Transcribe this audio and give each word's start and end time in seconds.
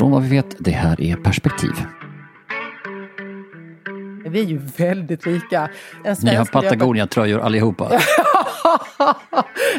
Från 0.00 0.10
vad 0.10 0.22
vi 0.22 0.28
vet, 0.28 0.56
det 0.58 0.70
här 0.70 1.00
är 1.00 1.16
Perspektiv. 1.16 1.70
Vi 4.26 4.40
är 4.40 4.44
ju 4.44 4.58
väldigt 4.76 5.26
lika. 5.26 5.70
En 6.04 6.16
Ni 6.22 6.34
har 6.34 6.44
Patagonia-tröjor 6.44 7.40
allihopa. 7.40 7.92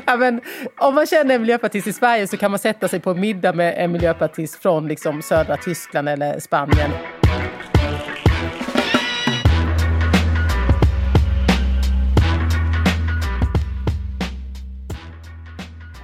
ja, 0.05 0.17
men, 0.17 0.41
om 0.77 0.95
man 0.95 1.05
känner 1.05 1.35
en 1.35 1.41
miljöpartist 1.41 1.87
i 1.87 1.93
Sverige 1.93 2.27
så 2.27 2.37
kan 2.37 2.51
man 2.51 2.59
sätta 2.59 2.87
sig 2.87 2.99
på 2.99 3.11
en 3.11 3.19
middag 3.19 3.53
med 3.53 3.73
en 3.77 3.91
miljöpartist 3.91 4.55
från 4.55 4.87
liksom, 4.87 5.21
södra 5.21 5.57
Tyskland 5.57 6.09
eller 6.09 6.39
Spanien. 6.39 6.91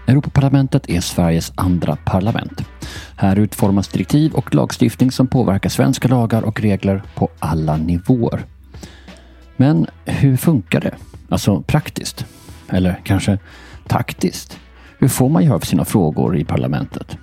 Europaparlamentet 0.07 0.90
är 0.90 1.01
Sveriges 1.01 1.51
andra 1.56 1.95
parlament. 2.06 2.62
Här 3.16 3.40
utformas 3.40 3.88
direktiv 3.88 4.34
och 4.34 4.56
lagstiftning 4.56 5.12
som 5.12 5.28
påverkar 5.28 5.69
svenska 5.69 6.07
lagar 6.07 6.41
och 6.41 6.62
regler 6.62 7.03
på 7.16 7.29
alla 7.40 7.78
nivåer. 7.78 8.46
Men 9.57 9.88
hur 10.06 10.38
funkar 10.38 10.81
det? 10.81 10.96
Alltså 11.29 11.62
praktiskt? 11.62 12.25
Eller 12.69 13.00
kanske 13.03 13.38
taktiskt? 13.88 14.59
Hur 15.00 15.07
får 15.07 15.29
man 15.29 15.44
gehör 15.44 15.59
för 15.59 15.67
sina 15.67 15.85
frågor 15.85 16.38
i 16.38 16.44
parlamentet? 16.46 17.17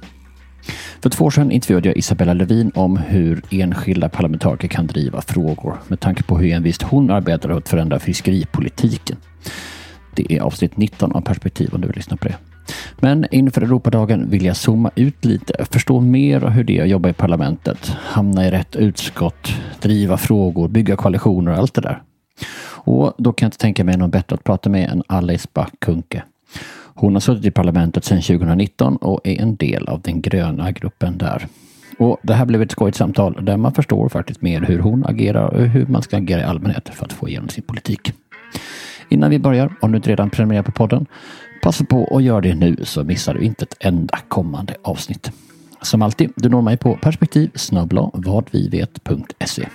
För 1.00 1.11
två 1.11 1.25
år 1.25 1.31
sedan 1.31 1.50
intervjuade 1.50 1.89
jag 1.89 1.97
Isabella 1.97 2.34
Lövin 2.34 2.73
om 2.75 2.97
hur 2.97 3.43
enskilda 3.50 4.09
parlamentariker 4.09 4.69
kan 4.69 4.87
driva 4.87 5.21
frågor 5.21 5.81
med 5.89 6.00
tanke 6.00 6.23
på 6.23 6.39
hur 6.39 6.53
envist 6.53 6.83
hon 6.83 7.11
arbetar 7.11 7.49
för 7.49 7.59
att 7.59 7.69
förändra 7.69 7.99
fiskeripolitiken. 7.99 9.17
Det 10.15 10.33
är 10.33 10.41
avsnitt 10.41 10.77
19 10.77 11.12
av 11.12 11.21
Perspektiv 11.21 11.75
om 11.75 11.81
du 11.81 11.87
vill 11.87 11.97
lyssna 11.97 12.17
på 12.17 12.28
det. 12.28 12.37
Men 13.00 13.26
inför 13.30 13.62
Europadagen 13.62 14.30
vill 14.30 14.44
jag 14.44 14.56
zooma 14.56 14.91
ut 14.94 15.25
lite, 15.25 15.64
förstå 15.70 16.00
mer 16.00 16.44
av 16.44 16.50
hur 16.50 16.64
det 16.64 16.78
är 16.78 16.82
att 16.82 16.88
jobba 16.88 17.08
i 17.08 17.12
parlamentet, 17.12 17.97
hamna 18.00 18.47
i 18.47 18.50
rätt 18.50 18.76
utskott, 18.76 19.54
driva 19.80 20.16
frågor, 20.16 20.69
bygga 20.69 20.97
koalitioner 20.97 21.52
och 21.52 21.58
allt 21.58 21.75
det 21.75 21.80
där. 21.80 22.02
Och 22.66 23.14
då 23.19 23.32
kan 23.32 23.47
jag 23.47 23.48
inte 23.48 23.58
tänka 23.58 23.84
mig 23.84 23.97
någon 23.97 24.10
bättre 24.10 24.34
att 24.34 24.44
prata 24.44 24.70
med 24.70 24.91
än 24.91 25.02
Alice 25.06 25.48
Bah 25.52 25.69
Kuhnke. 25.78 26.22
Hon 26.94 27.12
har 27.12 27.20
suttit 27.20 27.44
i 27.44 27.50
parlamentet 27.50 28.04
sedan 28.04 28.22
2019 28.22 28.96
och 28.96 29.20
är 29.25 29.41
en 29.41 29.56
del 29.56 29.88
av 29.88 30.00
den 30.00 30.22
gröna 30.22 30.72
gruppen 30.72 31.19
där. 31.19 31.46
Och 31.98 32.19
Det 32.22 32.34
här 32.34 32.46
blev 32.46 32.62
ett 32.62 32.70
skojigt 32.70 32.98
samtal 32.98 33.38
där 33.42 33.56
man 33.56 33.72
förstår 33.72 34.08
faktiskt 34.08 34.42
mer 34.42 34.60
hur 34.60 34.78
hon 34.78 35.04
agerar 35.06 35.48
och 35.48 35.60
hur 35.60 35.86
man 35.86 36.02
ska 36.02 36.16
agera 36.16 36.41
i 36.41 36.44
allmänhet 36.44 36.88
för 36.88 37.04
att 37.04 37.12
få 37.12 37.28
igenom 37.28 37.48
sin 37.48 37.64
politik. 37.64 38.12
Innan 39.08 39.31
vi 39.31 39.38
börjar, 39.38 39.75
om 39.81 39.92
du 39.92 39.96
inte 39.96 40.10
redan 40.10 40.31
prenumererar 40.31 40.62
på 40.62 40.72
podden, 40.72 41.06
passa 41.64 41.84
på 41.84 42.16
att 42.16 42.22
göra 42.22 42.41
det 42.41 42.54
nu 42.54 42.76
så 42.82 43.04
missar 43.04 43.34
du 43.34 43.41
inte 43.41 43.62
ett 43.62 43.76
enda 43.80 44.19
kommande 44.28 44.76
avsnitt. 44.82 45.30
Som 45.82 46.02
alltid, 46.02 46.32
du 46.36 46.48
når 46.48 46.62
mig 46.62 46.76
på 46.76 46.97
perspektiv 46.97 47.50
vadvivet.se. 48.12 49.69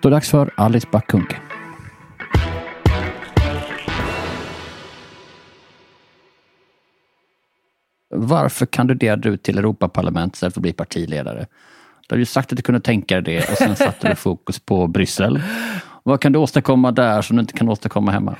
Då 0.00 0.08
är 0.08 0.10
det 0.10 0.16
dags 0.16 0.30
för 0.30 0.50
Alice 0.56 0.88
Bah 0.92 1.00
Kuhnke. 1.00 1.36
Varför 8.14 8.66
kandiderade 8.66 9.30
du 9.30 9.36
till 9.36 9.58
Europaparlamentet 9.58 10.36
istället 10.36 10.54
för 10.54 10.60
att 10.60 10.62
bli 10.62 10.72
partiledare? 10.72 11.46
Du 12.08 12.14
har 12.14 12.18
ju 12.18 12.24
sagt 12.24 12.52
att 12.52 12.56
du 12.56 12.62
kunde 12.62 12.80
tänka 12.80 13.20
dig 13.20 13.34
det 13.34 13.50
och 13.50 13.56
sen 13.56 13.76
satte 13.76 14.08
du 14.08 14.14
fokus 14.14 14.58
på 14.58 14.86
Bryssel. 14.86 15.40
Vad 16.02 16.20
kan 16.20 16.32
du 16.32 16.38
åstadkomma 16.38 16.92
där 16.92 17.22
som 17.22 17.36
du 17.36 17.40
inte 17.40 17.52
kan 17.52 17.68
åstadkomma 17.68 18.10
hemma? 18.10 18.36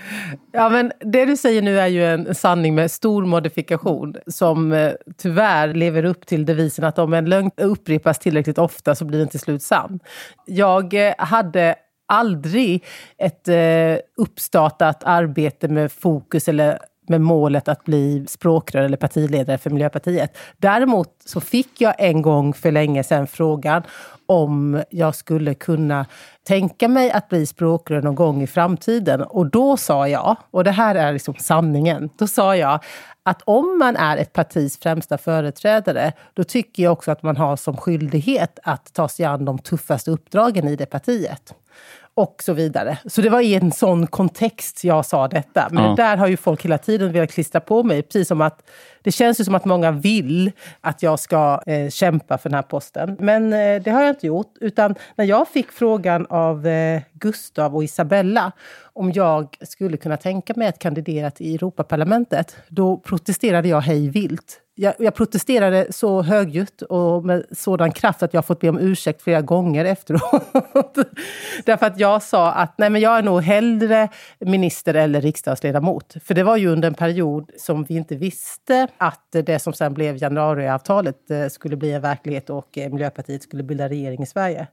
Ja, 0.53 0.69
men 0.69 0.93
det 1.00 1.25
du 1.25 1.37
säger 1.37 1.62
nu 1.62 1.81
är 1.81 1.87
ju 1.87 2.04
en 2.06 2.34
sanning 2.34 2.75
med 2.75 2.91
stor 2.91 3.26
modifikation 3.26 4.16
som 4.26 4.72
eh, 4.72 4.93
tyvärr 5.19 5.75
lever 5.75 6.04
upp 6.04 6.26
till 6.26 6.47
devisen 6.47 6.84
att 6.84 6.99
om 6.99 7.15
en 7.15 7.25
lögn 7.25 7.50
upprepas 7.56 8.19
tillräckligt 8.19 8.59
ofta 8.59 8.94
så 8.94 9.04
blir 9.04 9.19
den 9.19 9.28
till 9.28 9.41
slut 9.41 9.62
sann. 9.62 10.00
Jag 10.47 10.94
eh, 10.94 11.15
hade 11.19 11.75
aldrig 12.10 12.84
ett 13.19 13.49
eh, 13.49 14.04
uppstartat 14.16 15.04
arbete 15.04 15.69
med 15.69 15.93
fokus 15.93 16.49
eller 16.49 16.78
med 17.09 17.21
målet 17.21 17.69
att 17.69 17.84
bli 17.84 18.26
språkrör 18.29 18.82
eller 18.82 18.97
partiledare 18.97 19.58
för 19.58 19.70
Miljöpartiet. 19.70 20.37
Däremot 20.56 21.08
så 21.25 21.41
fick 21.41 21.81
jag 21.81 21.94
en 21.99 22.23
gång 22.23 22.55
för 22.55 22.73
länge 22.73 23.05
sedan 23.05 23.26
frågan 23.26 23.82
om 24.26 24.82
jag 24.91 25.14
skulle 25.14 25.55
kunna 25.55 26.06
tänka 26.47 26.88
mig 26.88 27.11
att 27.11 27.29
bli 27.29 27.47
språkrör 27.47 28.02
någon 28.02 28.14
gång 28.14 28.43
i 28.43 28.47
framtiden. 28.47 29.23
Och 29.23 29.47
då 29.47 29.76
sa 29.76 30.08
jag, 30.08 30.37
och 30.50 30.64
det 30.64 30.70
här 30.70 30.94
är 30.94 31.12
liksom 31.12 31.35
sanningen, 31.35 32.11
då 32.17 32.26
sa 32.26 32.56
jag 32.56 32.81
att 33.23 33.43
om 33.44 33.79
man 33.79 33.96
är 33.96 34.17
ett 34.17 34.32
partis 34.32 34.79
främsta 34.79 35.19
företrädare, 35.19 36.12
då 36.35 36.44
tycker 36.44 36.82
jag 36.82 36.93
också 36.93 37.11
att 37.11 37.23
man 37.23 37.37
har 37.37 37.56
som 37.56 37.76
skyldighet 37.76 38.58
att 38.62 38.93
ta 38.93 39.08
sig 39.08 39.25
an 39.25 39.44
de 39.44 39.58
tuffaste 39.58 40.11
uppdragen 40.11 40.69
i 40.69 40.76
det 40.76 40.87
partiet 40.87 41.55
och 42.14 42.42
så 42.42 42.52
vidare. 42.52 42.98
Så 43.06 43.20
det 43.20 43.30
var 43.30 43.40
i 43.40 43.54
en 43.54 43.72
sån 43.72 44.06
kontext 44.06 44.84
jag 44.84 45.06
sa 45.06 45.28
detta. 45.28 45.68
Men 45.70 45.84
ja. 45.84 45.90
det 45.90 45.96
där 45.96 46.16
har 46.16 46.26
ju 46.26 46.36
folk 46.36 46.64
hela 46.64 46.78
tiden 46.78 47.12
velat 47.12 47.32
klistra 47.32 47.60
på 47.60 47.82
mig. 47.82 48.02
Precis 48.02 48.28
som 48.28 48.40
att 48.40 48.70
det 49.02 49.12
känns 49.12 49.40
ju 49.40 49.44
som 49.44 49.54
att 49.54 49.64
många 49.64 49.90
vill 49.90 50.52
att 50.80 51.02
jag 51.02 51.20
ska 51.20 51.62
eh, 51.66 51.90
kämpa 51.90 52.38
för 52.38 52.48
den 52.48 52.54
här 52.54 52.62
posten. 52.62 53.16
Men 53.20 53.52
eh, 53.52 53.82
det 53.82 53.90
har 53.90 54.00
jag 54.00 54.10
inte 54.10 54.26
gjort. 54.26 54.54
Utan 54.60 54.94
när 55.16 55.24
jag 55.24 55.48
fick 55.48 55.72
frågan 55.72 56.26
av 56.30 56.66
eh, 56.66 57.02
Gustav 57.12 57.76
och 57.76 57.84
Isabella 57.84 58.52
om 58.92 59.12
jag 59.12 59.56
skulle 59.60 59.96
kunna 59.96 60.16
tänka 60.16 60.54
mig 60.56 60.68
att 60.68 60.78
kandidera 60.78 61.30
till 61.30 61.54
Europaparlamentet, 61.54 62.56
då 62.68 62.96
protesterade 62.96 63.68
jag 63.68 63.80
hej 63.80 64.08
vilt 64.08 64.60
jag, 64.81 64.94
jag, 64.99 65.15
protesterade 65.15 65.87
så 65.91 66.23
högljutt 66.23 66.82
och 66.82 67.25
med 67.25 67.44
sådan 67.53 67.93
kraft 67.93 68.23
att 68.23 68.35
jag 68.35 68.47
fått 68.47 68.61
be 68.61 68.69
om 68.69 68.79
ursäkt 68.79 69.23
flera 69.23 69.41
gånger 69.41 69.85
efteråt. 69.85 70.43
Därför 71.65 71.87
att 71.87 71.99
jag 71.99 72.23
sa 72.23 72.53
att 72.53 72.75
nej 72.79 72.91
men 72.91 73.00
jag 73.00 73.19
är 73.19 73.23
nog 73.23 73.43
hellre 73.43 74.09
minister 74.38 74.94
eller 74.94 75.21
riksdagsledamot. 75.21 76.17
För 76.25 76.35
det 76.35 76.43
var 76.43 76.56
ju 76.56 76.69
under 76.69 76.88
en 76.88 76.94
period 76.94 77.50
som 77.56 77.85
vi 77.85 77.94
inte 77.94 78.17
visste 78.17 78.88
att 78.99 79.27
det 79.31 79.59
som 79.59 79.73
sen 79.73 79.94
blev 79.94 80.23
januariavtalet 80.23 81.31
eh, 81.31 81.49
skulle 81.49 81.77
bli 81.77 81.93
en 81.93 82.03
verklighet 82.03 82.50
och 82.50 82.79
eh, 82.79 82.93
Miljöpartiet 82.93 83.43
skulle 83.43 83.62
bilda 83.62 83.88
regering 83.88 84.23
i 84.23 84.27
Sverige. 84.27 84.67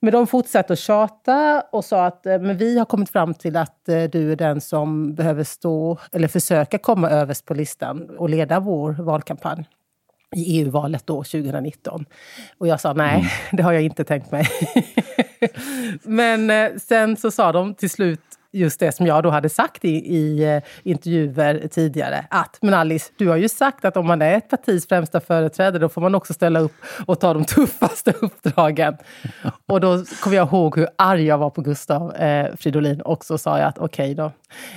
Men 0.00 0.12
de 0.12 0.26
fortsatte 0.26 0.72
att 0.72 0.78
tjata 0.78 1.60
och 1.72 1.84
sa 1.84 2.06
att 2.06 2.26
eh, 2.26 2.38
men 2.38 2.56
vi 2.56 2.78
har 2.78 2.84
kommit 2.84 3.10
fram 3.10 3.34
till 3.34 3.56
att 3.56 3.88
eh, 3.88 4.02
du 4.02 4.32
är 4.32 4.36
den 4.36 4.60
som 4.60 5.14
behöver 5.14 5.44
stå, 5.44 5.98
eller 6.12 6.28
försöka 6.28 6.78
komma 6.78 7.10
överst 7.10 7.44
på 7.44 7.54
listan 7.54 8.10
och 8.18 8.28
leda 8.28 8.60
vår 8.60 8.92
valkampanj 8.92 9.68
i 10.36 10.60
EU-valet 10.60 11.06
då 11.06 11.16
2019. 11.16 12.04
Och 12.58 12.68
jag 12.68 12.80
sa 12.80 12.92
nej, 12.92 13.14
mm. 13.14 13.28
det 13.52 13.62
har 13.62 13.72
jag 13.72 13.82
inte 13.82 14.04
tänkt 14.04 14.30
mig. 14.30 14.48
Men 16.02 16.50
eh, 16.50 16.70
sen 16.78 17.16
så 17.16 17.30
sa 17.30 17.52
de 17.52 17.74
till 17.74 17.90
slut 17.90 18.37
just 18.52 18.80
det 18.80 18.92
som 18.92 19.06
jag 19.06 19.22
då 19.22 19.30
hade 19.30 19.48
sagt 19.48 19.84
i, 19.84 20.16
i 20.16 20.54
eh, 20.54 20.62
intervjuer 20.82 21.68
tidigare. 21.68 22.26
Att, 22.30 22.58
men 22.60 22.74
Alice, 22.74 23.12
du 23.16 23.28
har 23.28 23.36
ju 23.36 23.48
sagt 23.48 23.84
att 23.84 23.96
om 23.96 24.06
man 24.06 24.22
är 24.22 24.36
ett 24.36 24.50
partis 24.50 24.88
främsta 24.88 25.20
företrädare 25.20 25.78
då 25.78 25.88
får 25.88 26.00
man 26.00 26.14
också 26.14 26.34
ställa 26.34 26.60
upp 26.60 26.74
och 27.06 27.20
ta 27.20 27.34
de 27.34 27.44
tuffaste 27.54 28.12
uppdragen. 28.20 28.96
Och 29.66 29.80
då 29.80 30.04
kommer 30.20 30.36
jag 30.36 30.48
ihåg 30.48 30.76
hur 30.76 30.88
arg 30.96 31.24
jag 31.24 31.38
var 31.38 31.50
på 31.50 31.60
Gustav 31.60 32.16
eh, 32.16 32.56
Fridolin 32.56 33.00
och 33.00 33.24
så 33.24 33.38
sa 33.38 33.58
jag 33.58 33.68
att 33.68 33.78
okej 33.78 34.12
okay 34.12 34.14
då. 34.14 34.32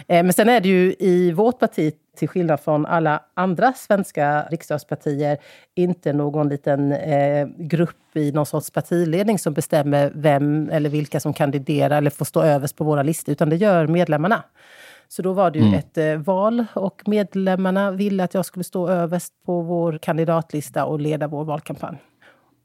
Eh, 0.07 0.23
men 0.23 0.33
sen 0.33 0.49
är 0.49 0.61
det 0.61 0.69
ju 0.69 0.95
i 0.99 1.31
vårt 1.31 1.59
parti 1.59 1.93
till 2.17 2.29
skillnad 2.29 2.59
från 2.59 2.85
alla 2.85 3.23
andra 3.33 3.73
svenska 3.73 4.43
riksdagspartier, 4.51 5.37
inte 5.75 6.13
någon 6.13 6.49
liten 6.49 6.91
eh, 6.91 7.47
grupp 7.57 8.15
i 8.15 8.31
någon 8.31 8.45
sorts 8.45 8.71
partiledning 8.71 9.39
som 9.39 9.53
bestämmer 9.53 10.11
vem 10.15 10.69
eller 10.69 10.89
vilka 10.89 11.19
som 11.19 11.33
kandiderar 11.33 11.97
eller 11.97 12.09
får 12.09 12.25
stå 12.25 12.41
överst 12.41 12.75
på 12.75 12.83
våra 12.83 13.03
listor, 13.03 13.31
utan 13.31 13.49
det 13.49 13.55
gör 13.55 13.87
medlemmarna. 13.87 14.43
Så 15.07 15.21
då 15.21 15.33
var 15.33 15.51
det 15.51 15.59
ju 15.59 15.65
mm. 15.65 15.79
ett 15.79 15.97
eh, 15.97 16.15
val 16.15 16.65
och 16.73 17.01
medlemmarna 17.05 17.91
ville 17.91 18.23
att 18.23 18.33
jag 18.33 18.45
skulle 18.45 18.63
stå 18.63 18.87
överst 18.89 19.33
på 19.45 19.61
vår 19.61 19.97
kandidatlista 19.97 20.85
och 20.85 20.99
leda 20.99 21.27
vår 21.27 21.43
valkampanj. 21.43 21.97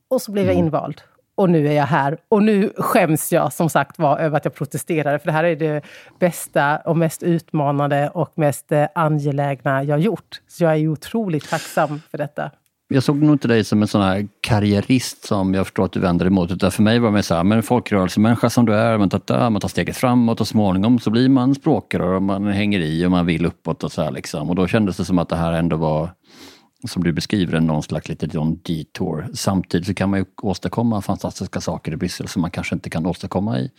Och 0.09 0.23
så 0.23 0.32
blev 0.32 0.44
mm. 0.44 0.56
jag 0.56 0.64
invald 0.64 1.00
och 1.37 1.50
nu 1.50 1.69
är 1.69 1.73
jag 1.73 1.87
här. 1.87 2.19
Och 2.29 2.43
nu 2.43 2.73
skäms 2.77 3.33
jag 3.33 3.53
som 3.53 3.71
sagt 3.71 3.99
var 3.99 4.19
över 4.19 4.37
att 4.37 4.44
jag 4.44 4.55
protesterade, 4.55 5.19
för 5.19 5.27
det 5.27 5.33
här 5.33 5.44
är 5.44 5.56
det 5.56 5.85
bästa 6.19 6.77
och 6.77 6.97
mest 6.97 7.23
utmanande 7.23 8.09
och 8.09 8.33
mest 8.35 8.73
eh, 8.73 8.87
angelägna 8.94 9.85
jag 9.85 10.00
gjort. 10.00 10.41
Så 10.49 10.65
jag 10.65 10.77
är 10.77 10.88
otroligt 10.88 11.50
tacksam 11.50 12.00
för 12.11 12.19
detta. 12.19 12.50
Jag 12.88 13.03
såg 13.03 13.17
nog 13.17 13.35
inte 13.35 13.49
dig 13.49 13.65
som 13.65 13.83
en 13.83 13.88
sån 13.88 14.03
här 14.03 14.29
karriärist 14.41 15.25
som 15.25 15.55
jag 15.55 15.67
förstår 15.67 15.85
att 15.85 15.93
du 15.93 16.00
vänder 16.00 16.25
dig 16.25 16.31
emot, 16.31 16.50
utan 16.50 16.71
för 16.71 16.83
mig 16.83 16.99
var 16.99 17.11
det 17.11 17.23
så 17.23 17.35
här, 17.35 17.44
men 17.44 17.62
folkrörelsemänniska 17.62 18.50
som 18.50 18.67
du 18.67 18.75
är, 18.75 18.99
man 18.99 19.11
tar, 19.11 19.50
man 19.50 19.61
tar 19.61 19.69
steget 19.69 19.97
framåt 19.97 20.41
och 20.41 20.49
småningom 20.49 20.99
så 20.99 21.11
blir 21.11 21.29
man 21.29 21.55
språkrör 21.55 22.15
och 22.15 22.23
man 22.23 22.47
hänger 22.47 22.81
i 22.81 23.06
och 23.06 23.11
man 23.11 23.27
vill 23.27 23.47
uppåt 23.47 23.85
och 23.85 23.93
så 23.93 24.03
här 24.03 24.11
liksom. 24.11 24.50
Och 24.50 24.56
då 24.56 24.67
kändes 24.67 24.97
det 24.97 25.05
som 25.05 25.19
att 25.19 25.29
det 25.29 25.37
här 25.37 25.53
ändå 25.53 25.77
var 25.77 26.11
som 26.88 27.05
du 27.05 27.12
beskriver, 27.12 27.61
någon 27.61 27.83
slags 27.83 28.09
liten 28.09 28.61
detour. 28.62 29.29
Samtidigt 29.35 29.87
så 29.87 29.94
kan 29.94 30.11
man 30.11 30.19
ju 30.19 30.25
åstadkomma 30.43 31.03
fantastiska 31.03 31.61
saker 31.61 31.93
i 31.93 31.97
Bryssel 31.97 32.29
som 32.29 32.43
man 32.43 32.50
kanske 32.50 32.75
inte 32.75 32.91
kan 32.91 33.06
åstadkomma 33.06 33.59
i, 33.59 33.71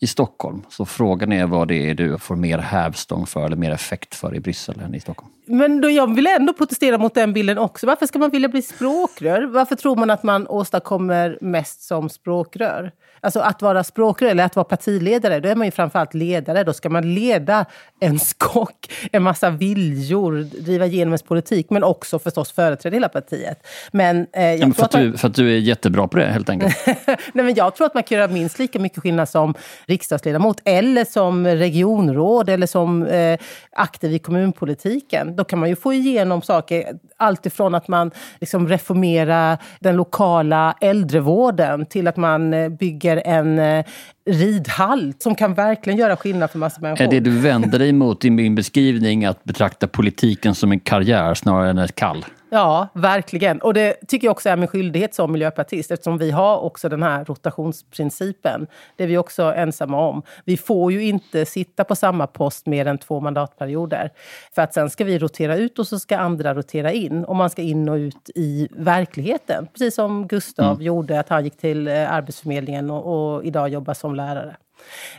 i 0.00 0.06
Stockholm. 0.06 0.62
Så 0.68 0.84
frågan 0.84 1.32
är 1.32 1.46
vad 1.46 1.68
det 1.68 1.90
är 1.90 1.94
du 1.94 2.18
får 2.18 2.36
mer 2.36 2.58
hävstång 2.58 3.26
för 3.26 3.46
eller 3.46 3.56
mer 3.56 3.70
effekt 3.70 4.14
för 4.14 4.34
i 4.34 4.40
Bryssel 4.40 4.80
än 4.80 4.94
i 4.94 5.00
Stockholm. 5.00 5.35
Men 5.46 5.80
då 5.80 5.90
jag 5.90 6.14
vill 6.14 6.26
ändå 6.26 6.52
protestera 6.52 6.98
mot 6.98 7.14
den 7.14 7.32
bilden 7.32 7.58
också. 7.58 7.86
Varför 7.86 8.06
ska 8.06 8.18
man 8.18 8.30
vilja 8.30 8.48
bli 8.48 8.62
språkrör? 8.62 9.42
Varför 9.42 9.76
tror 9.76 9.96
man 9.96 10.10
att 10.10 10.22
man 10.22 10.48
åstadkommer 10.48 11.38
mest 11.40 11.82
som 11.82 12.08
språkrör? 12.08 12.92
Alltså 13.20 13.40
att 13.40 13.62
vara 13.62 13.84
språkrör 13.84 14.28
eller 14.28 14.44
att 14.44 14.56
vara 14.56 14.64
partiledare, 14.64 15.40
då 15.40 15.48
är 15.48 15.54
man 15.54 15.66
ju 15.66 15.70
framförallt 15.70 16.14
ledare. 16.14 16.64
Då 16.64 16.72
ska 16.72 16.88
man 16.88 17.14
leda 17.14 17.66
en 18.00 18.18
skock, 18.18 18.92
en 19.12 19.22
massa 19.22 19.50
viljor, 19.50 20.32
driva 20.64 20.86
igenom 20.86 21.12
ens 21.12 21.22
politik, 21.22 21.70
men 21.70 21.84
också 21.84 22.18
förstås 22.18 22.52
företräda 22.52 22.96
hela 22.96 23.08
partiet. 23.08 23.66
Men, 23.92 24.26
eh, 24.32 24.44
jag 24.44 24.68
ja, 24.68 24.72
för, 24.72 24.84
att, 24.84 24.94
att 24.94 25.00
du, 25.00 25.16
för 25.16 25.28
att 25.28 25.34
du 25.34 25.52
är 25.52 25.58
jättebra 25.58 26.08
på 26.08 26.18
det 26.18 26.26
helt 26.26 26.48
enkelt? 26.48 26.76
Nej, 27.06 27.44
men 27.44 27.54
jag 27.54 27.76
tror 27.76 27.86
att 27.86 27.94
man 27.94 28.02
kan 28.02 28.18
göra 28.18 28.28
minst 28.28 28.58
lika 28.58 28.78
mycket 28.78 29.02
skillnad 29.02 29.28
som 29.28 29.54
riksdagsledamot, 29.86 30.60
eller 30.64 31.04
som 31.04 31.46
regionråd, 31.46 32.48
eller 32.48 32.66
som 32.66 33.06
eh, 33.06 33.38
aktiv 33.72 34.12
i 34.12 34.18
kommunpolitiken. 34.18 35.35
Då 35.36 35.44
kan 35.44 35.58
man 35.58 35.68
ju 35.68 35.76
få 35.76 35.92
igenom 35.92 36.42
saker, 36.42 36.84
alltifrån 37.16 37.74
att 37.74 37.88
man 37.88 38.10
liksom 38.40 38.68
reformerar 38.68 39.58
den 39.80 39.96
lokala 39.96 40.74
äldrevården 40.80 41.86
till 41.86 42.08
att 42.08 42.16
man 42.16 42.54
eh, 42.54 42.68
bygger 42.68 43.22
en 43.24 43.58
eh, 43.58 43.84
ridhall 44.30 45.14
som 45.18 45.34
kan 45.34 45.54
verkligen 45.54 45.98
göra 45.98 46.16
skillnad 46.16 46.50
för 46.50 46.58
massor 46.58 46.82
människor. 46.82 47.04
Är 47.04 47.10
det 47.10 47.20
du 47.20 47.30
vänder 47.30 47.78
dig 47.78 47.92
mot 47.92 48.24
i 48.24 48.30
min 48.30 48.54
beskrivning 48.54 49.24
att 49.24 49.44
betrakta 49.44 49.86
politiken 49.86 50.54
som 50.54 50.72
en 50.72 50.80
karriär 50.80 51.34
snarare 51.34 51.70
än 51.70 51.78
ett 51.78 51.94
kall? 51.94 52.24
Ja, 52.50 52.88
verkligen. 52.94 53.58
Och 53.58 53.74
det 53.74 53.94
tycker 54.08 54.26
jag 54.26 54.32
också 54.32 54.48
är 54.48 54.56
min 54.56 54.68
skyldighet 54.68 55.14
som 55.14 55.32
miljöpartist 55.32 55.90
eftersom 55.90 56.18
vi 56.18 56.30
har 56.30 56.58
också 56.58 56.88
den 56.88 57.02
här 57.02 57.24
rotationsprincipen. 57.24 58.66
Det 58.96 59.04
är 59.04 59.08
vi 59.08 59.18
också 59.18 59.42
ensamma 59.42 60.08
om. 60.08 60.22
Vi 60.44 60.56
får 60.56 60.92
ju 60.92 61.04
inte 61.04 61.46
sitta 61.46 61.84
på 61.84 61.96
samma 61.96 62.26
post 62.26 62.66
mer 62.66 62.86
än 62.86 62.98
två 62.98 63.20
mandatperioder. 63.20 64.12
För 64.54 64.62
att 64.62 64.74
sen 64.74 64.90
ska 64.90 65.04
vi 65.04 65.18
rotera 65.18 65.56
ut 65.56 65.78
och 65.78 65.86
så 65.86 65.98
ska 65.98 66.18
andra 66.18 66.54
rotera 66.54 66.92
in. 66.92 67.24
Och 67.24 67.36
man 67.36 67.50
ska 67.50 67.62
in 67.62 67.88
och 67.88 67.96
ut 67.96 68.30
i 68.34 68.68
verkligheten. 68.70 69.66
Precis 69.72 69.94
som 69.94 70.28
Gustav 70.28 70.72
mm. 70.72 70.82
gjorde, 70.82 71.20
att 71.20 71.28
han 71.28 71.44
gick 71.44 71.56
till 71.56 71.88
eh, 71.88 72.12
Arbetsförmedlingen 72.12 72.90
och, 72.90 73.34
och 73.34 73.44
idag 73.44 73.68
jobbar 73.68 73.94
som 73.94 74.14
lärare. 74.14 74.56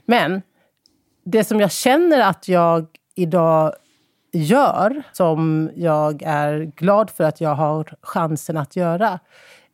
Men 0.06 0.42
det 1.24 1.44
som 1.44 1.60
jag 1.60 1.72
känner 1.72 2.30
att 2.30 2.48
jag 2.48 2.88
idag 3.16 3.74
gör, 4.38 5.04
som 5.12 5.72
jag 5.75 6.24
är 6.25 6.72
glad 6.75 7.10
för 7.10 7.24
att 7.24 7.42
jag 7.42 7.56
har 7.56 7.94
chansen 8.01 8.57
att 8.57 8.75
göra, 8.75 9.19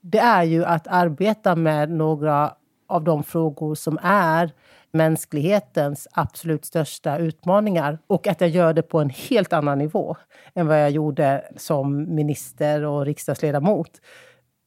det 0.02 0.20
är 0.20 0.44
ju 0.44 0.66
att 0.66 0.88
arbeta 0.88 1.56
med 1.56 1.90
några 1.90 2.54
av 2.88 3.04
de 3.04 3.24
frågor 3.24 3.76
som 3.76 4.00
är 4.04 4.52
mänsklighetens 4.92 6.08
absolut 6.12 6.66
största 6.66 7.18
utmaningar 7.18 8.00
och 8.08 8.28
att 8.28 8.42
jag 8.42 8.50
gör 8.50 8.74
det 8.74 8.82
på 8.82 9.00
en 9.00 9.10
helt 9.10 9.54
annan 9.54 9.78
nivå 9.78 10.16
än 10.56 10.68
vad 10.68 10.82
jag 10.82 10.92
gjorde 10.92 11.44
som 11.58 12.16
minister 12.16 12.84
och 12.84 13.06
riksdagsledamot. 13.06 13.92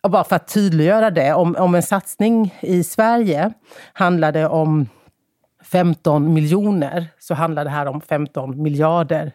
Och 0.03 0.11
bara 0.11 0.25
för 0.25 0.37
att 0.37 0.49
tydliggöra 0.49 1.11
det, 1.11 1.35
om, 1.35 1.57
om 1.59 1.75
en 1.75 1.83
satsning 1.83 2.55
i 2.61 2.85
Sverige 2.85 3.53
handlade 3.93 4.49
om 4.49 4.89
15 5.63 6.35
miljoner 6.35 7.07
så 7.19 7.35
handlar 7.35 7.65
det 7.65 7.71
här 7.71 7.87
om 7.87 8.01
15 8.01 8.63
miljarder 8.63 9.33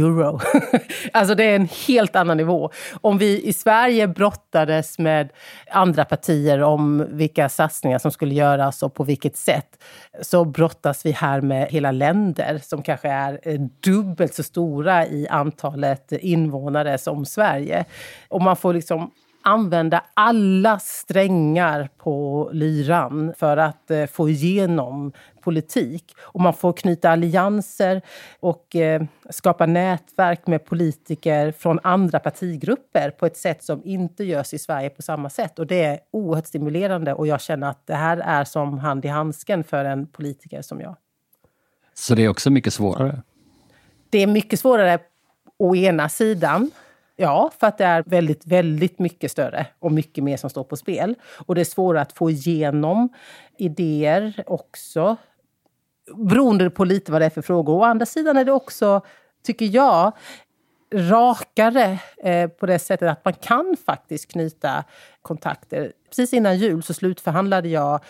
euro. 0.00 0.40
alltså 1.12 1.34
det 1.34 1.44
är 1.44 1.56
en 1.56 1.68
helt 1.86 2.16
annan 2.16 2.36
nivå. 2.36 2.70
Om 3.00 3.18
vi 3.18 3.42
i 3.42 3.52
Sverige 3.52 4.08
brottades 4.08 4.98
med 4.98 5.32
andra 5.70 6.04
partier 6.04 6.62
om 6.62 7.06
vilka 7.10 7.48
satsningar 7.48 7.98
som 7.98 8.10
skulle 8.10 8.34
göras 8.34 8.82
och 8.82 8.94
på 8.94 9.04
vilket 9.04 9.36
sätt, 9.36 9.82
så 10.20 10.44
brottas 10.44 11.06
vi 11.06 11.10
här 11.10 11.40
med 11.40 11.68
hela 11.68 11.92
länder 11.92 12.60
som 12.62 12.82
kanske 12.82 13.08
är 13.08 13.40
eh, 13.42 13.60
dubbelt 13.84 14.34
så 14.34 14.42
stora 14.42 15.06
i 15.06 15.28
antalet 15.28 16.12
invånare 16.12 16.98
som 16.98 17.26
Sverige. 17.26 17.84
Och 18.28 18.42
man 18.42 18.56
får 18.56 18.74
liksom 18.74 19.10
använda 19.42 20.04
alla 20.14 20.78
strängar 20.78 21.88
på 21.98 22.50
lyran 22.52 23.34
för 23.38 23.56
att 23.56 23.90
eh, 23.90 24.06
få 24.06 24.28
igenom 24.28 25.12
politik. 25.42 26.14
Och 26.20 26.40
man 26.40 26.54
får 26.54 26.72
knyta 26.72 27.10
allianser 27.10 28.02
och 28.40 28.76
eh, 28.76 29.02
skapa 29.30 29.66
nätverk 29.66 30.46
med 30.46 30.64
politiker 30.64 31.52
från 31.52 31.78
andra 31.82 32.18
partigrupper 32.18 33.10
på 33.10 33.26
ett 33.26 33.36
sätt 33.36 33.64
som 33.64 33.82
inte 33.84 34.24
görs 34.24 34.54
i 34.54 34.58
Sverige 34.58 34.90
på 34.90 35.02
samma 35.02 35.30
sätt. 35.30 35.58
Och 35.58 35.66
det 35.66 35.84
är 35.84 35.98
oerhört 36.10 36.46
stimulerande 36.46 37.14
och 37.14 37.26
jag 37.26 37.40
känner 37.40 37.70
att 37.70 37.86
det 37.86 37.94
här 37.94 38.16
är 38.16 38.44
som 38.44 38.78
hand 38.78 39.04
i 39.04 39.08
handsken 39.08 39.64
för 39.64 39.84
en 39.84 40.06
politiker 40.06 40.62
som 40.62 40.80
jag. 40.80 40.96
Så 41.94 42.14
det 42.14 42.24
är 42.24 42.28
också 42.28 42.50
mycket 42.50 42.72
svårare? 42.74 43.22
Det 44.10 44.18
är 44.18 44.26
mycket 44.26 44.60
svårare 44.60 44.98
å 45.58 45.76
ena 45.76 46.08
sidan. 46.08 46.70
Ja, 47.16 47.50
för 47.60 47.66
att 47.66 47.78
det 47.78 47.84
är 47.84 48.02
väldigt, 48.06 48.46
väldigt 48.46 48.98
mycket 48.98 49.30
större 49.30 49.66
och 49.78 49.92
mycket 49.92 50.24
mer 50.24 50.36
som 50.36 50.50
står 50.50 50.64
på 50.64 50.76
spel. 50.76 51.14
Och 51.46 51.54
det 51.54 51.60
är 51.60 51.64
svårare 51.64 52.02
att 52.02 52.12
få 52.12 52.30
igenom 52.30 53.08
idéer 53.58 54.44
också. 54.46 55.16
Beroende 56.16 56.70
på 56.70 56.84
lite 56.84 57.12
vad 57.12 57.20
det 57.20 57.26
är 57.26 57.30
för 57.30 57.42
frågor. 57.42 57.74
Å 57.74 57.84
andra 57.84 58.06
sidan 58.06 58.36
är 58.36 58.44
det 58.44 58.52
också, 58.52 59.00
tycker 59.44 59.66
jag, 59.66 60.12
rakare 60.94 61.98
eh, 62.16 62.48
på 62.48 62.66
det 62.66 62.78
sättet 62.78 63.08
att 63.08 63.24
man 63.24 63.34
kan 63.34 63.76
faktiskt 63.86 64.32
knyta 64.32 64.84
kontakter. 65.22 65.92
Precis 66.08 66.32
innan 66.32 66.58
jul 66.58 66.82
så 66.82 66.94
slutförhandlade 66.94 67.68
jag 67.68 68.00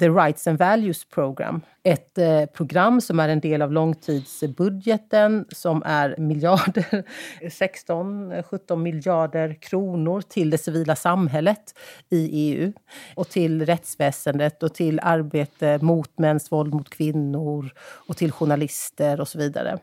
The 0.00 0.08
Rights 0.08 0.46
and 0.46 0.58
Values 0.58 1.04
Program. 1.04 1.60
Ett 1.82 2.18
eh, 2.18 2.46
program 2.46 3.00
som 3.00 3.20
är 3.20 3.28
en 3.28 3.40
del 3.40 3.62
av 3.62 3.72
långtidsbudgeten 3.72 5.44
som 5.48 5.82
är 5.86 6.16
miljarder, 6.18 7.04
16-17 7.42 8.76
miljarder 8.76 9.54
kronor 9.54 10.20
till 10.20 10.50
det 10.50 10.58
civila 10.58 10.96
samhället 10.96 11.78
i 12.10 12.28
EU 12.32 12.72
och 13.14 13.28
till 13.28 13.66
rättsväsendet 13.66 14.62
och 14.62 14.74
till 14.74 15.00
arbete 15.02 15.78
mot 15.82 16.18
mäns 16.18 16.52
våld 16.52 16.74
mot 16.74 16.90
kvinnor 16.90 17.70
och 17.78 18.16
till 18.16 18.32
journalister 18.32 19.20
och 19.20 19.28
så 19.28 19.38
vidare. 19.38 19.78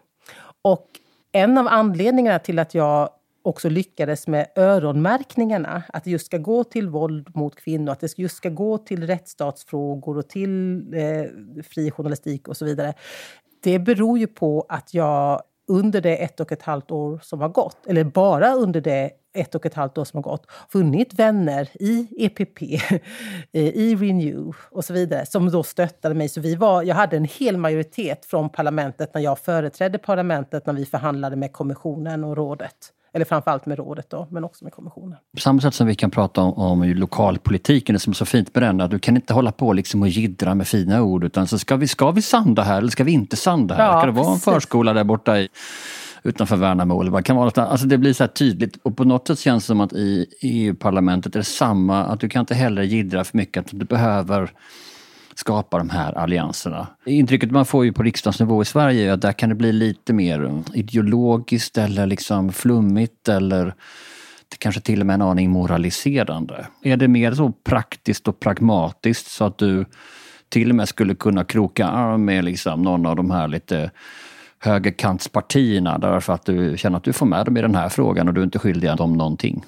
Och 0.61 0.87
en 1.31 1.57
av 1.57 1.67
anledningarna 1.67 2.39
till 2.39 2.59
att 2.59 2.73
jag 2.73 3.09
också 3.43 3.69
lyckades 3.69 4.27
med 4.27 4.47
öronmärkningarna. 4.55 5.83
Att 5.87 6.03
det 6.03 6.11
just 6.11 6.25
ska 6.25 6.37
gå 6.37 6.63
till 6.63 6.89
våld 6.89 7.35
mot 7.35 7.55
kvinnor, 7.55 7.91
att 7.91 7.99
det 7.99 8.17
just 8.19 8.35
ska 8.35 8.49
gå 8.49 8.77
till 8.77 9.07
rättsstatsfrågor 9.07 10.17
och 10.17 10.29
till 10.29 10.79
eh, 10.93 11.63
fri 11.63 11.91
journalistik 11.91 12.47
och 12.47 12.57
så 12.57 12.65
vidare. 12.65 12.93
Det 13.63 13.79
beror 13.79 14.19
ju 14.19 14.27
på 14.27 14.65
att 14.69 14.93
jag 14.93 15.41
under 15.67 16.01
det 16.01 16.17
ett 16.17 16.39
och 16.39 16.51
ett 16.51 16.61
halvt 16.61 16.91
år 16.91 17.19
som 17.23 17.41
har 17.41 17.49
gått, 17.49 17.87
eller 17.87 18.03
bara 18.03 18.53
under 18.53 18.81
det 18.81 19.11
ett 19.33 19.55
och 19.55 19.65
ett 19.65 19.73
halvt 19.73 19.97
år 19.97 20.05
som 20.05 20.17
har 20.17 20.23
gått, 20.31 20.51
funnit 20.69 21.13
vänner 21.13 21.69
i 21.73 22.07
EPP, 22.25 22.61
eh, 23.51 23.67
i 23.67 23.95
Renew 23.95 24.55
och 24.71 24.85
så 24.85 24.93
vidare, 24.93 25.25
som 25.25 25.51
då 25.51 25.63
stöttade 25.63 26.15
mig. 26.15 26.29
Så 26.29 26.41
vi 26.41 26.55
var, 26.55 26.83
jag 26.83 26.95
hade 26.95 27.17
en 27.17 27.25
hel 27.25 27.57
majoritet 27.57 28.25
från 28.25 28.49
parlamentet 28.49 29.13
när 29.13 29.21
jag 29.21 29.39
företrädde 29.39 29.97
parlamentet 29.97 30.65
när 30.65 30.73
vi 30.73 30.85
förhandlade 30.85 31.35
med 31.35 31.53
kommissionen 31.53 32.23
och 32.23 32.37
rådet. 32.37 32.93
Eller 33.15 33.25
framförallt 33.25 33.65
med 33.65 33.77
rådet 33.77 34.09
då, 34.09 34.27
men 34.31 34.43
också 34.43 34.63
med 34.63 34.73
kommissionen. 34.73 35.17
På 35.35 35.41
samma 35.41 35.61
sätt 35.61 35.73
som 35.73 35.87
vi 35.87 35.95
kan 35.95 36.11
prata 36.11 36.41
om, 36.41 36.53
om 36.53 36.83
lokalpolitiken, 36.83 37.93
det 37.93 37.99
som 37.99 38.11
är 38.11 38.15
så 38.15 38.25
fint 38.25 38.55
med 38.55 38.63
den, 38.63 38.81
att 38.81 38.91
du 38.91 38.99
kan 38.99 39.15
inte 39.15 39.33
hålla 39.33 39.51
på 39.51 39.73
liksom 39.73 40.01
och 40.01 40.07
jiddra 40.07 40.55
med 40.55 40.67
fina 40.67 41.01
ord 41.01 41.23
utan 41.23 41.47
så 41.47 41.59
ska 41.59 41.75
vi, 41.75 41.87
ska 41.87 42.11
vi 42.11 42.21
sanda 42.21 42.63
här 42.63 42.77
eller 42.77 42.89
ska 42.89 43.03
vi 43.03 43.11
inte 43.11 43.35
sanda 43.35 43.75
här? 43.75 43.85
Ja, 43.85 43.99
ska 43.99 44.05
det 44.05 44.11
vara 44.11 44.33
en 44.33 44.39
förskola 44.39 44.93
där 44.93 45.03
borta 45.03 45.39
i 45.39 45.49
utanför 46.23 46.55
Värnamo 46.55 47.01
eller 47.01 47.11
vad 47.11 47.25
kan 47.25 47.35
vara. 47.35 47.65
Alltså 47.65 47.87
det 47.87 47.97
blir 47.97 48.13
så 48.13 48.27
tydligt 48.27 48.77
och 48.83 48.97
på 48.97 49.03
något 49.03 49.27
sätt 49.27 49.39
känns 49.39 49.63
det 49.63 49.67
som 49.67 49.81
att 49.81 49.93
i 49.93 50.25
EU-parlamentet 50.41 51.35
är 51.35 51.39
det 51.39 51.45
samma, 51.45 52.03
att 52.03 52.19
du 52.19 52.29
kan 52.29 52.39
inte 52.39 52.55
heller 52.55 52.81
jiddra 52.83 53.23
för 53.23 53.37
mycket, 53.37 53.65
att 53.65 53.79
du 53.79 53.85
behöver 53.85 54.51
skapa 55.39 55.77
de 55.77 55.89
här 55.89 56.17
allianserna. 56.17 56.87
Intrycket 57.05 57.51
man 57.51 57.65
får 57.65 57.85
ju 57.85 57.93
på 57.93 58.03
riksdagsnivå 58.03 58.61
i 58.61 58.65
Sverige 58.65 59.09
är 59.09 59.13
att 59.13 59.21
där 59.21 59.31
kan 59.31 59.49
det 59.49 59.55
bli 59.55 59.71
lite 59.71 60.13
mer 60.13 60.63
ideologiskt 60.73 61.77
eller 61.77 62.05
liksom 62.05 62.51
flummigt 62.51 63.29
eller 63.29 63.73
kanske 64.57 64.81
till 64.81 64.99
och 64.99 65.05
med 65.05 65.13
en 65.13 65.21
aning 65.21 65.49
moraliserande. 65.49 66.67
Är 66.83 66.97
det 66.97 67.07
mer 67.07 67.33
så 67.33 67.51
praktiskt 67.51 68.27
och 68.27 68.39
pragmatiskt 68.39 69.27
så 69.27 69.45
att 69.45 69.57
du 69.57 69.85
till 70.49 70.69
och 70.69 70.75
med 70.75 70.87
skulle 70.87 71.15
kunna 71.15 71.43
kroka 71.43 71.87
arm 71.87 72.25
med 72.25 72.43
liksom 72.43 72.81
någon 72.81 73.05
av 73.05 73.15
de 73.15 73.31
här 73.31 73.47
lite 73.47 73.91
högerkantspartierna 74.59 75.97
därför 75.97 76.33
att 76.33 76.45
du 76.45 76.77
känner 76.77 76.97
att 76.97 77.03
du 77.03 77.13
får 77.13 77.25
med 77.25 77.45
dem 77.45 77.57
i 77.57 77.61
den 77.61 77.75
här 77.75 77.89
frågan 77.89 78.27
och 78.27 78.33
du 78.33 78.41
är 78.41 78.45
inte 78.45 78.59
skyldig 78.59 78.97
dem 78.97 79.13
någonting? 79.13 79.65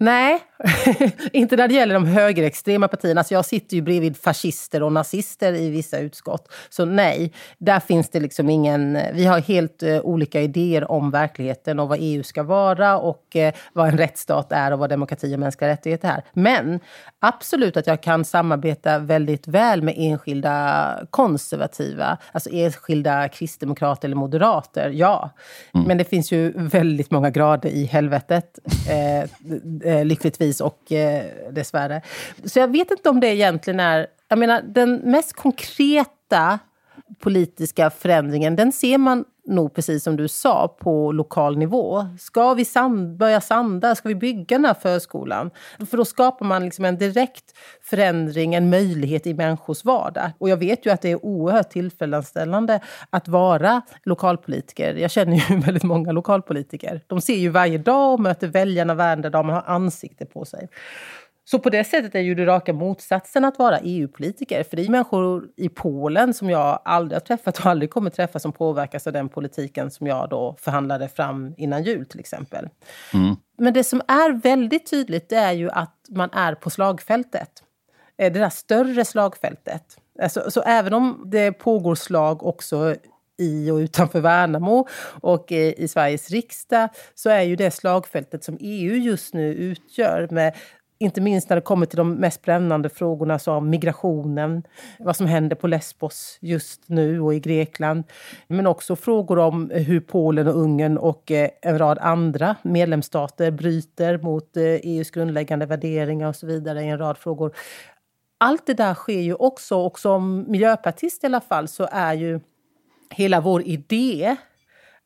Nej, 0.00 0.40
inte 1.32 1.56
när 1.56 1.68
det 1.68 1.74
gäller 1.74 1.94
de 1.94 2.06
högerextrema 2.06 2.88
partierna. 2.88 3.20
Alltså 3.20 3.34
jag 3.34 3.44
sitter 3.44 3.76
ju 3.76 3.82
bredvid 3.82 4.16
fascister 4.16 4.82
och 4.82 4.92
nazister 4.92 5.52
i 5.52 5.70
vissa 5.70 5.98
utskott. 5.98 6.52
Så 6.68 6.84
nej, 6.84 7.32
där 7.58 7.80
finns 7.80 8.10
det 8.10 8.20
liksom 8.20 8.50
ingen... 8.50 8.98
Vi 9.12 9.24
har 9.24 9.40
helt 9.40 9.82
uh, 9.82 10.00
olika 10.00 10.40
idéer 10.40 10.90
om 10.90 11.10
verkligheten 11.10 11.80
och 11.80 11.88
vad 11.88 11.98
EU 12.00 12.22
ska 12.22 12.42
vara 12.42 12.98
och 12.98 13.36
uh, 13.36 13.50
vad 13.72 13.88
en 13.88 13.98
rättsstat 13.98 14.52
är 14.52 14.72
och 14.72 14.78
vad 14.78 14.90
demokrati 14.90 15.34
och 15.34 15.40
mänskliga 15.40 15.70
rättigheter 15.70 16.08
är. 16.08 16.24
Men 16.32 16.80
absolut 17.20 17.76
att 17.76 17.86
jag 17.86 18.02
kan 18.02 18.24
samarbeta 18.24 18.98
väldigt 18.98 19.48
väl 19.48 19.82
med 19.82 19.94
enskilda 19.96 20.98
konservativa, 21.10 22.18
alltså 22.32 22.50
enskilda 22.52 23.28
kristdemokrater 23.28 24.08
eller 24.08 24.16
moderater, 24.16 24.90
ja. 24.90 25.30
Mm. 25.74 25.86
Men 25.86 25.98
det 25.98 26.04
finns 26.04 26.32
ju 26.32 26.52
väldigt 26.56 27.10
många 27.10 27.30
grader 27.30 27.68
i 27.68 27.84
helvetet. 27.84 28.58
Eh, 28.88 29.22
eh, 29.92 30.04
lyckligtvis 30.54 30.60
och 30.60 30.92
eh, 30.92 31.52
dessvärre. 31.52 32.02
Så 32.44 32.58
jag 32.58 32.72
vet 32.72 32.90
inte 32.90 33.08
om 33.08 33.20
det 33.20 33.34
egentligen 33.34 33.80
är... 33.80 34.06
Jag 34.28 34.38
menar, 34.38 34.62
den 34.62 34.96
mest 35.04 35.32
konkreta 35.32 36.58
politiska 37.20 37.90
förändringen, 37.90 38.56
den 38.56 38.72
ser 38.72 38.98
man 38.98 39.24
nog 39.46 39.74
precis 39.74 40.04
som 40.04 40.16
du 40.16 40.28
sa 40.28 40.68
på 40.68 41.12
lokal 41.12 41.58
nivå. 41.58 42.06
Ska 42.18 42.54
vi 42.54 42.64
sand, 42.64 43.16
börja 43.16 43.40
sanda? 43.40 43.94
Ska 43.94 44.08
vi 44.08 44.14
bygga 44.14 44.56
den 44.56 44.64
här 44.64 44.74
förskolan? 44.74 45.50
För 45.90 45.96
då 45.96 46.04
skapar 46.04 46.46
man 46.46 46.64
liksom 46.64 46.84
en 46.84 46.98
direkt 46.98 47.54
förändring, 47.82 48.54
en 48.54 48.70
möjlighet 48.70 49.26
i 49.26 49.34
människors 49.34 49.84
vardag. 49.84 50.30
Och 50.38 50.48
jag 50.48 50.56
vet 50.56 50.86
ju 50.86 50.90
att 50.90 51.02
det 51.02 51.10
är 51.10 51.24
oerhört 51.24 51.70
tillfredsställande 51.70 52.80
att 53.10 53.28
vara 53.28 53.82
lokalpolitiker. 54.04 54.94
Jag 54.94 55.10
känner 55.10 55.50
ju 55.50 55.60
väldigt 55.60 55.82
många 55.82 56.12
lokalpolitiker. 56.12 57.00
De 57.06 57.20
ser 57.20 57.36
ju 57.36 57.48
varje 57.48 57.78
dag 57.78 58.12
och 58.12 58.20
möter 58.20 58.46
väljarna 58.46 58.94
varje 58.94 59.30
dag, 59.30 59.44
man 59.44 59.54
har 59.54 59.64
ansikte 59.66 60.26
på 60.26 60.44
sig. 60.44 60.68
Så 61.44 61.58
på 61.58 61.70
det 61.70 61.84
sättet 61.84 62.14
är 62.14 62.20
ju 62.20 62.34
det 62.34 62.46
raka 62.46 62.72
motsatsen 62.72 63.44
att 63.44 63.58
vara 63.58 63.78
EU-politiker. 63.78 64.62
För 64.62 64.76
det 64.76 64.84
är 64.84 64.90
människor 64.90 65.48
i 65.56 65.68
Polen 65.68 66.34
som 66.34 66.50
jag 66.50 66.82
aldrig 66.84 67.16
har 67.16 67.20
träffat 67.20 67.58
och 67.58 67.66
aldrig 67.66 67.90
kommer 67.90 68.10
träffa 68.10 68.38
som 68.38 68.52
påverkas 68.52 69.06
av 69.06 69.12
den 69.12 69.28
politiken 69.28 69.90
som 69.90 70.06
jag 70.06 70.30
då 70.30 70.56
förhandlade 70.60 71.08
fram 71.08 71.54
innan 71.56 71.82
jul 71.82 72.06
till 72.06 72.20
exempel. 72.20 72.68
Mm. 73.14 73.36
Men 73.58 73.72
det 73.72 73.84
som 73.84 74.00
är 74.08 74.32
väldigt 74.32 74.90
tydligt 74.90 75.28
det 75.28 75.36
är 75.36 75.52
ju 75.52 75.70
att 75.70 75.96
man 76.08 76.30
är 76.32 76.54
på 76.54 76.70
slagfältet. 76.70 77.50
Eh, 78.18 78.32
det 78.32 78.38
där 78.38 78.50
större 78.50 79.04
slagfältet. 79.04 79.98
Alltså, 80.22 80.50
så 80.50 80.62
även 80.62 80.94
om 80.94 81.22
det 81.26 81.52
pågår 81.52 81.94
slag 81.94 82.46
också 82.46 82.94
i 83.38 83.70
och 83.70 83.76
utanför 83.76 84.20
Värnamo 84.20 84.88
och 85.20 85.52
i 85.52 85.88
Sveriges 85.88 86.30
riksdag 86.30 86.88
så 87.14 87.30
är 87.30 87.42
ju 87.42 87.56
det 87.56 87.70
slagfältet 87.70 88.44
som 88.44 88.56
EU 88.60 88.96
just 88.96 89.34
nu 89.34 89.54
utgör 89.54 90.28
med 90.30 90.54
inte 91.04 91.20
minst 91.20 91.48
när 91.48 91.56
det 91.56 91.60
kommer 91.60 91.86
till 91.86 91.96
de 91.96 92.14
mest 92.14 92.42
brännande 92.42 92.88
frågorna 92.88 93.38
som 93.38 93.70
migrationen, 93.70 94.62
vad 94.98 95.16
som 95.16 95.26
händer 95.26 95.56
på 95.56 95.66
Lesbos 95.66 96.38
just 96.40 96.88
nu 96.88 97.20
och 97.20 97.34
i 97.34 97.40
Grekland. 97.40 98.04
Men 98.46 98.66
också 98.66 98.96
frågor 98.96 99.38
om 99.38 99.70
hur 99.70 100.00
Polen 100.00 100.48
och 100.48 100.56
Ungern 100.56 100.98
och 100.98 101.30
eh, 101.30 101.50
en 101.62 101.78
rad 101.78 101.98
andra 102.00 102.56
medlemsstater 102.62 103.50
bryter 103.50 104.18
mot 104.18 104.56
eh, 104.56 104.62
EUs 104.62 105.10
grundläggande 105.10 105.66
värderingar 105.66 106.28
och 106.28 106.36
så 106.36 106.46
vidare 106.46 106.82
i 106.82 106.88
en 106.88 106.98
rad 106.98 107.18
frågor. 107.18 107.56
Allt 108.38 108.66
det 108.66 108.74
där 108.74 108.94
sker 108.94 109.20
ju 109.20 109.34
också 109.34 109.76
och 109.76 109.98
som 109.98 110.44
miljöpartist 110.48 111.24
i 111.24 111.26
alla 111.26 111.40
fall 111.40 111.68
så 111.68 111.88
är 111.92 112.14
ju 112.14 112.40
hela 113.10 113.40
vår 113.40 113.62
idé 113.62 114.36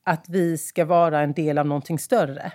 att 0.04 0.24
vi 0.28 0.58
ska 0.58 0.84
vara 0.84 1.20
en 1.20 1.32
del 1.32 1.58
av 1.58 1.66
någonting 1.66 1.98
större. 1.98 2.52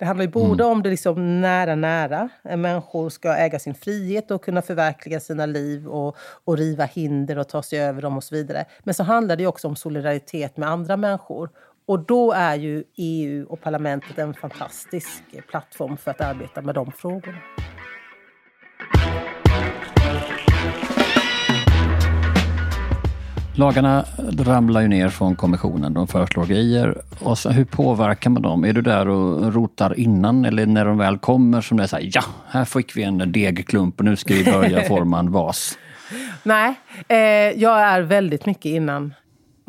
Det 0.00 0.06
handlar 0.06 0.24
ju 0.24 0.30
både 0.30 0.64
mm. 0.64 0.72
om 0.76 0.82
det 0.82 0.90
liksom 0.90 1.40
nära, 1.40 1.74
nära. 1.74 2.28
Människor 2.42 3.08
ska 3.08 3.36
äga 3.36 3.58
sin 3.58 3.74
frihet 3.74 4.30
och 4.30 4.44
kunna 4.44 4.62
förverkliga 4.62 5.20
sina 5.20 5.46
liv 5.46 5.88
och, 5.88 6.16
och 6.44 6.58
riva 6.58 6.84
hinder 6.84 7.38
och 7.38 7.48
ta 7.48 7.62
sig 7.62 7.80
över 7.80 8.02
dem 8.02 8.16
och 8.16 8.24
så 8.24 8.34
vidare. 8.34 8.64
Men 8.82 8.94
så 8.94 9.02
handlar 9.02 9.36
det 9.36 9.46
också 9.46 9.68
om 9.68 9.76
solidaritet 9.76 10.56
med 10.56 10.68
andra 10.68 10.96
människor. 10.96 11.50
Och 11.86 11.98
då 11.98 12.32
är 12.32 12.54
ju 12.54 12.84
EU 12.96 13.46
och 13.48 13.60
parlamentet 13.60 14.18
en 14.18 14.34
fantastisk 14.34 15.22
plattform 15.48 15.96
för 15.96 16.10
att 16.10 16.20
arbeta 16.20 16.62
med 16.62 16.74
de 16.74 16.92
frågorna. 16.92 17.38
Lagarna 23.60 24.04
ramlar 24.38 24.80
ju 24.80 24.88
ner 24.88 25.08
från 25.08 25.36
kommissionen, 25.36 25.94
de 25.94 26.08
föreslår 26.08 26.46
grejer. 26.46 27.02
Och 27.18 27.38
så, 27.38 27.50
hur 27.50 27.64
påverkar 27.64 28.30
man 28.30 28.42
dem? 28.42 28.64
Är 28.64 28.72
du 28.72 28.82
där 28.82 29.08
och 29.08 29.54
rotar 29.54 30.00
innan 30.00 30.44
eller 30.44 30.66
när 30.66 30.84
de 30.84 30.98
väl 30.98 31.18
kommer 31.18 31.60
som 31.60 31.76
det 31.76 31.82
är 31.82 31.86
så 31.86 31.96
här, 31.96 32.10
ja, 32.12 32.22
här 32.48 32.64
fick 32.64 32.96
vi 32.96 33.02
en 33.02 33.32
degklump 33.32 33.98
och 33.98 34.04
nu 34.04 34.16
ska 34.16 34.34
vi 34.34 34.44
börja 34.44 34.82
forma 34.88 35.18
en 35.18 35.32
vas? 35.32 35.78
Nej, 36.42 36.74
eh, 37.08 37.18
jag 37.60 37.80
är 37.80 38.00
väldigt 38.00 38.46
mycket 38.46 38.66
innan 38.66 39.14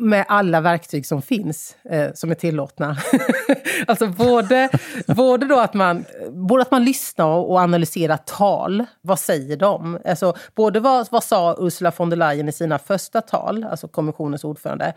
med 0.02 0.24
alla 0.28 0.60
verktyg 0.60 1.06
som 1.06 1.22
finns, 1.22 1.76
eh, 1.84 2.12
som 2.14 2.30
är 2.30 2.34
tillåtna. 2.34 2.96
alltså 3.86 4.06
både, 4.06 4.68
både, 5.06 5.46
då 5.46 5.58
att 5.58 5.74
man, 5.74 6.04
både 6.30 6.62
att 6.62 6.70
man 6.70 6.84
lyssnar 6.84 7.26
och 7.26 7.58
analyserar 7.58 8.16
tal. 8.16 8.84
Vad 9.00 9.18
säger 9.18 9.56
de? 9.56 9.98
Alltså, 10.04 10.34
både 10.54 10.80
vad, 10.80 11.08
vad 11.10 11.24
sa 11.24 11.56
Ursula 11.58 11.92
von 11.96 12.10
der 12.10 12.16
Leyen 12.16 12.48
i 12.48 12.52
sina 12.52 12.78
första 12.78 13.20
tal, 13.20 13.64
alltså 13.64 13.88
kommissionens 13.88 14.44
ordförande, 14.44 14.94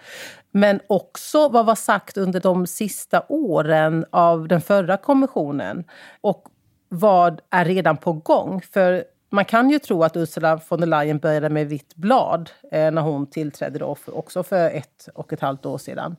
men 0.51 0.79
också 0.89 1.50
vad 1.50 1.65
var 1.65 1.75
sagt 1.75 2.17
under 2.17 2.39
de 2.39 2.67
sista 2.67 3.25
åren 3.29 4.05
av 4.12 4.47
den 4.47 4.62
förra 4.62 4.97
kommissionen. 4.97 5.83
Och 6.21 6.43
vad 6.89 7.41
är 7.50 7.65
redan 7.65 7.97
på 7.97 8.13
gång? 8.13 8.62
För 8.74 9.03
man 9.29 9.46
kan 9.46 9.70
ju 9.70 9.79
tro 9.79 10.03
att 10.03 10.17
Ursula 10.17 10.60
von 10.70 10.79
der 10.79 10.88
Leyen 10.88 11.17
började 11.17 11.50
med 11.50 11.67
vitt 11.67 11.96
blad 11.96 12.50
eh, 12.72 12.91
när 12.91 13.01
hon 13.01 13.27
tillträdde 13.29 13.79
då, 13.79 13.96
för, 13.96 14.17
också 14.17 14.44
för 14.44 14.70
ett 14.70 15.10
och 15.13 15.34
ett 15.34 15.39
halvt 15.39 15.65
år 15.65 15.77
sedan. 15.77 16.15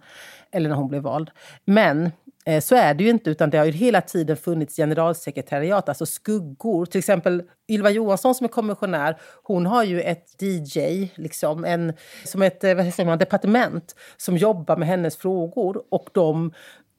Eller 0.51 0.69
när 0.69 0.77
hon 0.77 0.89
blev 0.89 1.03
vald. 1.03 1.31
Men 1.65 2.11
eh, 2.47 2.61
så 2.61 2.75
är 2.75 2.95
det 2.95 3.05
ju 3.05 3.11
inte, 3.11 3.31
utan 3.31 3.51
det 3.51 3.59
har 3.59 3.65
ju 3.65 3.73
hela 3.73 4.01
tiden 4.01 4.37
funnits 4.37 4.77
generalsekretariat, 4.77 5.89
alltså 5.89 6.07
skuggor. 6.07 6.87
Till 6.87 6.99
exempel 6.99 7.43
Ylva 7.69 7.91
Johansson 7.91 8.35
som 8.35 8.45
är 8.45 8.49
kommissionär, 8.49 9.19
hon 9.43 9.67
har 9.67 9.85
ju 9.85 10.01
ett 10.01 10.43
DJ, 10.43 11.09
liksom, 11.15 11.65
en, 11.65 11.93
som 12.25 12.43
ett 12.43 12.65
eh, 12.65 12.75
vad 12.75 12.95
säger 12.95 13.09
man, 13.09 13.19
departement 13.19 13.95
som 14.17 14.37
jobbar 14.37 14.77
med 14.77 14.89
hennes 14.89 15.17
frågor. 15.17 15.83
Och 15.89 16.09
de 16.13 16.53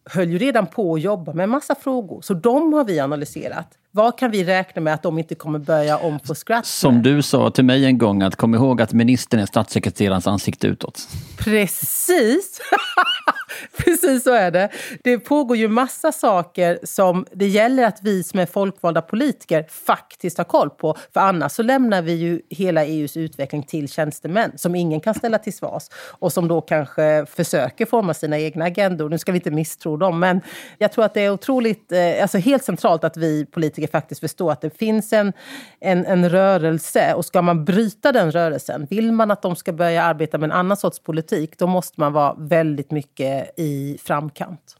höll 0.10 0.30
ju 0.30 0.38
redan 0.38 0.68
på 0.68 0.94
att 0.94 1.02
jobba 1.02 1.34
med 1.34 1.44
en 1.44 1.50
massa 1.50 1.76
frågor. 1.76 2.22
Så 2.22 2.34
de 2.34 2.74
har 2.74 2.84
vi 2.84 3.00
analyserat. 3.00 3.78
Vad 3.98 4.18
kan 4.18 4.32
vi 4.32 4.44
räkna 4.44 4.82
med 4.82 4.94
att 4.94 5.04
de 5.04 5.18
inte 5.18 5.36
kommer 5.36 5.60
börja 5.60 5.98
om 5.98 6.20
på 6.20 6.36
scratch 6.36 6.68
Som 6.68 7.01
du 7.04 7.22
sa 7.22 7.51
till 7.51 7.66
mig 7.66 7.86
en 7.86 7.98
gång, 7.98 8.22
att 8.22 8.36
kom 8.36 8.56
ihåg 8.56 8.82
att 8.82 8.94
ministern 8.94 9.39
är 9.39 9.46
statssekreterarens 9.46 10.27
ansikte 10.27 10.68
utåt. 10.68 11.08
Precis! 11.38 12.62
Precis 13.77 14.24
så 14.24 14.34
är 14.34 14.51
det. 14.51 14.70
Det 15.04 15.20
pågår 15.20 15.58
ju 15.58 15.68
massa 15.68 16.12
saker 16.12 16.80
som 16.84 17.25
det 17.32 17.48
gäller 17.48 17.84
att 17.86 18.00
vi 18.01 18.24
som 18.24 18.39
är 18.39 18.46
folkvalda 18.46 19.01
politiker 19.01 19.66
faktiskt 19.70 20.38
har 20.38 20.46
koll 20.46 20.70
på. 20.70 20.98
För 21.13 21.20
annars 21.20 21.51
så 21.51 21.63
lämnar 21.63 22.01
vi 22.01 22.13
ju 22.13 22.42
hela 22.50 22.86
EUs 22.86 23.18
utveckling 23.18 23.63
till 23.63 23.89
tjänstemän 23.89 24.51
som 24.56 24.75
ingen 24.75 25.00
kan 25.00 25.13
ställa 25.13 25.38
till 25.38 25.54
svars 25.54 25.84
och 25.94 26.34
som 26.34 26.48
då 26.48 26.62
kanske 26.62 27.25
försöker 27.25 27.86
forma 27.86 28.13
sina 28.13 28.39
egna 28.39 28.66
agendor. 28.66 29.10
Nu 29.10 29.18
ska 29.18 29.32
vi 29.32 29.38
inte 29.38 29.51
misstro 29.51 29.98
dem, 29.98 30.20
men 30.20 30.42
jag 30.77 30.92
tror 30.92 31.06
att 31.06 31.13
det 31.13 31.22
är 31.22 31.32
otroligt, 31.32 31.92
eh, 31.92 32.22
alltså 32.22 32.38
helt 32.38 32.63
centralt 32.63 33.04
att 33.04 33.18
vi 33.18 33.46
politiker 33.46 33.88
faktiskt 33.88 34.22
förstår 34.22 34.51
att 34.51 34.62
det 34.62 34.77
finns 34.77 35.13
en, 35.13 35.34
en, 35.80 36.06
en 36.06 36.30
rörelse 36.30 37.13
och 37.13 37.25
ska 37.25 37.42
man 37.42 37.66
bryta 37.66 38.12
den 38.12 38.32
rörelsen, 38.32 38.88
vill 38.89 39.12
man 39.12 39.32
att 39.32 39.42
de 39.42 39.56
ska 39.56 39.74
börja 39.74 40.04
arbeta 40.04 40.38
med 40.38 40.48
en 40.48 40.58
annan 40.58 40.77
sorts 40.77 41.00
politik, 41.00 41.58
då 41.58 41.68
måste 41.68 42.00
man 42.00 42.13
vara 42.13 42.36
väldigt 42.38 42.92
mycket 42.92 43.37
Eh, 43.38 43.63
i 43.63 43.98
framkant. 44.03 44.75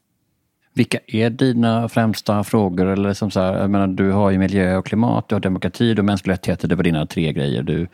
Vilka 0.74 1.00
är 1.08 1.30
dina 1.30 1.90
främsta 1.90 2.44
frågor? 2.44 2.86
Eller 2.86 3.14
som 3.14 3.32
så 3.32 3.40
här, 3.40 3.58
jag 3.58 3.70
menar, 3.70 3.88
du 3.88 4.12
har 4.12 4.32
ju 4.32 4.38
miljö 4.38 4.78
och 4.78 4.86
klimat, 4.86 5.30
du 5.30 5.36
har 5.36 5.40
demokrati, 5.40 5.94
du 5.94 6.02
har 6.02 6.06
mänskliga 6.06 6.34
rättigheter. 6.34 6.68
Det 6.68 6.76
var 6.76 6.84
dina 6.84 7.06
tre 7.06 7.34
grejer 7.34 7.64
du 7.64 7.88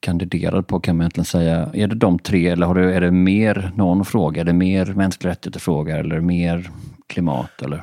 kandiderade 0.00 0.62
på 0.62 0.80
kan 0.80 0.96
man 0.96 1.02
egentligen 1.02 1.24
säga. 1.24 1.70
Är 1.74 1.86
det 1.86 1.94
de 1.94 2.18
tre 2.18 2.48
eller 2.48 2.66
har 2.66 2.74
du, 2.74 2.92
är 2.92 3.00
det 3.00 3.10
mer 3.10 3.72
någon 3.76 4.04
fråga? 4.04 4.40
Är 4.40 4.44
det 4.44 4.52
mer 4.52 4.86
mänskliga 4.86 5.30
rättigheter-fråga 5.30 5.96
eller 5.96 6.20
mer 6.20 6.70
klimat? 7.06 7.62
Eller? 7.62 7.82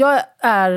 Jag 0.00 0.22
är 0.38 0.72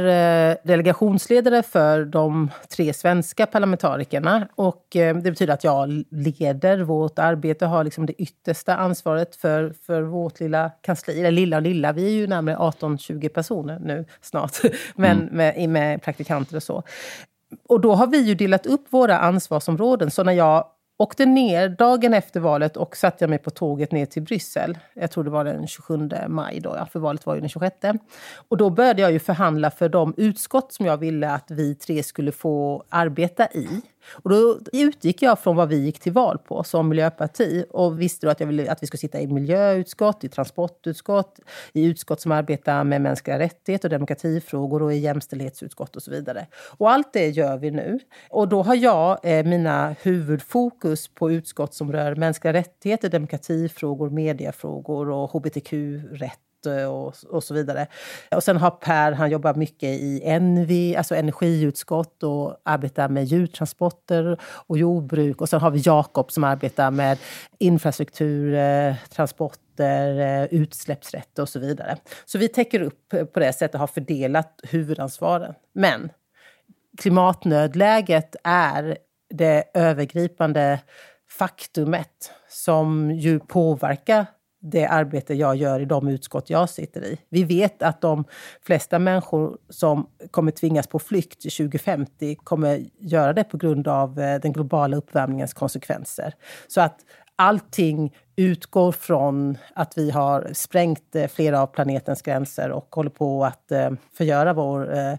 eh, 0.52 0.58
delegationsledare 0.64 1.64
för 1.64 2.06
de 2.06 2.52
tre 2.70 2.94
svenska 2.94 3.46
parlamentarikerna. 3.46 4.48
Och 4.56 4.96
eh, 4.96 5.16
det 5.16 5.32
betyder 5.32 5.54
att 5.54 5.64
jag 5.64 6.04
leder 6.12 6.80
vårt 6.80 7.20
arbete 7.20 7.66
och 7.66 7.72
har 7.72 7.84
liksom 7.84 8.06
det 8.06 8.22
yttersta 8.22 8.76
ansvaret 8.76 9.36
för, 9.36 9.74
för 9.86 10.02
vårt 10.02 10.40
lilla 10.40 10.70
kansli. 10.70 11.20
Eller 11.20 11.32
lilla 11.32 11.58
och 11.58 11.62
lilla, 11.62 11.92
vi 11.92 12.06
är 12.06 12.10
ju 12.10 12.28
närmare 12.28 12.56
18-20 12.56 13.30
personer 13.30 13.80
nu 13.80 14.06
snart. 14.22 14.58
Men 14.96 15.22
mm. 15.22 15.36
med, 15.36 15.70
med 15.70 16.02
praktikanter 16.02 16.56
och 16.56 16.64
så. 16.64 16.84
Och 17.68 17.82
då 17.82 17.96
har 17.96 18.08
vi 18.08 18.22
ju 18.22 18.36
delat 18.36 18.66
upp 18.66 18.86
våra 18.90 19.20
ansvarsområden. 19.20 20.12
Så 20.12 20.24
när 20.24 20.34
jag 20.34 20.66
åkte 21.02 21.26
ner 21.26 21.70
dagen 21.70 22.14
efter 22.14 22.40
valet 22.40 22.78
och 22.78 22.98
satte 22.98 23.28
mig 23.28 23.38
på 23.38 23.50
tåget 23.50 23.92
ner 23.92 24.06
till 24.06 24.22
Bryssel. 24.22 24.78
Jag 24.94 25.12
tror 25.12 25.24
det 25.24 25.30
var 25.30 25.44
den 25.44 25.68
27 25.68 26.10
maj, 26.28 26.60
då, 26.60 26.76
ja, 26.78 26.86
för 26.86 27.00
valet 27.00 27.26
var 27.26 27.36
ju 27.36 27.42
den 27.42 27.50
26. 27.50 27.78
Och 28.50 28.58
då 28.58 28.70
började 28.70 29.02
jag 29.02 29.12
ju 29.12 29.20
förhandla 29.20 29.72
för 29.72 29.90
de 29.90 30.14
utskott 30.18 30.74
som 30.74 30.86
jag 30.86 30.98
ville 30.98 31.32
att 31.32 31.52
vi 31.52 31.76
tre 31.76 32.04
skulle 32.04 32.32
få 32.32 32.84
arbeta 32.90 33.48
i. 33.48 33.68
Och 34.12 34.30
då 34.30 34.60
utgick 34.74 35.22
jag 35.22 35.40
från 35.40 35.56
vad 35.56 35.70
vi 35.70 35.76
gick 35.76 36.00
till 36.00 36.12
val 36.12 36.38
på 36.38 36.64
som 36.64 36.90
miljöparti 36.90 37.66
och 37.70 38.02
visste 38.02 38.28
då 38.28 38.32
att 38.32 38.40
jag 38.40 38.48
ville 38.48 38.72
att 38.72 38.84
vi 38.84 38.88
skulle 38.88 39.00
sitta 39.00 39.22
i 39.22 39.28
miljöutskott, 39.28 40.24
i 40.24 40.30
transportutskott, 40.30 41.40
i 41.74 41.86
utskott 41.86 42.22
som 42.22 42.32
arbetar 42.32 42.84
med 42.84 43.02
mänskliga 43.02 43.40
rättigheter 43.40 43.88
och 43.88 43.92
demokratifrågor 43.92 44.84
och 44.84 44.94
i 44.94 44.98
jämställdhetsutskott 44.98 45.96
och 45.96 46.04
så 46.04 46.12
vidare. 46.12 46.48
Och 46.78 46.92
allt 46.92 47.14
det 47.14 47.30
gör 47.30 47.58
vi 47.58 47.72
nu. 47.72 48.00
Och 48.30 48.48
då 48.48 48.64
har 48.64 48.76
jag 48.76 49.20
eh, 49.24 49.46
mina 49.46 49.96
huvudfokus 50.02 51.08
på 51.08 51.32
utskott 51.32 51.74
som 51.74 51.92
rör 51.92 52.16
mänskliga 52.16 52.54
rättigheter, 52.54 53.10
demokratifrågor, 53.10 54.10
mediefrågor 54.10 55.10
och 55.10 55.32
hbtq-rätt 55.32 56.51
Eh, 56.66 56.86
och, 56.86 57.16
och 57.30 57.44
så 57.44 57.54
vidare. 57.54 57.88
Och 58.36 58.44
sen 58.44 58.58
har 58.58 58.72
Per, 58.72 59.12
han 59.12 59.32
jobbar 59.32 59.54
mycket 59.54 59.90
i 59.90 60.22
Envi, 60.24 60.96
alltså 60.96 61.16
energiutskott 61.16 62.24
och 62.24 62.58
arbetar 62.66 63.10
med 63.10 63.24
djurtransporter 63.24 64.40
och 64.44 64.78
jordbruk. 64.78 65.42
Och 65.42 65.50
sen 65.50 65.62
har 65.62 65.72
vi 65.72 65.82
Jakob 65.86 66.32
som 66.32 66.44
arbetar 66.44 66.92
med 66.92 67.18
infrastruktur, 67.60 68.54
eh, 68.54 68.96
transport 69.10 69.80
eh, 69.80 70.44
utsläppsrätt 70.44 71.40
och 71.40 71.50
så 71.50 71.60
vidare. 71.60 71.98
Så 72.26 72.38
vi 72.38 72.48
täcker 72.48 72.82
upp 72.82 73.10
på 73.34 73.40
det 73.40 73.54
sättet 73.54 73.74
och 73.74 73.80
har 73.80 73.88
fördelat 73.88 74.60
huvudansvaren. 74.64 75.54
Men 75.74 76.10
klimatnödläget 76.98 78.36
är 78.44 78.98
det 79.30 79.64
övergripande 79.74 80.80
faktumet 81.30 82.32
som 82.50 83.12
ju 83.12 83.40
påverkar 83.40 84.26
det 84.62 84.86
arbete 84.86 85.34
jag 85.34 85.56
gör 85.56 85.80
i 85.80 85.86
de 85.86 86.08
utskott 86.08 86.50
jag 86.50 86.70
sitter 86.70 87.06
i. 87.06 87.18
Vi 87.30 87.44
vet 87.44 87.84
att 87.84 88.02
de 88.02 88.26
flesta 88.62 89.00
människor 89.00 89.58
som 89.70 90.08
kommer 90.32 90.52
tvingas 90.52 90.88
på 90.88 91.00
flykt 91.00 91.42
2050 91.42 92.36
kommer 92.36 92.86
göra 93.00 93.34
det 93.34 93.44
på 93.44 93.58
grund 93.58 93.88
av 93.88 94.20
eh, 94.20 94.40
den 94.40 94.54
globala 94.54 94.98
uppvärmningens 94.98 95.54
konsekvenser. 95.54 96.34
Så 96.68 96.82
att 96.82 97.00
allting 97.36 98.14
utgår 98.36 98.92
från 98.92 99.58
att 99.76 99.98
vi 99.98 100.12
har 100.12 100.50
sprängt 100.54 101.16
eh, 101.16 101.28
flera 101.28 101.62
av 101.62 101.68
planetens 101.68 102.22
gränser 102.22 102.72
och 102.72 102.96
håller 102.96 103.10
på 103.10 103.46
att 103.46 103.72
eh, 103.72 103.92
förgöra 104.18 104.54
vår 104.54 105.18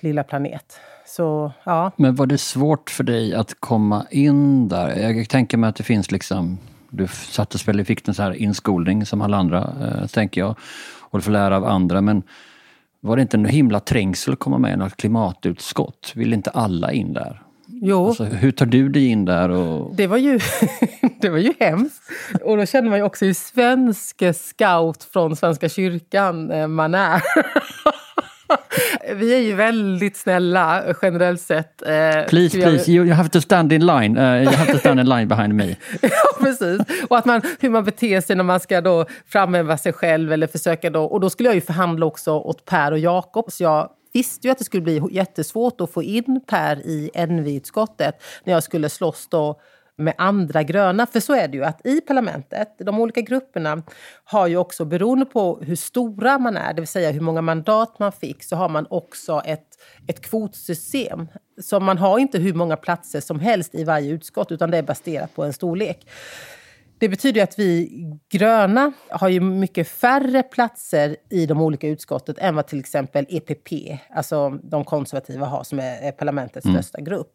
lilla 0.00 0.24
planet. 0.24 0.80
Så, 1.06 1.52
ja. 1.64 1.92
Men 1.96 2.14
var 2.14 2.26
det 2.26 2.38
svårt 2.38 2.90
för 2.90 3.04
dig 3.04 3.34
att 3.34 3.60
komma 3.60 4.06
in 4.10 4.68
där? 4.68 4.96
Jag 4.96 5.28
tänker 5.28 5.56
mig 5.56 5.68
att 5.68 5.76
det 5.76 5.82
finns 5.82 6.10
liksom 6.10 6.58
du 6.96 7.06
sattes 7.08 7.68
väl, 7.68 7.84
fick 7.84 8.08
en 8.08 8.14
så 8.14 8.22
här 8.22 8.32
inskolning 8.32 9.06
som 9.06 9.22
alla 9.22 9.36
andra, 9.36 9.58
eh, 9.82 10.06
tänker 10.06 10.40
jag. 10.40 10.56
Och 11.00 11.18
du 11.18 11.22
får 11.22 11.32
lära 11.32 11.56
av 11.56 11.64
andra. 11.64 12.00
Men 12.00 12.22
var 13.00 13.16
det 13.16 13.22
inte 13.22 13.36
en 13.36 13.44
himla 13.44 13.80
trängsel 13.80 14.32
att 14.32 14.38
komma 14.38 14.58
med 14.58 14.74
i 14.74 14.76
något 14.76 14.96
klimatutskott? 14.96 16.12
Vill 16.14 16.32
inte 16.32 16.50
alla 16.50 16.92
in 16.92 17.12
där? 17.12 17.42
Jo. 17.66 18.06
Alltså, 18.06 18.24
hur 18.24 18.50
tar 18.50 18.66
du 18.66 18.88
dig 18.88 19.06
in 19.06 19.24
där? 19.24 19.48
Och... 19.48 19.94
Det, 19.96 20.06
var 20.06 20.16
ju, 20.16 20.40
det 21.20 21.28
var 21.28 21.38
ju 21.38 21.54
hemskt. 21.60 22.02
Och 22.42 22.56
då 22.56 22.66
känner 22.66 22.90
man 22.90 22.98
ju 22.98 23.04
också 23.04 23.24
hur 23.24 23.34
svensk 23.34 24.22
scout 24.34 25.04
från 25.12 25.36
Svenska 25.36 25.68
kyrkan 25.68 26.50
eh, 26.50 26.66
man 26.66 26.94
är. 26.94 27.22
Vi 29.14 29.34
är 29.34 29.38
ju 29.38 29.54
väldigt 29.54 30.16
snälla 30.16 30.82
generellt 31.02 31.40
sett. 31.40 31.82
Eh, 31.82 31.88
please, 32.28 32.58
please, 32.58 32.92
you, 32.92 33.06
you 33.06 33.14
have 33.14 33.28
to 33.28 33.40
stand 33.40 33.72
in 33.72 33.86
line. 33.86 34.18
Uh, 34.18 34.42
you 34.42 34.52
have 34.52 34.72
to 34.72 34.78
stand 34.78 35.00
in 35.00 35.08
line 35.08 35.28
behind 35.28 35.54
me. 35.54 35.76
ja, 36.02 36.08
precis. 36.40 36.80
Och 37.08 37.18
att 37.18 37.24
man, 37.24 37.42
hur 37.60 37.70
man 37.70 37.84
beter 37.84 38.20
sig 38.20 38.36
när 38.36 38.44
man 38.44 38.60
ska 38.60 38.80
då 38.80 39.06
framhäva 39.26 39.78
sig 39.78 39.92
själv 39.92 40.32
eller 40.32 40.46
försöka 40.46 40.90
då. 40.90 41.04
Och 41.04 41.20
då 41.20 41.30
skulle 41.30 41.48
jag 41.48 41.54
ju 41.54 41.60
förhandla 41.60 42.06
också 42.06 42.32
åt 42.32 42.64
Per 42.64 42.92
och 42.92 42.98
Jakob. 42.98 43.52
Så 43.52 43.62
jag 43.62 43.88
visste 44.12 44.46
ju 44.46 44.50
att 44.50 44.58
det 44.58 44.64
skulle 44.64 44.82
bli 44.82 45.02
jättesvårt 45.10 45.80
att 45.80 45.92
få 45.92 46.02
in 46.02 46.40
Per 46.46 46.86
i 46.86 47.10
NV-utskottet 47.14 48.22
när 48.44 48.52
jag 48.52 48.62
skulle 48.62 48.88
slåss 48.88 49.26
då 49.30 49.60
med 49.96 50.14
andra 50.18 50.62
gröna. 50.62 51.06
För 51.06 51.20
så 51.20 51.34
är 51.34 51.48
det 51.48 51.56
ju 51.56 51.64
att 51.64 51.86
i 51.86 52.00
parlamentet, 52.00 52.68
de 52.78 53.00
olika 53.00 53.20
grupperna 53.20 53.82
har 54.24 54.46
ju 54.46 54.56
också 54.56 54.84
beroende 54.84 55.26
på 55.26 55.58
hur 55.62 55.76
stora 55.76 56.38
man 56.38 56.56
är, 56.56 56.74
det 56.74 56.80
vill 56.80 56.88
säga 56.88 57.10
hur 57.10 57.20
många 57.20 57.40
mandat 57.42 57.98
man 57.98 58.12
fick, 58.12 58.44
så 58.44 58.56
har 58.56 58.68
man 58.68 58.86
också 58.90 59.42
ett, 59.44 59.68
ett 60.06 60.20
kvotsystem. 60.20 61.28
Så 61.62 61.80
man 61.80 61.98
har 61.98 62.18
inte 62.18 62.38
hur 62.38 62.54
många 62.54 62.76
platser 62.76 63.20
som 63.20 63.40
helst 63.40 63.74
i 63.74 63.84
varje 63.84 64.10
utskott, 64.10 64.52
utan 64.52 64.70
det 64.70 64.78
är 64.78 64.82
baserat 64.82 65.34
på 65.34 65.44
en 65.44 65.52
storlek. 65.52 66.06
Det 66.98 67.08
betyder 67.08 67.42
att 67.42 67.58
vi 67.58 67.90
gröna 68.32 68.92
har 69.08 69.28
ju 69.28 69.40
mycket 69.40 69.88
färre 69.88 70.42
platser 70.42 71.16
i 71.30 71.46
de 71.46 71.60
olika 71.60 71.88
utskotten 71.88 72.34
än 72.38 72.56
vad 72.56 72.66
till 72.66 72.80
exempel 72.80 73.26
EPP, 73.28 73.68
alltså 74.10 74.50
de 74.50 74.84
konservativa, 74.84 75.46
har 75.46 75.64
som 75.64 75.78
är 75.78 76.12
parlamentets 76.12 76.66
mm. 76.66 76.82
största 76.82 77.00
grupp. 77.00 77.32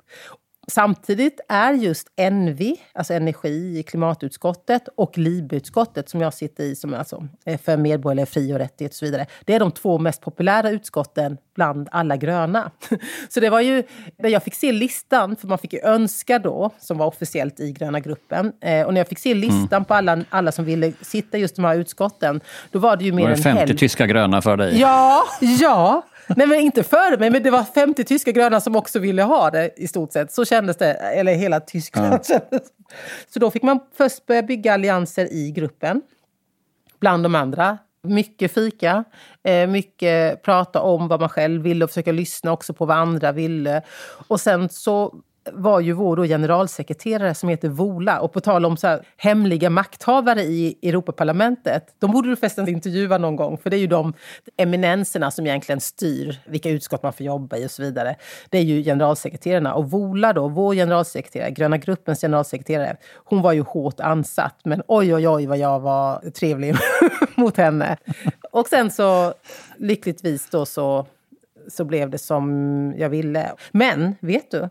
Samtidigt 0.69 1.39
är 1.49 1.73
just 1.73 2.07
NV, 2.31 2.75
alltså 2.93 3.13
energi 3.13 3.79
i 3.79 3.83
klimatutskottet, 3.83 4.87
och 4.95 5.17
LIBE-utskottet 5.17 6.09
som 6.09 6.21
jag 6.21 6.33
sitter 6.33 6.63
i, 6.63 6.75
som 6.75 6.93
alltså 6.93 7.27
är 7.45 7.57
för 7.57 7.77
medborgerliga 7.77 8.25
fri 8.25 8.53
och 8.53 8.57
rättigheter 8.57 8.93
och 8.93 8.97
så 8.97 9.05
vidare. 9.05 9.25
Det 9.45 9.53
är 9.53 9.59
de 9.59 9.71
två 9.71 9.97
mest 9.97 10.21
populära 10.21 10.69
utskotten 10.69 11.37
bland 11.55 11.89
alla 11.91 12.17
gröna. 12.17 12.71
Så 13.29 13.39
det 13.39 13.49
var 13.49 13.61
ju, 13.61 13.83
när 14.17 14.29
jag 14.29 14.43
fick 14.43 14.55
se 14.55 14.71
listan, 14.71 15.35
för 15.35 15.47
man 15.47 15.57
fick 15.57 15.73
ju 15.73 15.79
önska 15.79 16.39
då, 16.39 16.69
som 16.79 16.97
var 16.97 17.05
officiellt 17.05 17.59
i 17.59 17.71
gröna 17.71 17.99
gruppen, 17.99 18.53
eh, 18.61 18.85
och 18.85 18.93
när 18.93 19.01
jag 19.01 19.07
fick 19.07 19.19
se 19.19 19.33
listan 19.33 19.67
mm. 19.71 19.85
på 19.85 19.93
alla, 19.93 20.23
alla 20.29 20.51
som 20.51 20.65
ville 20.65 20.93
sitta 21.01 21.37
i 21.37 21.41
just 21.41 21.55
de 21.55 21.65
här 21.65 21.75
utskotten, 21.75 22.41
då 22.71 22.79
var 22.79 22.97
det 22.97 23.05
ju 23.05 23.11
mer 23.11 23.23
var 23.23 23.29
det 23.29 23.37
50 23.41 23.59
hälft. 23.59 23.79
tyska 23.79 24.07
gröna 24.07 24.41
för 24.41 24.57
dig? 24.57 24.79
Ja, 24.79 25.23
ja. 25.59 26.03
Nej, 26.35 26.47
men 26.47 26.59
inte 26.59 26.83
före 26.83 27.17
mig, 27.17 27.29
men 27.29 27.43
det 27.43 27.51
var 27.51 27.63
50 27.63 28.03
tyska 28.03 28.31
gröna 28.31 28.61
som 28.61 28.75
också 28.75 28.99
ville 28.99 29.23
ha 29.23 29.51
det 29.51 29.71
i 29.77 29.87
stort 29.87 30.13
sett. 30.13 30.31
Så 30.31 30.45
kändes 30.45 30.77
det, 30.77 30.93
eller 30.93 31.33
hela 31.33 31.59
Tyskland 31.59 32.19
ja. 32.29 32.39
Så 33.33 33.39
då 33.39 33.51
fick 33.51 33.63
man 33.63 33.79
först 33.97 34.25
börja 34.25 34.43
bygga 34.43 34.73
allianser 34.73 35.33
i 35.33 35.51
gruppen, 35.51 36.01
bland 36.99 37.23
de 37.23 37.35
andra. 37.35 37.77
Mycket 38.03 38.51
fika, 38.51 39.03
eh, 39.43 39.67
mycket 39.67 40.43
prata 40.43 40.81
om 40.81 41.07
vad 41.07 41.19
man 41.19 41.29
själv 41.29 41.61
ville 41.61 41.83
och 41.83 41.89
försöka 41.89 42.11
lyssna 42.11 42.51
också 42.51 42.73
på 42.73 42.85
vad 42.85 42.97
andra 42.97 43.31
ville. 43.31 43.81
Och 44.27 44.41
sen 44.41 44.69
så 44.69 45.13
var 45.53 45.79
ju 45.79 45.93
vår 45.93 46.27
generalsekreterare 46.27 47.33
som 47.33 47.49
heter 47.49 47.69
Vola. 47.69 48.19
Och 48.19 48.33
på 48.33 48.39
tal 48.39 48.65
om 48.65 48.77
så 48.77 48.87
här, 48.87 49.05
hemliga 49.17 49.69
makthavare 49.69 50.41
i 50.41 50.75
Europaparlamentet. 50.81 51.95
De 51.99 52.11
borde 52.11 52.29
du 52.29 52.35
förresten 52.35 52.69
intervjua 52.69 53.17
någon 53.17 53.35
gång. 53.35 53.57
För 53.57 53.69
det 53.69 53.77
är 53.77 53.79
ju 53.79 53.87
de 53.87 54.13
eminenserna 54.57 55.31
som 55.31 55.47
egentligen 55.47 55.81
styr 55.81 56.39
vilka 56.45 56.69
utskott 56.69 57.03
man 57.03 57.13
får 57.13 57.25
jobba 57.25 57.57
i 57.57 57.65
och 57.65 57.71
så 57.71 57.81
vidare. 57.81 58.15
Det 58.49 58.57
är 58.57 58.63
ju 58.63 58.83
generalsekreterarna. 58.83 59.73
Och 59.73 59.91
Vola 59.91 60.33
då, 60.33 60.47
vår 60.47 60.73
generalsekreterare, 60.73 61.51
Gröna 61.51 61.77
gruppens 61.77 62.21
generalsekreterare. 62.21 62.97
Hon 63.15 63.41
var 63.41 63.53
ju 63.53 63.61
hårt 63.61 63.99
ansatt. 63.99 64.55
Men 64.63 64.83
oj, 64.87 65.15
oj, 65.15 65.27
oj 65.27 65.45
vad 65.45 65.57
jag 65.57 65.79
var 65.79 66.29
trevlig 66.29 66.75
mot 67.35 67.57
henne. 67.57 67.97
Och 68.51 68.67
sen 68.67 68.91
så 68.91 69.33
lyckligtvis 69.77 70.49
då 70.49 70.65
så 70.65 71.05
så 71.67 71.85
blev 71.85 72.09
det 72.09 72.17
som 72.17 72.93
jag 72.97 73.09
ville. 73.09 73.51
Men, 73.71 74.15
vet 74.19 74.51
du? 74.51 74.69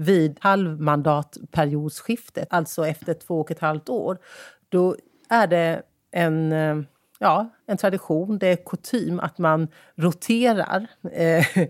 Vid 0.00 0.38
halvmandatperiodsskiftet, 0.40 2.48
alltså 2.50 2.86
efter 2.86 3.14
två 3.14 3.40
och 3.40 3.50
ett 3.50 3.60
halvt 3.60 3.88
år, 3.88 4.18
då 4.68 4.96
är 5.28 5.46
det 5.46 5.82
en, 6.10 6.52
eh, 6.52 6.76
ja, 7.18 7.50
en 7.66 7.76
tradition, 7.76 8.38
det 8.38 8.46
är 8.46 8.56
kutym 8.56 9.20
att 9.20 9.38
man 9.38 9.68
roterar. 9.96 10.86
Eh, 11.12 11.46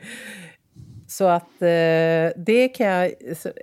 så 1.06 1.24
att 1.24 1.62
eh, 1.62 2.30
det 2.36 2.68
kan 2.74 2.86
jag 2.86 3.12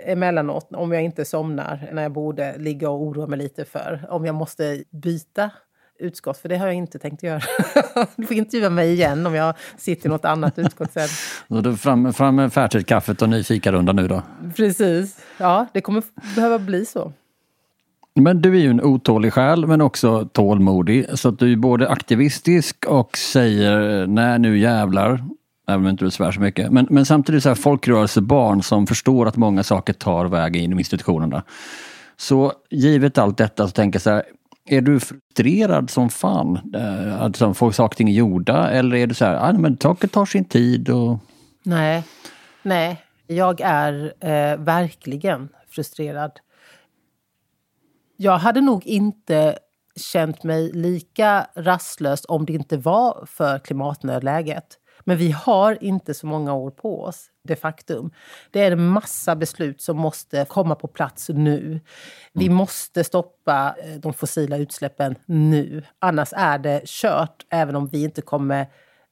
emellanåt, 0.06 0.68
om 0.72 0.92
jag 0.92 1.04
inte 1.04 1.26
somnar 1.26 1.90
när 1.94 2.04
jag 2.04 2.12
borde, 2.12 2.58
ligga 2.58 2.90
och 2.90 3.02
oroa 3.02 3.28
mig 3.28 3.40
lite 3.40 3.66
för. 3.66 4.06
Om 4.10 4.26
jag 4.26 4.36
måste 4.36 4.84
byta 4.90 5.52
utskott, 6.00 6.38
för 6.38 6.50
det 6.50 6.58
har 6.58 6.66
jag 6.66 6.76
inte 6.76 7.00
tänkt 7.00 7.24
göra. 7.24 7.42
du 8.16 8.26
får 8.26 8.38
intervjua 8.38 8.70
mig 8.70 8.94
igen 8.94 9.28
om 9.28 9.36
jag 9.36 9.56
sitter 9.78 10.10
i 10.10 10.10
något 10.10 10.26
annat 10.26 10.60
utskott 10.60 10.94
sen. 10.94 11.08
Så 11.48 11.62
du 11.62 11.78
fram, 11.78 12.14
fram 12.14 12.36
med 12.36 12.54
färdigkaffet 12.54 13.22
och 13.22 13.30
ny 13.30 13.44
fikarunda 13.44 13.94
nu 13.94 14.08
då? 14.08 14.22
Precis. 14.56 15.20
Ja, 15.38 15.68
det 15.74 15.82
kommer 15.82 16.04
behöva 16.36 16.60
bli 16.60 16.86
så. 16.86 17.14
Men 18.16 18.42
du 18.42 18.56
är 18.56 18.62
ju 18.62 18.70
en 18.70 18.82
otålig 18.82 19.34
själ 19.34 19.68
men 19.68 19.82
också 19.82 20.26
tålmodig. 20.26 21.06
Så 21.14 21.30
att 21.30 21.40
du 21.40 21.52
är 21.52 21.56
både 21.56 21.90
aktivistisk 21.90 22.86
och 22.86 23.18
säger 23.18 24.08
nej 24.08 24.40
nu 24.40 24.60
jävlar. 24.60 25.24
Även 25.70 25.86
om 25.86 25.88
inte 25.88 26.06
du 26.06 26.12
svär 26.12 26.32
så 26.32 26.42
mycket. 26.42 26.72
Men, 26.72 26.88
men 26.90 27.06
samtidigt 27.06 27.44
så 27.44 27.50
här 27.50 27.56
folkrörelsebarn 27.56 28.64
som 28.64 28.88
förstår 28.88 29.26
att 29.26 29.38
många 29.38 29.64
saker 29.64 29.94
tar 29.94 30.26
vägen 30.26 30.62
inom 30.62 30.80
institutionerna. 30.80 31.44
Så 32.18 32.54
givet 32.70 33.18
allt 33.18 33.38
detta 33.38 33.68
så 33.68 33.72
tänker 33.72 33.96
jag 33.96 34.02
så 34.02 34.10
här, 34.10 34.24
är 34.68 34.82
du 34.82 35.00
frustrerad 35.00 35.90
som 35.90 36.10
fan? 36.10 36.74
Eh, 36.76 37.22
att 37.22 37.58
få 37.58 37.72
saker 37.72 37.94
och 37.94 37.98
ting 37.98 38.08
gjorda? 38.08 38.70
Eller 38.70 38.98
är 38.98 39.08
du 39.08 39.16
så 39.16 39.26
här, 39.26 39.50
ah, 39.50 39.54
men 39.54 39.78
saker 39.78 40.08
tar 40.08 40.26
sin 40.26 40.46
tid? 40.46 40.90
Och... 40.90 41.20
Nej, 41.64 42.04
nej. 42.62 43.04
Jag 43.28 43.62
är 43.62 44.14
eh, 44.20 44.58
verkligen 44.58 45.50
frustrerad. 45.70 46.32
Jag 48.18 48.38
hade 48.38 48.62
nog 48.62 48.86
inte 48.86 49.58
känt 49.96 50.44
mig 50.44 50.72
lika 50.74 51.48
rastlös 51.56 52.26
om 52.28 52.46
det 52.46 52.54
inte 52.54 52.78
var 52.78 53.26
för 53.26 53.60
klimatnödläget. 53.60 54.78
Men 55.08 55.18
vi 55.18 55.32
har 55.32 55.84
inte 55.84 56.14
så 56.14 56.28
många 56.28 56.54
år 56.54 56.72
på 56.72 57.04
oss, 57.04 57.26
de 57.44 57.56
faktum. 57.56 58.12
Det 58.52 58.62
är 58.62 58.72
en 58.72 58.88
massa 58.88 59.36
beslut 59.36 59.82
som 59.82 59.98
måste 59.98 60.46
komma 60.46 60.76
på 60.76 60.88
plats 60.88 61.30
nu. 61.30 61.80
Vi 62.34 62.46
mm. 62.46 62.58
måste 62.58 63.04
stoppa 63.04 63.76
eh, 63.84 63.96
de 64.00 64.14
fossila 64.14 64.58
utsläppen 64.58 65.16
nu. 65.26 65.84
Annars 66.00 66.30
är 66.32 66.58
det 66.58 66.82
kört, 66.86 67.46
även 67.50 67.76
om 67.76 67.88
vi 67.88 68.04
inte 68.04 68.22
kommer 68.22 68.68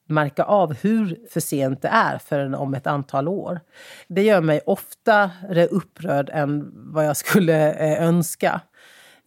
märka 0.08 0.44
av 0.44 0.74
hur 0.74 1.18
för 1.30 1.40
sent 1.40 1.82
det 1.82 1.88
är 1.88 2.18
förrän 2.18 2.54
om 2.54 2.74
ett 2.74 2.86
antal 2.86 3.28
år. 3.28 3.60
Det 4.08 4.22
gör 4.22 4.40
mig 4.40 4.60
oftare 4.66 5.66
upprörd 5.66 6.30
än 6.32 6.72
vad 6.74 7.06
jag 7.06 7.16
skulle 7.16 7.72
eh, 7.72 8.08
önska. 8.08 8.60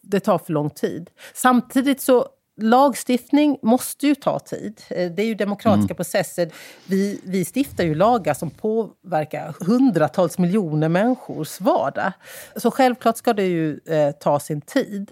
Det 0.02 0.20
tar 0.20 0.38
för 0.38 0.54
lång 0.54 0.70
tid. 0.70 1.10
Samtidigt 1.34 2.02
så 2.02 2.28
lagstiftning 2.62 3.58
måste 3.62 4.08
ju 4.08 4.16
ta 4.16 4.40
tid. 4.40 4.82
Eh, 4.90 5.12
det 5.12 5.22
är 5.22 5.26
ju 5.26 5.36
demokratiska 5.36 5.92
mm. 5.92 5.96
processer. 5.96 6.50
Vi, 6.86 7.22
vi 7.24 7.46
stiftar 7.46 7.84
ju 7.84 7.96
lagar 7.96 8.34
som 8.34 8.50
påverkar 8.50 9.56
hundratals 9.60 10.38
miljoner 10.38 10.90
människors 10.90 11.62
vardag. 11.62 12.12
Så 12.56 12.72
självklart 12.72 13.18
ska 13.18 13.34
det 13.34 13.46
ju 13.46 13.80
eh, 13.86 14.12
ta 14.12 14.40
sin 14.40 14.62
tid. 14.62 15.12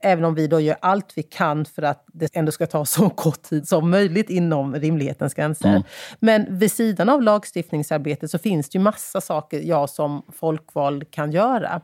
Även 0.00 0.24
om 0.24 0.34
vi 0.34 0.46
då 0.46 0.60
gör 0.60 0.76
allt 0.80 1.12
vi 1.14 1.22
kan 1.22 1.64
för 1.64 1.82
att 1.82 2.04
det 2.12 2.36
ändå 2.36 2.52
ska 2.52 2.66
ta 2.66 2.84
så 2.84 3.10
kort 3.24 3.42
tid 3.42 3.68
som 3.68 3.90
möjligt 3.90 4.30
inom 4.30 4.74
rimlighetens 4.74 5.34
gränser. 5.34 5.68
Mm. 5.68 5.82
Men 6.20 6.58
vid 6.58 6.72
sidan 6.72 7.08
av 7.08 7.22
lagstiftningsarbetet 7.22 8.30
så 8.30 8.38
finns 8.38 8.68
det 8.68 8.78
ju 8.78 8.82
massa 8.82 9.20
saker 9.20 9.60
jag 9.60 9.90
som 9.90 10.22
folkvald 10.32 11.10
kan 11.10 11.32
göra. 11.32 11.80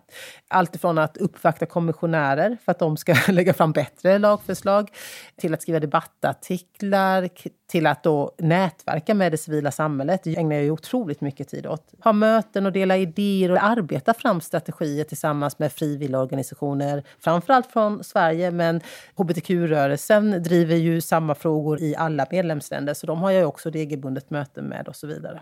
Allt 0.48 0.74
ifrån 0.74 0.98
att 0.98 1.16
uppvakta 1.16 1.66
kommissionärer 1.66 2.58
för 2.64 2.72
att 2.72 2.78
de 2.78 2.96
ska 2.96 3.14
lägga 3.28 3.54
fram 3.54 3.72
bättre 3.72 4.18
lagförslag, 4.18 4.90
till 5.36 5.54
att 5.54 5.62
skriva 5.62 5.80
debattartiklar, 5.80 7.28
till 7.66 7.86
att 7.86 8.02
då 8.02 8.34
nätverka 8.38 9.14
med 9.14 9.32
det 9.32 9.38
civila 9.38 9.70
samhället. 9.70 10.20
Det 10.24 10.36
ägnar 10.36 10.56
jag 10.56 10.64
ju 10.64 10.70
otroligt 10.70 11.20
mycket 11.20 11.48
tid 11.48 11.66
åt. 11.66 11.92
Ha 12.04 12.12
möten 12.12 12.66
och 12.66 12.72
dela 12.72 12.96
idéer 12.96 13.50
och 13.50 13.64
arbeta 13.64 14.14
fram 14.14 14.40
strategier 14.40 15.04
tillsammans 15.04 15.58
med 15.58 15.72
frivilligorganisationer. 15.72 17.04
Framförallt 17.20 17.66
från 17.66 18.04
Sverige, 18.04 18.50
men 18.50 18.80
hbtq-rörelsen 19.16 20.42
driver 20.42 20.76
ju 20.76 21.00
samma 21.00 21.34
frågor 21.34 21.80
i 21.80 21.96
alla 21.96 22.26
medlemsländer, 22.30 22.94
så 22.94 23.06
de 23.06 23.18
har 23.18 23.30
jag 23.30 23.48
också 23.48 23.70
regelbundet 23.70 24.30
möten 24.30 24.64
med 24.64 24.88
och 24.88 24.96
så 24.96 25.06
vidare. 25.06 25.40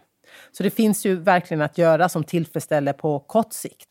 Så 0.53 0.63
det 0.63 0.71
finns 0.71 1.07
ju 1.07 1.17
verkligen 1.17 1.63
att 1.63 1.79
göra 1.79 2.09
som 2.09 2.25
tillfredsställer 2.25 2.93
på 2.93 3.19
kort 3.19 3.53
sikt. 3.53 3.89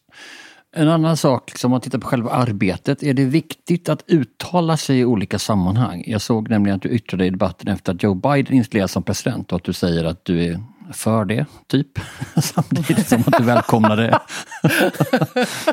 En 0.76 0.90
annan 0.90 1.18
sak, 1.18 1.50
liksom, 1.50 1.68
om 1.68 1.72
man 1.72 1.82
tittar 1.82 2.00
på 2.00 2.08
själva 2.08 2.30
arbetet, 2.30 3.04
är 3.04 3.14
det 3.14 3.26
viktigt 3.26 3.90
att 3.90 4.04
uttala 4.08 4.78
sig 4.78 5.00
i 5.00 5.06
olika 5.06 5.40
sammanhang? 5.40 6.04
Jag 6.08 6.22
såg 6.22 6.50
nämligen 6.50 6.76
att 6.76 6.82
du 6.82 6.90
yttrade 6.90 7.26
i 7.26 7.30
debatten 7.30 7.68
efter 7.68 7.94
att 7.94 8.04
Joe 8.04 8.14
Biden 8.14 8.54
installerades 8.54 8.92
som 8.92 9.04
president 9.04 9.52
och 9.52 9.56
att 9.56 9.64
du 9.64 9.74
säger 9.74 10.04
att 10.04 10.26
du 10.26 10.44
är 10.44 10.60
för 10.94 11.26
det, 11.26 11.46
typ. 11.68 11.88
Samtidigt 12.42 13.08
som 13.08 13.24
att 13.28 13.38
du 13.38 13.44
välkomnar 13.44 13.98
det. 13.98 14.20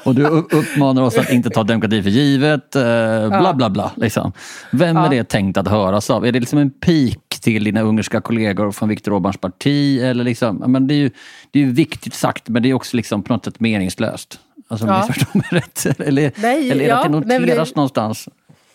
och 0.04 0.14
du 0.14 0.26
uppmanar 0.26 1.02
oss 1.02 1.18
att 1.18 1.30
inte 1.30 1.50
ta 1.50 1.64
demokrati 1.64 2.02
för 2.02 2.10
givet, 2.10 2.76
eh, 2.76 3.28
bla 3.28 3.54
bla 3.54 3.70
bla. 3.70 3.92
Liksom. 3.96 4.32
Vem 4.72 4.96
ja. 4.96 5.06
är 5.06 5.10
det 5.10 5.24
tänkt 5.24 5.56
att 5.56 5.68
höras 5.68 6.10
av? 6.10 6.26
Är 6.26 6.32
det 6.32 6.40
liksom 6.40 6.58
en 6.58 6.70
pik 6.70 7.40
till 7.40 7.64
dina 7.64 7.80
ungerska 7.80 8.20
kollegor 8.20 8.72
från 8.72 8.88
Viktor 8.88 9.12
Orbáns 9.12 9.38
parti? 9.38 10.00
Eller 10.02 10.24
liksom, 10.24 10.56
men 10.56 10.86
det, 10.86 10.94
är 10.94 10.98
ju, 10.98 11.10
det 11.50 11.58
är 11.58 11.64
ju 11.64 11.72
viktigt 11.72 12.14
sagt 12.14 12.48
men 12.48 12.62
det 12.62 12.70
är 12.70 12.74
också 12.74 12.96
liksom 12.96 13.22
på 13.22 13.32
något 13.32 13.44
sätt 13.44 13.60
meningslöst. 13.60 14.40
Alltså 14.68 14.86
om 14.86 14.92
ja. 14.92 15.06
ni 15.06 15.12
förstår 15.12 15.38
mig 15.38 15.46
rätt. 15.50 16.00
Eller, 16.00 16.32
Nej, 16.36 16.70
eller 16.70 16.84
är 16.84 16.88
det 16.88 16.94
ja, 16.94 16.96
att 16.96 17.28
det 17.28 17.38
noteras 17.38 17.68
det, 17.68 17.76
någonstans? 17.76 18.28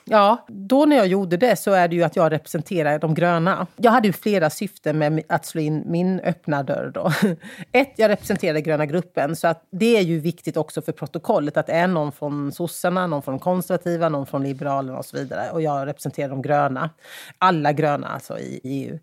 Ja, 0.04 0.46
då 0.48 0.86
när 0.86 0.96
jag 0.96 1.08
gjorde 1.08 1.38
det 1.38 1.56
så 1.56 1.72
är 1.72 1.88
det 1.88 1.96
ju 1.96 2.04
att 2.04 2.16
jag 2.16 2.32
representerar 2.32 3.00
de 3.00 3.14
gröna. 3.14 3.68
Jag 3.76 3.92
hade 3.92 4.08
ju 4.08 4.14
flera 4.14 4.50
syften 4.50 4.98
med 4.98 5.24
att 5.30 5.46
slå 5.46 5.62
in 5.62 5.84
min 5.86 6.20
öppna 6.20 6.64
dörr. 6.64 6.92
Då. 6.94 7.12
Ett, 7.72 7.94
jag 7.96 8.10
representerar 8.10 8.60
gröna 8.60 8.86
gruppen, 8.86 9.36
så 9.36 9.48
att 9.48 9.68
det 9.72 9.98
är 9.98 10.02
ju 10.02 10.20
viktigt 10.20 10.58
också 10.58 10.82
för 10.82 10.92
protokollet 10.92 11.58
att 11.58 11.68
det 11.68 11.74
är 11.74 11.88
någon 11.88 12.12
från 12.12 12.52
sossarna, 12.52 13.08
någon 13.08 13.22
från 13.22 13.40
konservativa, 13.40 14.10
någon 14.10 14.26
från 14.26 14.44
liberalerna 14.44 14.98
och 14.98 15.06
så 15.06 15.18
vidare. 15.18 15.52
Och 15.52 15.62
jag 15.62 15.88
representerar 15.88 16.30
de 16.30 16.42
gröna. 16.42 16.90
Alla 17.38 17.72
gröna 17.72 18.08
alltså 18.08 18.40
i 18.40 18.62
EU. 18.64 19.00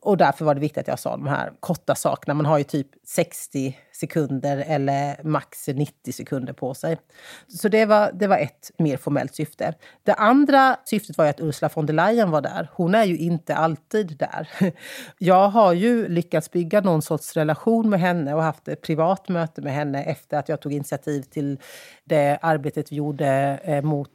Och 0.00 0.16
därför 0.16 0.44
var 0.44 0.54
det 0.54 0.60
viktigt 0.60 0.80
att 0.80 0.88
jag 0.88 0.98
sa 0.98 1.10
de 1.10 1.26
här 1.26 1.52
korta 1.60 1.94
sakerna. 1.94 2.34
Man 2.34 2.46
har 2.46 2.58
ju 2.58 2.64
typ 2.64 2.88
60 3.06 3.78
sekunder 3.92 4.64
eller 4.66 5.24
max 5.24 5.68
90 5.68 6.12
sekunder 6.12 6.52
på 6.52 6.74
sig. 6.74 6.98
Så 7.48 7.68
det 7.68 7.84
var, 7.84 8.10
det 8.12 8.26
var 8.26 8.38
ett 8.38 8.70
mer 8.78 8.96
formellt 8.96 9.34
syfte. 9.34 9.74
Det 10.02 10.14
andra 10.14 10.76
syftet 10.84 11.18
var 11.18 11.26
att 11.26 11.40
Ursula 11.40 11.70
von 11.74 11.86
der 11.86 11.94
Leyen 11.94 12.30
var 12.30 12.40
där. 12.40 12.68
Hon 12.72 12.94
är 12.94 13.04
ju 13.04 13.16
inte 13.16 13.54
alltid 13.54 14.16
där. 14.18 14.48
Jag 15.18 15.48
har 15.48 15.72
ju 15.72 16.08
lyckats 16.08 16.50
bygga 16.50 16.80
någon 16.80 17.02
sorts 17.02 17.36
relation 17.36 17.90
med 17.90 18.00
henne 18.00 18.34
och 18.34 18.42
haft 18.42 18.68
ett 18.68 18.82
privat 18.82 19.28
möte 19.28 19.62
med 19.62 19.72
henne 19.72 20.04
efter 20.04 20.38
att 20.38 20.48
jag 20.48 20.60
tog 20.60 20.72
initiativ 20.72 21.22
till 21.22 21.58
det 22.04 22.38
arbetet 22.42 22.92
vi 22.92 22.96
gjorde 22.96 23.60
eh, 23.64 23.82
mot, 23.82 24.10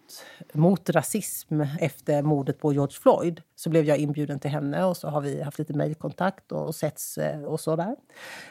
mot 0.54 0.90
rasism 0.90 1.62
efter 1.80 2.22
mordet 2.22 2.60
på 2.60 2.74
George 2.74 2.98
Floyd. 3.02 3.42
Så 3.56 3.70
blev 3.70 3.86
jag 3.86 3.98
inbjuden 3.98 4.40
till 4.40 4.52
henne 4.52 4.84
och 4.84 4.98
så 4.98 5.08
har 5.08 5.22
vi 5.22 5.42
haft 5.42 5.60
lite 5.60 5.74
mejlkontakt 5.74 6.52
och 6.52 6.76
setts 6.76 7.18
eh, 7.18 7.44
och 7.44 7.60
så 7.60 7.76
där. 7.76 7.96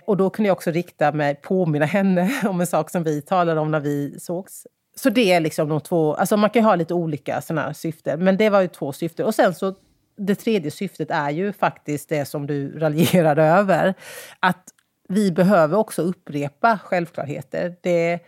Och 0.05 0.17
då 0.17 0.31
kunde 0.31 0.49
jag 0.49 0.57
också 0.57 0.71
rikta 0.71 1.13
mig, 1.17 1.35
påminna 1.35 1.87
henne 1.87 2.31
om 2.45 2.61
en 2.61 2.67
sak 2.67 2.91
som 2.91 3.03
vi 3.03 3.23
talade 3.23 3.61
om 3.61 3.71
när 3.71 3.81
vi 3.81 4.21
sågs. 4.21 4.67
Så 4.97 5.11
det 5.11 5.33
är 5.33 5.41
liksom 5.41 5.69
de 5.69 5.81
två, 5.81 6.15
alltså 6.15 6.37
man 6.37 6.51
kan 6.51 6.65
ha 6.65 6.75
lite 6.75 6.95
olika 6.95 7.41
såna 7.41 7.75
syften, 7.75 8.25
men 8.25 8.37
det 8.37 8.51
var 8.51 8.61
ju 8.61 8.69
två 8.69 8.93
syften. 8.93 9.27
Och 9.27 9.35
sen 9.35 9.55
så 9.55 9.75
det 10.17 10.35
tredje 10.35 10.71
syftet 10.71 11.11
är 11.11 11.31
ju 11.31 11.53
faktiskt 11.53 12.09
det 12.09 12.25
som 12.25 12.47
du 12.47 12.79
raljerade 12.79 13.43
över. 13.43 13.95
Att 14.41 14.65
vi 15.09 15.33
behöver 15.33 15.79
också 15.79 16.03
upprepa 16.03 16.79
självklarheter. 16.79 17.77
Det, 17.81 18.21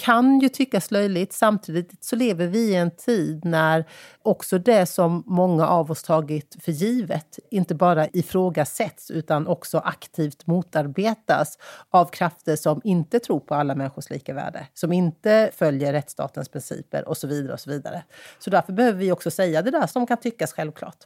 kan 0.00 0.40
ju 0.40 0.48
tyckas 0.48 0.90
löjligt. 0.90 1.32
Samtidigt 1.32 2.04
så 2.04 2.16
lever 2.16 2.46
vi 2.46 2.58
i 2.58 2.74
en 2.74 2.90
tid 2.90 3.44
när 3.44 3.84
också 4.22 4.58
det 4.58 4.86
som 4.86 5.22
många 5.26 5.66
av 5.66 5.90
oss 5.90 6.02
tagit 6.02 6.56
för 6.60 6.72
givet 6.72 7.38
inte 7.50 7.74
bara 7.74 8.08
ifrågasätts 8.12 9.10
utan 9.10 9.46
också 9.46 9.78
aktivt 9.78 10.46
motarbetas 10.46 11.58
av 11.90 12.10
krafter 12.10 12.56
som 12.56 12.80
inte 12.84 13.18
tror 13.18 13.40
på 13.40 13.54
alla 13.54 13.74
människors 13.74 14.10
lika 14.10 14.34
värde, 14.34 14.66
som 14.74 14.92
inte 14.92 15.50
följer 15.54 15.92
rättsstatens 15.92 16.48
principer 16.48 17.08
och 17.08 17.16
så 17.16 17.26
vidare. 17.26 17.52
och 17.52 17.60
Så 17.60 17.70
vidare. 17.70 18.04
Så 18.38 18.50
därför 18.50 18.72
behöver 18.72 18.98
vi 18.98 19.12
också 19.12 19.30
säga 19.30 19.62
det 19.62 19.70
där 19.70 19.86
som 19.86 20.06
kan 20.06 20.16
tyckas 20.16 20.52
självklart. 20.52 21.04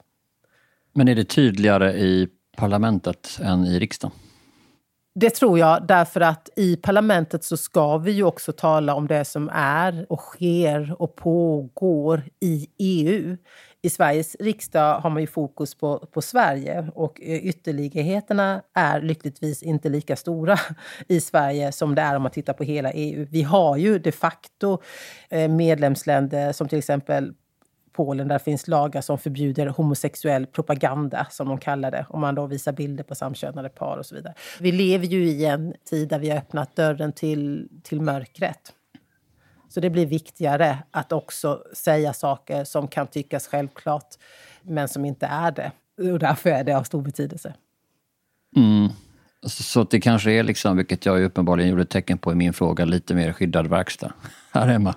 Men 0.93 1.09
är 1.09 1.15
det 1.15 1.25
tydligare 1.25 1.93
i 1.93 2.29
parlamentet 2.57 3.39
än 3.43 3.65
i 3.65 3.79
riksdagen? 3.79 4.17
Det 5.17 5.31
tror 5.31 5.59
jag, 5.59 5.87
därför 5.87 6.21
att 6.21 6.49
i 6.57 6.77
parlamentet 6.77 7.45
så 7.45 7.57
ska 7.57 7.99
vi 7.99 8.13
ju 8.13 8.25
också 8.25 8.53
tala 8.53 8.95
om 8.95 9.07
det 9.07 9.25
som 9.25 9.51
är 9.55 10.07
och 10.09 10.21
sker 10.21 11.03
och 11.03 11.17
pågår 11.17 12.23
i 12.41 12.69
EU. 12.79 13.37
I 13.83 13.91
Sveriges 13.91 14.37
riksdag 14.41 15.01
har 15.01 15.11
man 15.11 15.23
ju 15.23 15.27
fokus 15.27 15.75
på, 15.75 15.99
på 15.99 16.23
Sverige 16.23 16.91
och 16.95 17.21
ytterligheterna 17.23 18.63
är 18.75 19.01
lyckligtvis 19.01 19.63
inte 19.63 19.89
lika 19.89 20.17
stora 20.17 20.59
i 21.09 21.21
Sverige 21.21 21.73
som 21.73 21.95
det 21.95 22.03
är 22.03 22.17
om 22.17 22.23
man 22.23 22.31
tittar 22.31 22.53
på 22.53 22.65
hela 22.65 22.93
EU. 22.93 23.27
Vi 23.31 23.43
har 23.43 23.77
ju 23.77 23.99
de 23.99 24.13
facto 24.13 24.79
eh, 25.31 25.49
medlemsländer 25.49 26.53
som 26.53 26.69
till 26.69 26.79
exempel 26.79 27.35
Polen 27.95 28.29
där 28.29 28.35
det 28.39 28.45
finns 28.45 28.69
lagar 28.69 29.01
som 29.01 29.19
förbjuder 29.19 29.67
homosexuell 29.67 30.47
propaganda, 30.47 31.27
som 31.31 31.49
de 31.49 31.59
kallar 31.59 31.91
det, 31.91 32.07
om 32.09 32.21
man 32.21 32.35
då 32.35 32.47
visar 32.47 32.73
bilder 32.73 33.05
på 33.05 33.15
samkönade 33.15 33.69
par 33.69 33.99
och 33.99 34.07
så 34.07 34.15
vidare. 34.15 34.35
Vi 34.61 34.73
lever 34.73 35.07
ju 35.07 35.25
i 35.25 35.45
en 35.45 35.75
tid 35.91 36.09
där 36.09 36.19
vi 36.19 36.31
har 36.31 36.39
öppnat 36.39 36.77
dörren 36.77 37.13
till, 37.13 37.69
till 37.83 38.01
mörkret. 38.01 38.73
Så 39.69 39.81
det 39.81 39.91
blir 39.91 40.07
viktigare 40.07 40.79
att 40.91 41.13
också 41.13 41.63
säga 41.73 42.13
saker 42.13 42.65
som 42.65 42.89
kan 42.89 43.07
tyckas 43.07 43.47
självklart, 43.47 44.15
men 44.63 44.89
som 44.89 45.05
inte 45.05 45.27
är 45.27 45.51
det. 45.51 45.73
Och 46.13 46.19
därför 46.19 46.51
är 46.51 46.65
det 46.65 46.73
av 46.73 46.83
stor 46.83 47.03
betydelse. 47.03 47.55
Mm. 48.57 48.89
Så 49.47 49.85
det 49.85 50.01
kanske 50.01 50.33
är, 50.33 50.43
liksom, 50.43 50.77
vilket 50.77 51.07
jag 51.07 51.23
uppenbarligen 51.23 51.71
gjorde 51.71 51.85
tecken 51.85 52.19
på 52.19 52.33
i 52.33 52.35
min 52.35 52.53
fråga, 52.53 52.85
lite 52.85 53.15
mer 53.15 53.33
skyddad 53.33 53.67
verkstad 53.67 54.13
här 54.53 54.67
hemma? 54.67 54.95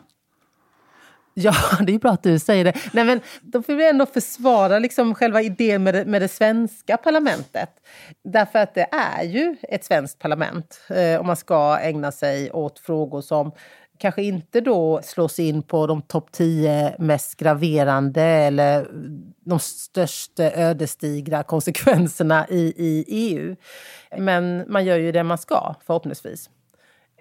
Ja, 1.40 1.54
det 1.82 1.94
är 1.94 2.00
bra 2.00 2.12
att 2.12 2.24
du 2.24 2.40
säger 2.40 2.64
det. 2.64 2.74
Nej, 2.94 3.04
men 3.04 3.22
då 3.42 3.64
får 3.64 3.74
vi 3.74 3.90
ändå 3.90 4.06
försvara 4.06 4.80
liksom 4.80 5.16
själva 5.16 5.42
idén 5.42 5.84
med 5.84 5.94
det, 5.94 6.06
med 6.06 6.22
det 6.22 6.28
svenska 6.28 6.98
parlamentet. 6.98 7.70
Därför 8.24 8.60
att 8.60 8.76
det 8.76 8.88
är 8.92 9.24
ju 9.24 9.56
ett 9.62 9.86
svenskt 9.86 10.20
parlament 10.20 10.80
eh, 10.90 11.20
om 11.20 11.28
man 11.28 11.36
ska 11.36 11.78
ägna 11.82 12.12
sig 12.12 12.52
åt 12.52 12.80
frågor 12.80 13.22
som 13.22 13.52
kanske 13.98 14.24
inte 14.24 14.62
då 14.62 15.02
slås 15.04 15.40
in 15.40 15.64
på 15.64 15.88
de 15.88 16.02
topp 16.02 16.32
10 16.32 16.96
mest 17.00 17.38
graverande 17.38 18.24
eller 18.24 18.88
de 19.46 19.60
största 19.60 20.44
ödesdigra 20.44 21.44
konsekvenserna 21.44 22.48
i, 22.50 22.74
i 22.78 23.06
EU. 23.08 23.56
Men 24.18 24.72
man 24.72 24.86
gör 24.86 24.98
ju 24.98 25.12
det 25.12 25.24
man 25.24 25.38
ska, 25.38 25.76
förhoppningsvis. 25.86 26.50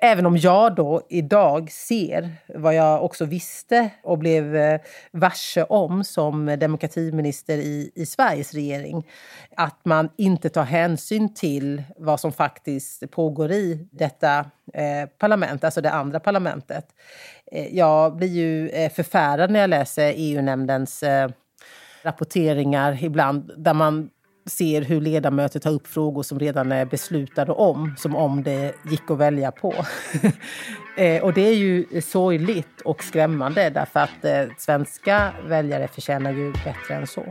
Även 0.00 0.26
om 0.26 0.36
jag 0.36 0.74
då 0.74 1.02
idag 1.08 1.72
ser 1.72 2.32
vad 2.54 2.74
jag 2.74 3.04
också 3.04 3.24
visste 3.24 3.90
och 4.02 4.18
blev 4.18 4.56
eh, 4.56 4.80
varse 5.10 5.64
om 5.64 6.04
som 6.04 6.56
demokratiminister 6.60 7.58
i, 7.58 7.92
i 7.94 8.06
Sveriges 8.06 8.54
regering. 8.54 9.08
Att 9.56 9.84
man 9.84 10.08
inte 10.16 10.48
tar 10.48 10.64
hänsyn 10.64 11.34
till 11.34 11.82
vad 11.96 12.20
som 12.20 12.32
faktiskt 12.32 13.10
pågår 13.10 13.52
i 13.52 13.88
detta 13.92 14.38
eh, 14.74 15.08
parlament, 15.18 15.64
alltså 15.64 15.80
det 15.80 15.90
andra 15.90 16.20
parlamentet. 16.20 16.86
Eh, 17.52 17.76
jag 17.76 18.16
blir 18.16 18.28
ju 18.28 18.68
eh, 18.68 18.92
förfärad 18.92 19.50
när 19.50 19.60
jag 19.60 19.70
läser 19.70 20.12
EU-nämndens 20.16 21.02
eh, 21.02 21.30
rapporteringar 22.02 23.04
ibland 23.04 23.52
där 23.56 23.74
man 23.74 24.10
ser 24.46 24.82
hur 24.82 25.00
ledamöter 25.00 25.60
tar 25.60 25.70
upp 25.70 25.86
frågor 25.86 26.22
som 26.22 26.38
redan 26.38 26.72
är 26.72 26.84
beslutade 26.84 27.52
om, 27.52 27.94
som 27.98 28.16
om 28.16 28.42
det 28.42 28.74
gick 28.90 29.10
att 29.10 29.18
välja 29.18 29.52
på. 29.52 29.74
Eh, 30.98 31.22
och 31.22 31.32
det 31.32 31.48
är 31.48 31.54
ju 31.54 32.00
sorgligt 32.02 32.80
och 32.84 33.04
skrämmande 33.04 33.70
därför 33.70 34.00
att 34.00 34.24
eh, 34.24 34.42
svenska 34.58 35.32
väljare 35.48 35.88
förtjänar 35.88 36.32
ju 36.32 36.52
bättre 36.52 36.94
än 36.94 37.06
så. 37.06 37.24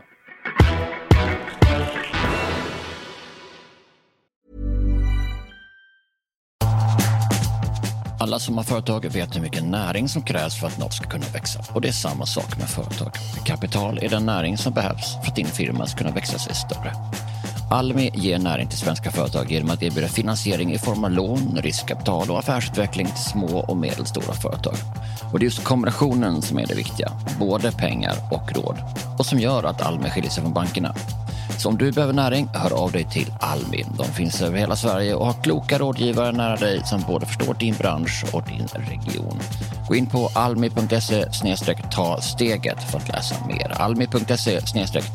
Alla 8.25 8.39
som 8.39 8.57
har 8.57 8.63
företag 8.63 9.05
vet 9.05 9.35
hur 9.35 9.41
mycket 9.41 9.63
näring 9.63 10.09
som 10.09 10.21
krävs 10.21 10.59
för 10.59 10.67
att 10.67 10.77
något 10.77 10.93
ska 10.93 11.09
kunna 11.09 11.25
växa. 11.33 11.59
Och 11.73 11.81
det 11.81 11.88
är 11.88 11.91
samma 11.91 12.25
sak 12.25 12.57
med 12.57 12.69
företag. 12.69 13.11
Kapital 13.45 13.99
är 14.01 14.09
den 14.09 14.25
näring 14.25 14.57
som 14.57 14.73
behövs 14.73 15.13
för 15.23 15.31
att 15.31 15.35
din 15.35 15.47
firma 15.47 15.85
ska 15.85 15.97
kunna 15.97 16.11
växa 16.11 16.39
sig 16.39 16.55
större. 16.55 16.93
Almi 17.71 18.11
ger 18.13 18.39
näring 18.39 18.67
till 18.67 18.77
svenska 18.77 19.11
företag 19.11 19.51
genom 19.51 19.69
att 19.69 19.83
erbjuda 19.83 20.07
finansiering 20.07 20.73
i 20.73 20.77
form 20.77 21.03
av 21.03 21.11
lån, 21.11 21.59
riskkapital 21.61 22.31
och 22.31 22.39
affärsutveckling 22.39 23.05
till 23.05 23.23
små 23.23 23.59
och 23.59 23.77
medelstora 23.77 24.33
företag. 24.33 24.75
Och 25.33 25.39
det 25.39 25.43
är 25.43 25.45
just 25.45 25.63
kombinationen 25.63 26.41
som 26.41 26.59
är 26.59 26.65
det 26.65 26.75
viktiga, 26.75 27.11
både 27.39 27.71
pengar 27.71 28.15
och 28.31 28.55
råd. 28.55 28.77
Och 29.17 29.25
som 29.25 29.39
gör 29.39 29.63
att 29.63 29.81
Almi 29.81 30.09
skiljer 30.09 30.31
sig 30.31 30.43
från 30.43 30.53
bankerna. 30.53 30.95
Så 31.58 31.70
om 31.70 31.78
du 31.78 31.91
behöver 31.91 32.13
näring, 32.13 32.48
hör 32.54 32.74
av 32.84 32.91
dig 32.91 33.08
till 33.12 33.34
Almi. 33.39 33.86
De 33.98 34.06
finns 34.06 34.41
över 34.41 34.58
hela 34.58 34.76
Sverige 34.76 35.15
och 35.15 35.26
har 35.26 35.44
kloka 35.44 35.78
rådgivare 35.78 36.32
nära 36.32 36.56
dig 36.56 36.82
som 36.86 37.02
både 37.08 37.26
förstår 37.26 37.54
din 37.54 37.76
bransch 37.76 38.26
och 38.34 38.44
din 38.44 38.68
region. 38.68 39.39
Gå 39.88 39.96
in 39.96 40.08
på 40.08 40.30
almi.se 40.34 41.26
ta 41.91 42.22
steget 42.22 42.84
för 42.91 42.98
att 42.98 43.08
läsa 43.08 43.36
mer. 43.48 43.82
Almi.se 43.82 44.62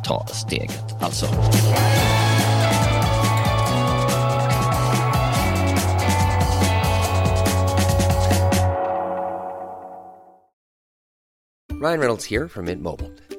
ta 0.05 0.27
steget 0.27 1.03
alltså. 1.03 1.27
Ryan 11.81 11.99
Reynolds 11.99 12.31
här 12.31 12.49
från 12.49 12.65
Mint 12.65 12.83
Mobile. 12.83 13.30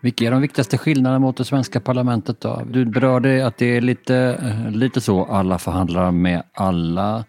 Vilka 0.00 0.24
är 0.24 0.30
de 0.30 0.40
viktigaste 0.40 0.78
skillnaderna 0.78 1.18
mot 1.18 1.36
det 1.36 1.44
svenska 1.44 1.80
parlamentet 1.80 2.40
då? 2.40 2.62
Du 2.70 2.84
berörde 2.84 3.46
att 3.46 3.56
det 3.56 3.76
är 3.76 3.80
lite, 3.80 4.16
eh, 4.16 4.70
lite 4.70 5.00
så, 5.00 5.24
alla 5.24 5.58
förhandlar 5.58 6.10
med 6.10 6.42
alla. 6.52 7.24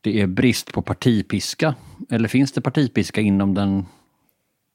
Det 0.00 0.20
är 0.20 0.26
brist 0.26 0.72
på 0.72 0.82
partipiska. 0.82 1.74
Eller 2.10 2.28
finns 2.28 2.52
det 2.52 2.60
partipiska 2.60 3.20
inom 3.20 3.54
den 3.54 3.86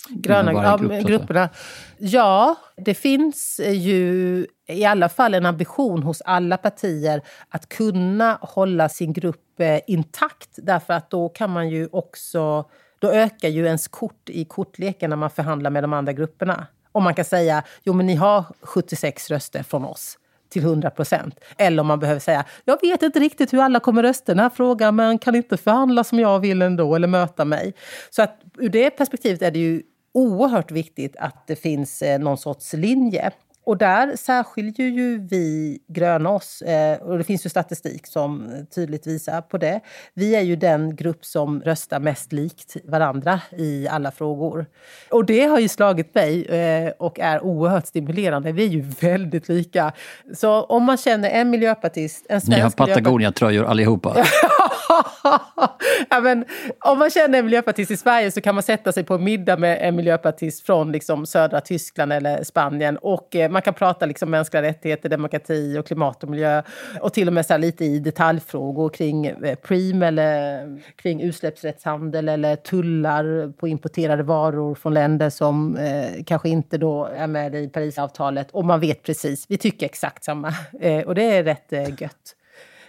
Gröna 0.09 0.53
ja, 0.53 0.77
grupp, 0.77 1.07
grupperna. 1.07 1.49
Ja, 1.97 2.55
det 2.77 2.93
finns 2.93 3.59
ju 3.73 4.45
i 4.67 4.85
alla 4.85 5.09
fall 5.09 5.33
en 5.33 5.45
ambition 5.45 6.03
hos 6.03 6.21
alla 6.21 6.57
partier 6.57 7.21
att 7.49 7.69
kunna 7.69 8.37
hålla 8.41 8.89
sin 8.89 9.13
grupp 9.13 9.59
eh, 9.59 9.79
intakt. 9.87 10.49
Därför 10.55 10.93
att 10.93 11.09
då 11.09 11.29
kan 11.29 11.49
man 11.49 11.69
ju 11.69 11.89
också... 11.91 12.69
Då 12.99 13.11
ökar 13.11 13.49
ju 13.49 13.65
ens 13.65 13.87
kort 13.87 14.29
i 14.29 14.45
kortleken 14.45 15.09
när 15.09 15.17
man 15.17 15.29
förhandlar 15.29 15.69
med 15.69 15.83
de 15.83 15.93
andra 15.93 16.13
grupperna. 16.13 16.67
Om 16.93 17.03
man 17.03 17.13
kan 17.13 17.25
säga 17.25 17.63
jo 17.83 17.93
men 17.93 18.05
ni 18.05 18.15
har 18.15 18.43
76 18.61 19.31
röster 19.31 19.63
från 19.63 19.85
oss 19.85 20.17
till 20.49 20.63
100 20.63 20.89
procent. 20.89 21.39
Eller 21.57 21.81
om 21.81 21.87
man 21.87 21.99
behöver 21.99 22.19
säga 22.19 22.45
jag 22.65 22.81
vet 22.81 23.03
inte 23.03 23.19
riktigt 23.19 23.53
hur 23.53 23.61
alla 23.61 23.79
kommer 23.79 24.03
rösta 24.03 24.31
i 24.31 24.35
den 24.35 24.43
här 24.43 24.49
frågan 24.49 24.95
men 24.95 25.19
kan 25.19 25.35
inte 25.35 25.57
förhandla 25.57 26.03
som 26.03 26.19
jag 26.19 26.39
vill 26.39 26.61
ändå 26.61 26.95
eller 26.95 27.07
möta 27.07 27.45
mig. 27.45 27.73
Så 28.09 28.21
att 28.21 28.41
ur 28.57 28.69
det 28.69 28.89
perspektivet 28.89 29.41
är 29.41 29.51
det 29.51 29.59
ju 29.59 29.81
oerhört 30.13 30.71
viktigt 30.71 31.15
att 31.19 31.47
det 31.47 31.55
finns 31.55 32.01
eh, 32.01 32.19
någon 32.19 32.37
sorts 32.37 32.73
linje. 32.73 33.31
Och 33.65 33.77
där 33.77 34.15
särskiljer 34.15 34.87
ju 34.87 35.27
vi 35.27 35.79
gröna 35.87 36.29
oss, 36.29 36.61
eh, 36.61 36.97
och 36.97 37.17
det 37.17 37.23
finns 37.23 37.45
ju 37.45 37.49
statistik 37.49 38.07
som 38.07 38.49
tydligt 38.75 39.07
visar 39.07 39.41
på 39.41 39.57
det. 39.57 39.81
Vi 40.13 40.35
är 40.35 40.41
ju 40.41 40.55
den 40.55 40.95
grupp 40.95 41.25
som 41.25 41.61
röstar 41.61 41.99
mest 41.99 42.31
likt 42.31 42.77
varandra 42.83 43.41
i 43.57 43.87
alla 43.87 44.11
frågor. 44.11 44.65
Och 45.09 45.25
det 45.25 45.45
har 45.45 45.59
ju 45.59 45.67
slagit 45.67 46.15
mig 46.15 46.45
eh, 46.45 46.91
och 46.99 47.19
är 47.19 47.43
oerhört 47.43 47.87
stimulerande. 47.87 48.51
Vi 48.51 48.63
är 48.63 48.69
ju 48.69 48.81
väldigt 48.81 49.49
lika. 49.49 49.93
Så 50.33 50.63
om 50.63 50.83
man 50.83 50.97
känner 50.97 51.29
en 51.29 51.49
miljöpartist, 51.49 52.25
en 52.29 52.41
svensk 52.41 52.57
Ni 52.57 52.61
har 52.63 52.69
Patagonia-tröjor 52.69 53.65
allihopa. 53.65 54.15
ja, 56.09 56.21
men, 56.21 56.45
om 56.79 56.99
man 56.99 57.09
känner 57.09 57.39
en 57.39 57.45
miljöpartist 57.45 57.91
i 57.91 57.97
Sverige 57.97 58.31
så 58.31 58.41
kan 58.41 58.55
man 58.55 58.63
sätta 58.63 58.91
sig 58.91 59.03
på 59.03 59.13
en 59.13 59.23
middag 59.23 59.57
med 59.57 59.77
en 59.81 59.95
miljöpartist 59.95 60.65
från 60.65 60.91
liksom, 60.91 61.25
södra 61.25 61.61
Tyskland 61.61 62.13
eller 62.13 62.43
Spanien. 62.43 62.97
Och 62.97 63.35
eh, 63.35 63.51
Man 63.51 63.61
kan 63.61 63.73
prata 63.73 64.05
liksom, 64.05 64.29
mänskliga 64.29 64.61
rättigheter, 64.61 65.09
demokrati 65.09 65.77
och 65.77 65.87
klimat 65.87 66.23
och 66.23 66.29
miljö. 66.29 66.61
Och 67.01 67.13
till 67.13 67.27
och 67.27 67.33
med 67.33 67.45
så 67.45 67.53
här, 67.53 67.59
lite 67.59 67.85
i 67.85 67.99
detaljfrågor 67.99 68.89
kring 68.89 69.25
eh, 69.25 69.55
Preem 69.55 70.03
eller 70.03 70.63
eh, 70.63 70.77
kring 70.95 71.21
utsläppsrättshandel 71.21 72.29
eller 72.29 72.55
tullar 72.55 73.51
på 73.51 73.67
importerade 73.67 74.23
varor 74.23 74.75
från 74.75 74.93
länder 74.93 75.29
som 75.29 75.77
eh, 75.77 76.23
kanske 76.25 76.49
inte 76.49 76.77
då 76.77 77.05
är 77.05 77.27
med 77.27 77.55
i 77.55 77.69
Parisavtalet. 77.69 78.51
Och 78.51 78.65
man 78.65 78.79
vet 78.79 79.03
precis, 79.03 79.45
vi 79.49 79.57
tycker 79.57 79.85
exakt 79.85 80.23
samma. 80.23 80.53
Eh, 80.81 81.01
och 81.01 81.15
det 81.15 81.23
är 81.23 81.43
rätt 81.43 81.73
eh, 81.73 82.01
gött. 82.01 82.35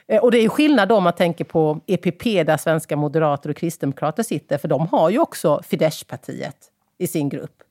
Eh, 0.09 0.23
Och 0.23 0.31
det 0.31 0.39
är 0.39 0.49
skillnad 0.49 0.93
om 0.93 1.03
man 1.05 1.13
tänker 1.13 1.45
på 1.45 1.81
EPP 1.87 2.25
där 2.47 2.57
svenska 2.57 2.97
moderater 2.97 3.51
och 3.51 3.57
kristdemokrater 3.57 4.23
sitter. 4.23 4.59
För 4.59 4.69
de 4.69 4.87
har 4.87 5.11
ju 5.11 5.19
också 5.19 5.61
Fidesz-partiet 5.65 6.57
i 6.99 7.07
sin 7.07 7.29
grupp. 7.29 7.63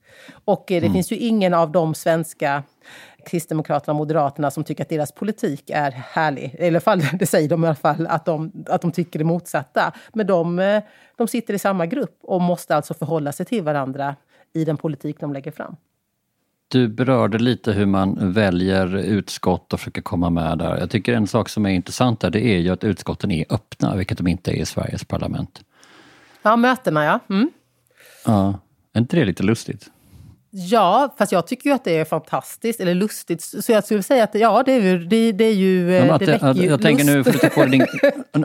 Och 0.46 0.72
eh, 0.72 0.82
det 0.82 0.90
finns 0.90 1.12
ju 1.12 1.16
ingen 1.16 1.54
av 1.54 1.72
de 1.72 1.96
svenska 1.96 2.64
Kristdemokraterna 3.26 3.92
och 3.92 3.98
Moderaterna 3.98 4.52
som 4.52 4.64
tycker 4.64 4.84
att 4.84 4.90
deras 4.90 5.12
politik 5.12 5.70
är 5.70 5.92
härlig. 5.92 6.56
I 6.60 6.68
alla 6.68 6.80
fall, 6.80 7.02
det 7.20 7.26
säger 7.26 7.50
de 7.50 7.64
i 7.64 7.68
alla 7.68 7.76
fall, 7.76 8.08
att 8.08 8.26
de, 8.26 8.52
att 8.68 8.82
de 8.82 8.92
tycker 8.92 9.20
det 9.20 9.26
motsatta. 9.26 9.92
Men 10.14 10.28
de, 10.28 10.60
eh, 10.60 10.84
de 11.18 11.28
sitter 11.28 11.54
i 11.54 11.60
samma 11.60 11.86
grupp 11.86 12.18
och 12.24 12.42
måste 12.42 12.76
alltså 12.76 12.94
förhålla 12.94 13.32
sig 13.32 13.46
till 13.46 13.64
varandra 13.64 14.16
i 14.54 14.66
den 14.66 14.78
politik 14.78 15.20
de 15.20 15.34
lägger 15.34 15.52
fram. 15.52 15.76
Du 16.74 16.88
berörde 16.88 17.38
lite 17.38 17.72
hur 17.72 17.86
man 17.86 18.34
väljer 18.34 18.96
utskott 18.98 19.74
och 19.74 19.80
försöker 19.80 20.02
komma 20.02 20.30
med 20.30 20.58
där. 20.58 20.78
Jag 20.78 20.90
tycker 20.90 21.14
en 21.14 21.28
sak 21.28 21.50
som 21.50 21.66
är 21.66 21.70
intressant 21.70 22.20
där, 22.20 22.30
det 22.30 22.46
är 22.46 22.58
ju 22.58 22.70
att 22.70 22.84
utskotten 22.84 23.32
är 23.32 23.46
öppna, 23.50 23.96
vilket 23.96 24.18
de 24.18 24.28
inte 24.28 24.52
är 24.52 24.56
i 24.56 24.66
Sveriges 24.66 25.04
parlament. 25.04 25.62
Ja, 26.42 26.56
mötena 26.56 27.06
ja. 27.06 27.20
Mm. 27.30 27.50
Ja, 28.26 28.60
är 28.94 29.00
inte 29.00 29.16
det 29.16 29.26
lite 29.26 29.44
lustigt? 29.44 29.90
Ja, 30.50 31.16
fast 31.18 31.32
jag 31.32 31.48
tycker 31.48 31.70
ju 31.70 31.76
att 31.76 31.84
det 31.84 31.98
är 31.98 32.06
fantastiskt, 32.06 32.80
eller 32.80 32.94
lustigt. 32.94 33.42
Så 33.42 33.72
jag 33.72 33.84
skulle 33.84 34.04
säga 34.04 34.24
att 34.24 34.36
ja, 34.36 34.64
det 34.66 34.72
är 34.72 34.82
ju... 34.82 35.06
Det, 35.06 35.32
det 35.32 35.44
är 35.46 35.54
ju 35.54 35.88
det 35.88 36.02
väcker 36.02 36.40
jag, 36.42 36.58
jag 36.58 36.82
tänker 36.82 37.04
nu 37.04 37.18
lust. 37.18 37.32
får 37.32 37.34
du 37.34 37.40
ta 37.40 37.56
på 37.56 37.66
dig 37.66 37.70
din, 37.72 37.86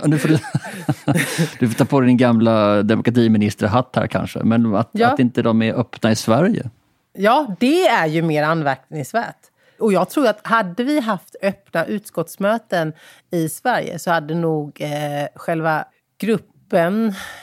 nu 0.11 0.19
får 0.19 0.29
du, 0.29 0.39
du 1.59 1.69
får 1.69 1.75
ta 1.75 1.85
på 1.85 2.01
dig 2.01 2.07
din 2.09 2.17
gamla 2.17 2.83
demokratiministerhatt 2.83 3.97
här 3.97 4.07
kanske, 4.07 4.39
men 4.43 4.75
att, 4.75 4.91
Ja. 4.93 5.09
att 5.09 5.19
inte 5.21 5.43
de 5.43 5.63
är 5.63 5.75
öppna 5.75 6.11
i 6.11 6.17
Sverige. 6.17 6.71
Ja, 7.21 7.55
det 7.61 7.89
är 7.89 8.07
ju 8.07 8.23
mer 8.23 8.43
anmärkningsvärt. 8.43 9.41
Och 9.79 9.93
jag 9.93 10.11
tror 10.11 10.27
att 10.27 10.47
hade 10.47 10.85
vi 10.85 11.01
haft 11.01 11.37
öppna 11.43 11.85
utskottsmöten 11.85 12.93
i 13.31 13.49
Sverige 13.49 13.99
så 13.99 14.11
hade 14.11 14.35
nog 14.35 14.81
eh, 14.81 15.29
själva 15.35 15.85
gruppen 16.21 16.58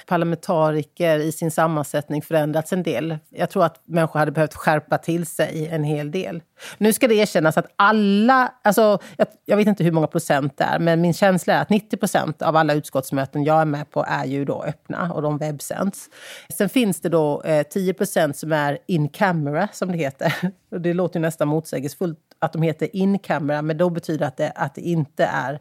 parlamentariker 0.06 1.20
i 1.20 1.32
sin 1.32 1.52
sammansättning 1.52 2.22
förändrats 2.22 2.74
en 2.74 2.84
del. 2.84 3.18
Jag 3.30 3.50
tror 3.50 3.66
att 3.66 3.82
människor 3.86 4.20
hade 4.20 4.32
behövt 4.32 4.54
skärpa 4.54 4.98
till 4.98 5.26
sig 5.26 5.68
en 5.72 5.84
hel 5.84 6.12
del. 6.12 6.42
Nu 6.78 6.94
ska 6.94 7.08
det 7.08 7.16
erkännas 7.16 7.58
att 7.58 7.68
alla, 7.76 8.54
alltså, 8.62 9.00
jag, 9.18 9.28
jag 9.46 9.58
vet 9.58 9.68
inte 9.68 9.84
hur 9.84 9.92
många 9.92 10.08
procent 10.08 10.58
det 10.58 10.64
är, 10.64 10.80
men 10.80 11.02
min 11.02 11.14
känsla 11.14 11.54
är 11.54 11.62
att 11.62 11.70
90 11.70 11.98
procent 11.98 12.42
av 12.42 12.56
alla 12.56 12.74
utskottsmöten 12.74 13.44
jag 13.44 13.62
är 13.62 13.66
med 13.66 13.92
på 13.92 14.06
är 14.08 14.26
ju 14.26 14.46
då 14.46 14.64
öppna 14.64 15.14
och 15.14 15.22
de 15.22 15.38
webbsänds. 15.38 16.10
Sen 16.58 16.70
finns 16.70 17.02
det 17.02 17.10
då 17.10 17.42
eh, 17.42 17.64
10 17.64 17.94
procent 17.94 18.38
som 18.38 18.52
är 18.52 18.78
in 18.88 19.10
camera, 19.10 19.68
som 19.74 19.92
det 19.92 19.98
heter. 19.98 20.34
Det 20.80 20.94
låter 20.94 21.20
ju 21.20 21.22
nästan 21.22 21.48
motsägelsefullt 21.48 22.20
att 22.40 22.54
de 22.54 22.62
heter 22.62 22.96
in 22.96 23.20
camera, 23.20 23.62
men 23.62 23.78
då 23.78 23.90
betyder 23.90 24.28
att 24.28 24.38
det, 24.38 24.52
att 24.56 24.76
det 24.76 24.82
inte 24.82 25.26
är 25.26 25.60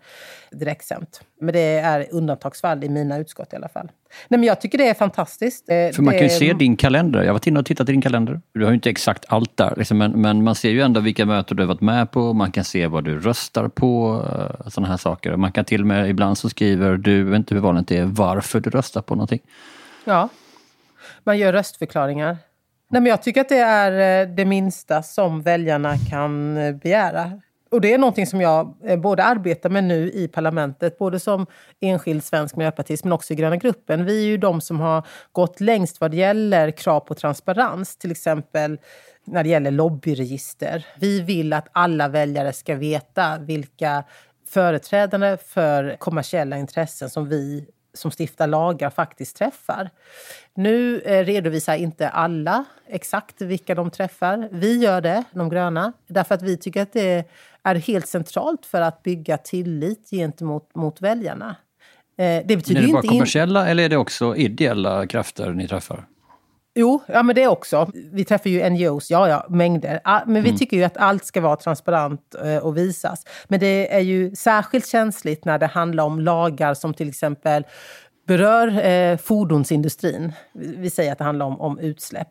direktsänt. 0.51 1.21
Men 1.41 1.53
det 1.53 1.79
är 1.79 2.07
undantagsfall 2.11 2.85
i 2.85 2.89
mina 2.89 3.19
utskott 3.19 3.53
i 3.53 3.57
alla 3.57 3.69
fall. 3.69 3.91
Nej, 4.29 4.41
men 4.41 4.47
jag 4.47 4.61
tycker 4.61 4.79
det 4.79 4.89
är 4.89 4.95
fantastiskt. 4.95 5.69
Eh, 5.69 5.75
För 5.75 6.03
man 6.03 6.13
det, 6.13 6.19
kan 6.19 6.29
ju 6.29 6.35
se 6.35 6.53
din 6.53 6.77
kalender. 6.77 7.19
Jag 7.19 7.27
har 7.27 7.33
varit 7.33 7.47
inne 7.47 7.61
och 7.61 7.67
tittat 7.67 7.89
i 7.89 7.93
din 7.93 8.03
kalender. 8.03 8.41
Du 8.53 8.63
har 8.63 8.71
ju 8.71 8.75
inte 8.75 8.91
exakt 8.91 9.25
allt 9.29 9.57
där, 9.57 9.75
liksom, 9.77 9.99
men, 9.99 10.21
men 10.21 10.45
man 10.45 10.55
ser 10.55 10.71
ju 10.71 10.81
ändå 10.81 11.01
vilka 11.01 11.27
möten 11.27 11.57
du 11.57 11.63
har 11.63 11.69
varit 11.69 11.81
med 11.81 12.11
på. 12.11 12.33
Man 12.33 12.53
kan 12.53 12.65
se 12.65 12.87
vad 12.87 13.05
du 13.05 13.21
röstar 13.21 13.69
på, 13.69 14.23
sådana 14.67 14.89
här 14.89 14.97
saker. 14.97 15.37
Man 15.37 15.53
kan 15.53 15.65
till 15.65 15.81
och 15.81 15.87
med, 15.87 16.11
ibland 16.11 16.39
så 16.39 16.49
skriver 16.49 16.97
du, 16.97 17.25
vet 17.25 17.37
inte 17.37 17.55
hur 17.55 17.63
vanligt 17.63 17.89
det 17.89 17.99
är, 17.99 18.05
varför 18.05 18.61
du 18.61 18.71
röstar 18.71 19.03
på 19.03 19.15
någonting. 19.15 19.41
Ja, 20.05 20.29
man 21.25 21.39
gör 21.39 21.53
röstförklaringar. 21.53 22.37
Nej, 22.95 23.01
men 23.01 23.11
jag 23.11 23.23
tycker 23.23 23.41
att 23.41 23.49
det 23.49 23.59
är 23.59 24.23
eh, 24.23 24.35
det 24.35 24.45
minsta 24.45 25.03
som 25.03 25.43
väljarna 25.43 25.99
kan 26.11 26.57
eh, 26.57 26.75
begära. 26.75 27.41
Och 27.71 27.81
det 27.81 27.95
är 27.95 27.99
någonting 27.99 28.27
som 28.27 28.41
jag 28.41 28.77
eh, 28.85 28.99
både 28.99 29.25
arbetar 29.25 29.71
med 29.71 29.85
nu 29.85 30.11
i 30.11 30.29
parlamentet, 30.29 30.99
både 30.99 31.21
som 31.21 31.47
enskild 31.81 32.25
svensk 32.25 32.57
miljöpartist 32.57 33.05
men 33.05 33.13
också 33.13 33.33
i 33.33 33.37
gröna 33.37 33.57
gruppen. 33.57 34.05
Vi 34.05 34.23
är 34.23 34.27
ju 34.27 34.37
de 34.37 34.61
som 34.61 34.81
har 34.81 35.07
gått 35.33 35.61
längst 35.61 36.01
vad 36.01 36.11
det 36.11 36.17
gäller 36.17 36.71
krav 36.71 37.01
på 37.01 37.15
transparens, 37.15 37.97
till 37.97 38.11
exempel 38.11 38.79
när 39.25 39.43
det 39.43 39.49
gäller 39.49 39.71
lobbyregister. 39.71 40.87
Vi 40.99 41.21
vill 41.21 41.53
att 41.53 41.69
alla 41.73 42.09
väljare 42.09 42.53
ska 42.53 42.75
veta 42.75 43.39
vilka 43.39 44.05
företrädare 44.49 45.37
för 45.37 45.97
kommersiella 45.99 46.59
intressen 46.59 47.11
som 47.11 47.29
vi 47.29 47.67
som 47.95 48.11
stiftar 48.11 48.47
lagar 48.47 48.91
faktiskt 48.91 49.37
träffar. 49.37 49.91
Nu 50.55 51.01
eh, 51.01 51.25
redovisar 51.25 51.75
inte 51.75 52.09
alla 52.09 52.65
exakt 52.89 53.41
vilka 53.41 53.75
de 53.75 53.91
träffar. 53.91 54.49
Vi 54.53 54.79
gör 54.79 55.01
det, 55.01 55.25
de 55.33 55.49
gröna, 55.49 55.93
därför 56.07 56.35
att 56.35 56.43
vi 56.43 56.57
tycker 56.57 56.83
att 56.83 56.93
det 56.93 57.25
är 57.63 57.75
helt 57.75 58.09
centralt 58.09 58.67
för 58.67 58.81
att 58.81 59.03
bygga 59.03 59.39
tillit 59.39 60.11
gentemot 60.11 60.75
mot 60.75 61.01
väljarna. 61.01 61.57
Eh, 62.19 62.25
det 62.25 62.25
är 62.27 62.57
betyder 62.57 62.81
det 62.81 62.87
ju 62.87 62.93
bara 62.93 62.99
inte... 62.99 63.07
In... 63.07 63.13
kommersiella 63.13 63.69
eller 63.69 63.85
är 63.85 63.89
det 63.89 63.97
också 63.97 64.37
ideella 64.37 65.07
krafter 65.07 65.53
ni 65.53 65.69
träffar? 65.69 66.07
Jo, 66.77 67.03
ja, 67.07 67.23
men 67.23 67.35
det 67.35 67.49
också. 67.49 67.91
Vi 68.13 68.25
träffar 68.25 68.51
ju 68.51 68.71
NGOs, 68.71 69.11
ja, 69.11 69.29
ja, 69.29 69.47
mängder. 69.49 70.01
Ah, 70.05 70.21
Men 70.27 70.43
vi 70.43 70.59
tycker 70.59 70.77
ju 70.77 70.85
att 70.85 70.97
allt 70.97 71.25
ska 71.25 71.41
vara 71.41 71.57
transparent 71.57 72.35
eh, 72.45 72.57
och 72.57 72.77
visas. 72.77 73.25
Men 73.49 73.61
det 73.61 73.95
är 73.95 74.01
ju 74.01 74.37
särskilt 74.37 74.87
känsligt 74.87 75.45
när 75.45 75.59
det 75.59 75.67
handlar 75.67 76.05
om 76.05 76.21
lagar 76.21 76.75
som 76.75 76.95
till 76.95 77.09
exempel 77.09 77.65
berör 78.27 78.87
eh, 78.87 79.17
fordonsindustrin. 79.17 80.33
Vi 80.55 80.91
säger 80.91 81.13
att 81.13 81.19
det 81.19 81.25
handlar 81.25 81.47
om, 81.47 81.61
om 81.61 81.79
utsläpp. 81.79 82.29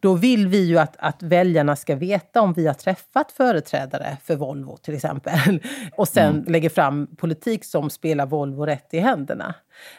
Då 0.00 0.14
vill 0.14 0.48
vi 0.48 0.64
ju 0.64 0.78
att, 0.78 0.96
att 0.98 1.22
väljarna 1.22 1.76
ska 1.76 1.96
veta 1.96 2.40
om 2.40 2.52
vi 2.52 2.66
har 2.66 2.74
träffat 2.74 3.32
företrädare 3.32 4.16
för 4.24 4.36
Volvo 4.36 4.76
till 4.76 4.94
exempel. 4.94 5.60
Och 5.96 6.08
sen 6.08 6.44
lägger 6.48 6.68
fram 6.68 7.06
politik 7.16 7.64
som 7.64 7.90
spelar 7.90 8.26
Volvo 8.26 8.66
rätt 8.66 8.94
i 8.94 8.98
händerna. 8.98 9.54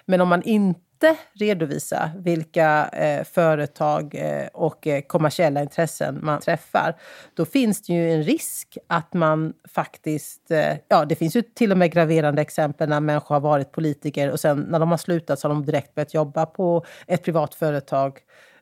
Men 0.06 0.22
om 0.22 0.30
man 0.30 0.44
inte 0.44 0.87
redovisa 1.34 2.12
vilka 2.18 2.88
eh, 2.88 3.24
företag 3.24 4.16
eh, 4.16 4.48
och 4.54 4.88
eh, 4.88 5.02
kommersiella 5.02 5.62
intressen 5.62 6.20
man 6.24 6.42
träffar, 6.42 6.96
då 7.34 7.46
finns 7.46 7.82
det 7.82 7.94
ju 7.94 8.14
en 8.14 8.24
risk 8.24 8.78
att 8.88 9.14
man 9.14 9.54
faktiskt... 9.74 10.52
Eh, 10.52 10.76
ja, 10.88 11.06
det 11.06 11.16
finns 11.16 11.36
ju 11.36 11.42
till 11.42 11.72
och 11.72 11.78
med 11.78 11.92
graverande 11.92 12.42
exempel 12.42 12.90
när 12.90 13.00
människor 13.00 13.36
har 13.36 13.40
varit 13.40 13.72
politiker 13.72 14.32
och 14.32 14.40
sen 14.40 14.60
när 14.60 14.80
de 14.80 14.92
har 14.92 14.98
slutat 14.98 15.40
så 15.40 15.48
har 15.48 15.56
de 15.56 15.66
direkt 15.66 15.96
börjat 15.96 16.14
jobba 16.14 16.46
på 16.46 16.86
ett 17.08 17.24
privat 17.24 17.56
företag 17.56 18.20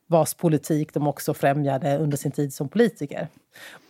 vars 0.08 0.34
politik 0.34 0.93
de 0.93 1.08
också 1.08 1.34
främjade 1.34 1.98
under 1.98 2.17
sin 2.17 2.32
tid 2.32 2.54
som 2.54 2.69
politiker. 2.69 3.28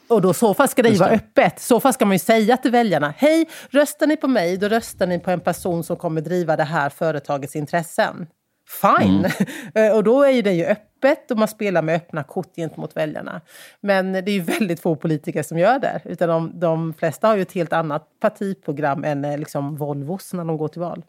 Och 0.07 0.21
då 0.21 0.33
så 0.33 0.53
fall 0.53 0.67
ska 0.67 0.83
det 0.83 0.89
ju 0.89 0.97
vara 0.97 1.09
öppet. 1.09 1.59
Så 1.59 1.79
fall 1.79 1.93
ska 1.93 2.05
man 2.05 2.15
ju 2.15 2.19
säga 2.19 2.57
till 2.57 2.71
väljarna, 2.71 3.13
hej, 3.17 3.49
röstar 3.69 4.07
ni 4.07 4.17
på 4.17 4.27
mig, 4.27 4.57
då 4.57 4.67
röstar 4.67 5.07
ni 5.07 5.19
på 5.19 5.31
en 5.31 5.39
person 5.39 5.83
som 5.83 5.97
kommer 5.97 6.21
driva 6.21 6.55
det 6.55 6.63
här 6.63 6.89
företagets 6.89 7.55
intressen. 7.55 8.27
Fine! 8.67 9.27
Mm. 9.73 9.95
och 9.95 10.03
då 10.03 10.23
är 10.23 10.31
ju 10.31 10.41
det 10.41 10.53
ju 10.53 10.65
öppet 10.65 11.31
och 11.31 11.37
man 11.37 11.47
spelar 11.47 11.81
med 11.81 11.95
öppna 11.95 12.23
kort 12.23 12.55
gentemot 12.55 12.97
väljarna. 12.97 13.41
Men 13.81 14.11
det 14.11 14.19
är 14.19 14.29
ju 14.29 14.41
väldigt 14.59 14.79
få 14.79 14.95
politiker 14.95 15.43
som 15.43 15.57
gör 15.57 15.79
det. 15.79 16.01
Utan 16.05 16.29
de, 16.29 16.59
de 16.59 16.93
flesta 16.93 17.27
har 17.27 17.35
ju 17.35 17.41
ett 17.41 17.51
helt 17.51 17.73
annat 17.73 18.07
partiprogram 18.19 19.03
än 19.03 19.25
eh, 19.25 19.37
liksom 19.37 19.75
Volvos 19.75 20.33
när 20.33 20.45
de 20.45 20.57
går 20.57 20.67
till 20.67 20.81
val. 20.81 21.03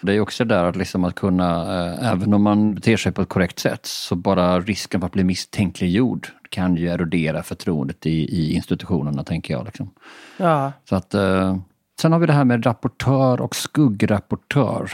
Det 0.00 0.12
är 0.12 0.20
också 0.20 0.44
där 0.44 0.64
att, 0.64 0.76
liksom 0.76 1.04
att 1.04 1.14
kunna, 1.14 1.62
eh, 1.62 2.12
även 2.12 2.34
om 2.34 2.42
man 2.42 2.74
beter 2.74 2.96
sig 2.96 3.12
på 3.12 3.22
ett 3.22 3.28
korrekt 3.28 3.58
sätt, 3.58 3.86
så 3.86 4.16
bara 4.16 4.60
risken 4.60 5.00
för 5.00 5.06
att 5.06 5.12
bli 5.12 5.24
misstänkliggjord 5.24 6.28
kan 6.48 6.76
ju 6.76 6.88
erodera 6.88 7.42
förtroendet 7.42 8.06
i, 8.06 8.10
i 8.10 8.54
institutionerna, 8.54 9.24
tänker 9.24 9.54
jag. 9.54 9.64
Liksom. 9.64 9.90
Ja. 10.36 10.72
Så 10.88 10.96
att, 10.96 11.14
eh, 11.14 11.56
sen 12.00 12.12
har 12.12 12.18
vi 12.18 12.26
det 12.26 12.32
här 12.32 12.44
med 12.44 12.66
rapportör 12.66 13.40
och 13.40 13.56
skuggrapportör. 13.56 14.90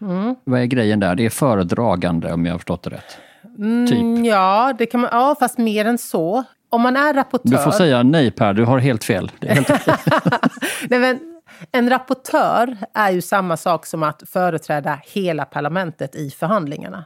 Mm. 0.00 0.34
Vad 0.44 0.60
är 0.60 0.64
grejen 0.64 1.00
där? 1.00 1.14
Det 1.14 1.26
är 1.26 1.30
föredragande 1.30 2.32
om 2.32 2.46
jag 2.46 2.54
har 2.54 2.58
förstått 2.58 2.82
det 2.82 2.90
rätt. 2.90 3.18
Typ. 3.88 3.98
Mm, 3.98 4.24
ja, 4.24 4.74
det 4.78 4.86
kan 4.86 5.00
man, 5.00 5.10
ja, 5.12 5.36
fast 5.40 5.58
mer 5.58 5.84
än 5.84 5.98
så. 5.98 6.44
Om 6.70 6.82
man 6.82 6.96
är 6.96 7.14
rapportör... 7.14 7.50
Du 7.50 7.58
får 7.58 7.70
säga 7.70 8.02
nej 8.02 8.30
Per, 8.30 8.52
du 8.52 8.64
har 8.64 8.78
helt 8.78 9.04
fel. 9.04 9.32
Helt 9.40 9.68
nej, 10.90 11.00
men, 11.00 11.18
en 11.72 11.90
rapportör 11.90 12.76
är 12.94 13.10
ju 13.10 13.22
samma 13.22 13.56
sak 13.56 13.86
som 13.86 14.02
att 14.02 14.22
företräda 14.26 15.00
hela 15.04 15.44
parlamentet 15.44 16.14
i 16.14 16.30
förhandlingarna. 16.30 17.04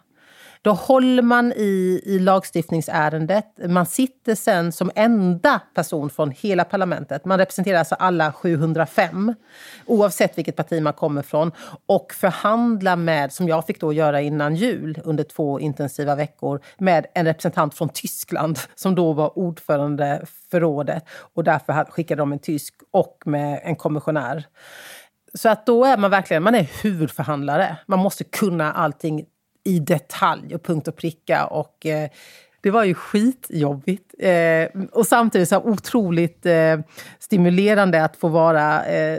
Då 0.62 0.72
håller 0.72 1.22
man 1.22 1.52
i, 1.52 2.02
i 2.04 2.18
lagstiftningsärendet. 2.18 3.46
Man 3.68 3.86
sitter 3.86 4.34
sen 4.34 4.72
som 4.72 4.90
enda 4.94 5.60
person 5.74 6.10
från 6.10 6.30
hela 6.30 6.64
parlamentet. 6.64 7.24
Man 7.24 7.38
representerar 7.38 7.78
alltså 7.78 7.94
alla 7.94 8.32
705, 8.32 9.34
oavsett 9.86 10.38
vilket 10.38 10.56
parti 10.56 10.82
man 10.82 10.92
kommer 10.92 11.22
från. 11.22 11.52
Och 11.86 12.12
förhandlar 12.12 12.96
med, 12.96 13.32
som 13.32 13.48
jag 13.48 13.66
fick 13.66 13.80
då 13.80 13.92
göra 13.92 14.20
innan 14.20 14.54
jul 14.56 15.00
under 15.04 15.24
två 15.24 15.60
intensiva 15.60 16.14
veckor, 16.14 16.60
med 16.78 17.06
en 17.14 17.26
representant 17.26 17.74
från 17.74 17.88
Tyskland 17.88 18.58
som 18.74 18.94
då 18.94 19.12
var 19.12 19.38
ordförande 19.38 20.24
för 20.50 20.60
rådet. 20.60 21.04
Och 21.34 21.44
därför 21.44 21.84
skickade 21.84 22.22
de 22.22 22.32
en 22.32 22.38
tysk 22.38 22.74
och 22.90 23.22
med 23.24 23.60
en 23.64 23.76
kommissionär. 23.76 24.46
Så 25.34 25.48
att 25.48 25.66
då 25.66 25.84
är 25.84 25.96
man 25.96 26.10
verkligen 26.10 26.42
man 26.42 26.54
är 26.54 26.70
huvudförhandlare. 26.82 27.76
Man 27.86 27.98
måste 27.98 28.24
kunna 28.24 28.72
allting 28.72 29.24
i 29.64 29.78
detalj 29.78 30.54
och 30.54 30.62
punkt 30.62 30.88
och 30.88 30.96
pricka. 30.96 31.46
Och, 31.46 31.86
eh, 31.86 32.10
det 32.62 32.70
var 32.70 32.84
ju 32.84 32.94
skitjobbigt. 32.94 34.14
Eh, 34.18 34.82
och 34.92 35.06
samtidigt 35.06 35.48
så 35.48 35.60
otroligt 35.60 36.46
eh, 36.46 36.80
stimulerande 37.18 38.04
att 38.04 38.16
få 38.16 38.28
vara 38.28 38.84
eh, 38.84 39.18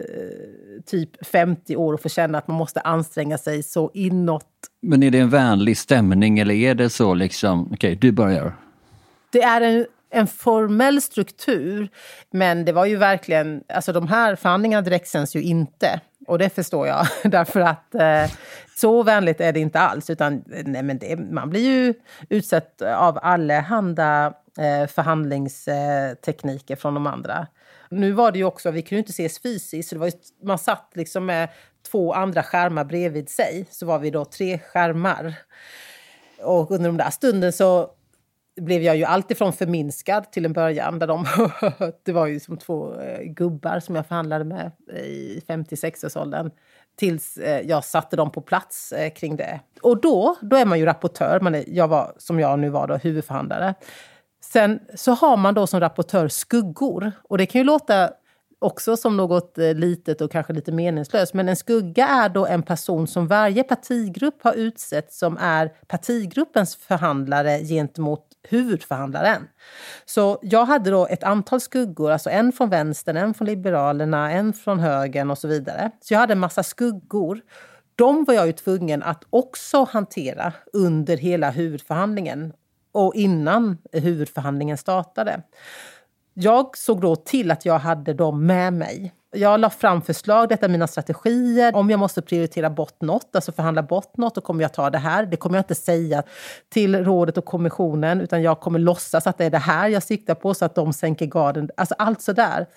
typ 0.86 1.26
50 1.26 1.76
år 1.76 1.94
och 1.94 2.02
få 2.02 2.10
känna 2.10 2.38
att 2.38 2.48
man 2.48 2.58
måste 2.58 2.80
anstränga 2.80 3.38
sig 3.38 3.64
så 3.64 3.92
inåt. 3.94 4.46
Men 4.82 5.04
är 5.04 5.12
det 5.12 5.20
en 5.20 5.30
vänlig 5.30 5.78
stämning 5.78 6.40
eller 6.40 6.56
är 6.56 6.76
det 6.76 6.90
så 6.90 7.14
liksom, 7.14 7.62
okej, 7.62 7.76
okay, 7.76 7.96
du 7.96 8.12
börjar? 8.12 8.56
Det 9.32 9.42
är 9.42 9.62
en, 9.62 9.86
en 10.10 10.28
formell 10.28 11.02
struktur, 11.02 11.90
men 12.32 12.66
det 12.66 12.72
var 12.72 12.86
ju 12.86 12.96
verkligen, 12.96 13.64
alltså 13.74 13.94
de 13.94 14.08
här 14.08 14.36
förhandlingarna 14.36 14.82
direktsänds 14.82 15.36
ju 15.36 15.42
inte. 15.42 16.02
Och 16.28 16.38
det 16.38 16.50
förstår 16.50 16.88
jag, 16.88 17.08
därför 17.32 17.60
att 17.60 17.96
eh, 17.96 18.26
så 18.76 19.04
vänligt 19.04 19.42
är 19.42 19.52
det 19.54 19.60
inte 19.60 19.80
alls. 19.80 20.10
Utan, 20.10 20.44
nej, 20.46 20.84
men 20.84 20.98
det, 20.98 21.16
man 21.20 21.50
blir 21.50 21.62
ju 21.62 21.94
utsatt 22.30 22.82
av 22.82 23.20
allehanda 23.22 24.34
eh, 24.58 24.88
förhandlingstekniker 24.88 26.76
från 26.76 26.94
de 26.94 27.08
andra. 27.08 27.48
Nu 27.90 28.12
var 28.12 28.32
det 28.32 28.38
ju 28.38 28.46
också, 28.46 28.72
vi 28.72 28.82
kunde 28.82 28.96
ju 28.96 29.00
inte 29.00 29.10
ses 29.10 29.42
fysiskt, 29.42 29.90
så 29.90 29.96
det 29.96 30.00
var 30.00 30.08
ju, 30.08 30.14
man 30.44 30.58
satt 30.58 30.92
liksom 30.94 31.26
med 31.26 31.50
två 31.92 32.14
andra 32.14 32.44
skärmar 32.44 32.84
bredvid 32.84 33.30
sig. 33.30 33.66
Så 33.70 33.86
var 33.86 34.00
vi 34.00 34.10
då 34.10 34.26
tre 34.26 34.60
skärmar. 34.60 35.34
Och 36.42 36.72
under 36.72 36.90
de 36.90 36.98
där 36.98 37.10
stunden 37.10 37.54
så 37.54 37.90
blev 38.62 38.82
jag 38.82 38.98
ju 38.98 39.04
alltifrån 39.04 39.54
förminskad 39.54 40.32
till 40.32 40.46
en 40.46 40.54
början. 40.54 41.00
Där 41.00 41.08
de, 41.08 41.26
det 42.04 42.12
var 42.12 42.28
ju 42.28 42.40
som 42.40 42.58
två 42.58 43.02
eh, 43.02 43.22
gubbar 43.24 43.80
som 43.80 43.96
jag 43.96 44.08
förhandlade 44.08 44.44
med 44.44 44.72
eh, 44.94 45.00
i 45.00 45.44
56-årsåldern. 45.48 46.52
Tills 46.96 47.38
eh, 47.38 47.62
jag 47.62 47.84
satte 47.84 48.16
dem 48.16 48.32
på 48.32 48.42
plats 48.42 48.94
kring 49.16 49.36
det. 49.36 49.60
Och 49.82 50.02
då, 50.02 50.36
då 50.42 50.56
är 50.56 50.66
man 50.66 50.80
ju 50.80 50.86
rapportör. 50.86 51.40
Man 51.40 51.56
är, 51.56 51.64
jag 51.68 51.88
var, 51.88 52.14
som 52.18 52.40
jag 52.40 52.60
nu 52.60 52.70
var, 52.70 52.88
då, 52.88 52.96
huvudförhandlare. 52.96 53.74
Sen 54.44 54.80
så 54.96 55.12
har 55.12 55.38
man 55.38 55.54
då 55.54 55.68
som 55.68 55.80
rapportör 55.80 56.28
skuggor. 56.28 57.12
Och 57.24 57.38
det 57.38 57.46
kan 57.46 57.60
ju 57.62 57.66
låta 57.66 58.10
också 58.64 58.98
som 58.98 59.18
något 59.18 59.58
eh, 59.58 59.74
litet 59.74 60.22
och 60.22 60.32
kanske 60.32 60.54
lite 60.54 60.72
meningslöst. 60.72 61.34
Men 61.34 61.50
en 61.50 61.56
skugga 61.56 62.08
är 62.08 62.30
då 62.30 62.46
en 62.46 62.64
person 62.64 63.08
som 63.08 63.28
varje 63.28 63.64
partigrupp 63.64 64.44
har 64.44 64.54
utsett 64.54 65.14
som 65.14 65.38
är 65.38 65.72
partigruppens 65.88 66.76
förhandlare 66.76 67.60
gentemot 67.60 68.28
huvudförhandlaren. 68.50 69.48
Så 70.06 70.40
jag 70.42 70.66
hade 70.66 70.92
då 70.92 71.08
ett 71.08 71.24
antal 71.24 71.62
skuggor, 71.62 72.12
alltså 72.12 72.30
en 72.30 72.52
från 72.52 72.70
vänstern, 72.70 73.18
en 73.18 73.34
från 73.34 73.48
Liberalerna, 73.48 74.32
en 74.32 74.54
från 74.54 74.80
högern 74.80 75.32
och 75.32 75.38
så 75.38 75.48
vidare. 75.48 75.92
Så 76.02 76.14
jag 76.14 76.20
hade 76.20 76.34
en 76.34 76.40
massa 76.40 76.64
skuggor. 76.64 77.42
De 77.96 78.24
var 78.24 78.34
jag 78.34 78.48
ju 78.48 78.54
tvungen 78.54 79.04
att 79.04 79.24
också 79.30 79.88
hantera 79.92 80.54
under 80.74 81.18
hela 81.18 81.52
huvudförhandlingen 81.52 82.54
och 82.92 83.16
innan 83.16 83.78
huvudförhandlingen 83.92 84.78
startade. 84.78 85.42
Jag 86.34 86.78
såg 86.78 87.02
då 87.02 87.16
till 87.16 87.52
att 87.52 87.66
jag 87.66 87.80
hade 87.80 88.14
dem 88.14 88.46
med 88.46 88.74
mig. 88.74 89.14
Jag 89.36 89.60
la 89.60 89.70
fram 89.70 90.02
förslag, 90.02 90.50
detta 90.50 90.66
är 90.66 90.70
mina 90.70 90.88
strategier. 90.88 91.76
Om 91.76 91.90
jag 91.90 92.00
måste 92.00 92.22
prioritera 92.22 92.70
bort 92.70 93.02
något, 93.02 93.36
alltså 93.36 93.52
förhandla 93.52 93.84
bort 93.84 94.18
något, 94.18 94.36
då 94.36 94.42
kommer 94.42 94.62
jag 94.62 94.74
ta 94.74 94.90
det 94.90 94.98
här. 94.98 95.26
Det 95.26 95.38
kommer 95.38 95.58
jag 95.58 95.64
inte 95.64 95.76
säga 95.76 96.24
till 96.70 97.06
rådet 97.06 97.38
och 97.38 97.46
kommissionen, 97.46 98.22
utan 98.22 98.42
jag 98.42 98.60
kommer 98.60 98.80
låtsas 98.80 99.28
att 99.28 99.38
det 99.38 99.46
är 99.46 99.50
det 99.50 99.58
här 99.58 99.88
jag 99.88 100.04
siktar 100.04 100.36
på 100.36 100.54
så 100.54 100.66
att 100.66 100.76
de 100.76 100.94
sänker 100.94 101.26
garden. 101.26 101.70
Alltså 101.78 101.96
allt 101.98 102.22
sådär. 102.22 102.68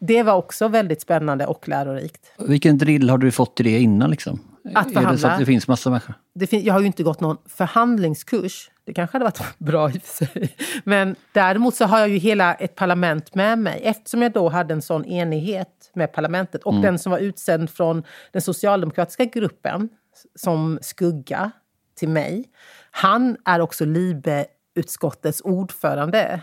Det 0.00 0.22
var 0.22 0.34
också 0.34 0.68
väldigt 0.68 1.00
spännande 1.00 1.46
och 1.46 1.68
lärorikt. 1.68 2.32
Vilken 2.38 2.78
drill 2.78 3.10
har 3.10 3.18
du 3.18 3.30
fått 3.30 3.60
i 3.60 3.62
det 3.62 3.78
innan? 3.78 4.10
Liksom? 4.10 4.40
Att 4.74 4.92
förhandla? 4.92 5.08
Är 5.08 5.12
det 5.12 5.18
så 5.18 5.28
att 5.28 5.38
det 5.38 5.46
finns 5.46 5.68
massa 5.68 5.90
människor? 5.90 6.14
Det 6.34 6.46
fin 6.46 6.64
jag 6.64 6.74
har 6.74 6.80
ju 6.80 6.86
inte 6.86 7.02
gått 7.02 7.20
någon 7.20 7.36
förhandlingskurs. 7.46 8.70
Det 8.84 8.94
kanske 8.94 9.14
hade 9.14 9.24
varit 9.24 9.40
bra 9.58 9.90
i 9.90 9.98
och 9.98 10.02
för 10.02 10.26
sig. 10.26 10.56
Men 10.84 11.16
däremot 11.32 11.74
så 11.74 11.84
har 11.84 11.98
jag 11.98 12.08
ju 12.08 12.18
hela 12.18 12.54
ett 12.54 12.74
parlament 12.74 13.34
med 13.34 13.58
mig. 13.58 13.80
Eftersom 13.84 14.22
jag 14.22 14.32
då 14.32 14.48
hade 14.48 14.74
en 14.74 14.82
sån 14.82 15.04
enighet 15.04 15.90
med 15.94 16.12
parlamentet 16.12 16.62
och 16.62 16.72
mm. 16.72 16.82
den 16.82 16.98
som 16.98 17.12
var 17.12 17.18
utsänd 17.18 17.70
från 17.70 18.02
den 18.32 18.42
socialdemokratiska 18.42 19.24
gruppen 19.24 19.88
som 20.34 20.78
skugga 20.82 21.50
till 21.96 22.08
mig. 22.08 22.44
Han 22.90 23.36
är 23.44 23.60
också 23.60 23.84
LIBE-utskottets 23.84 25.40
ordförande 25.40 26.40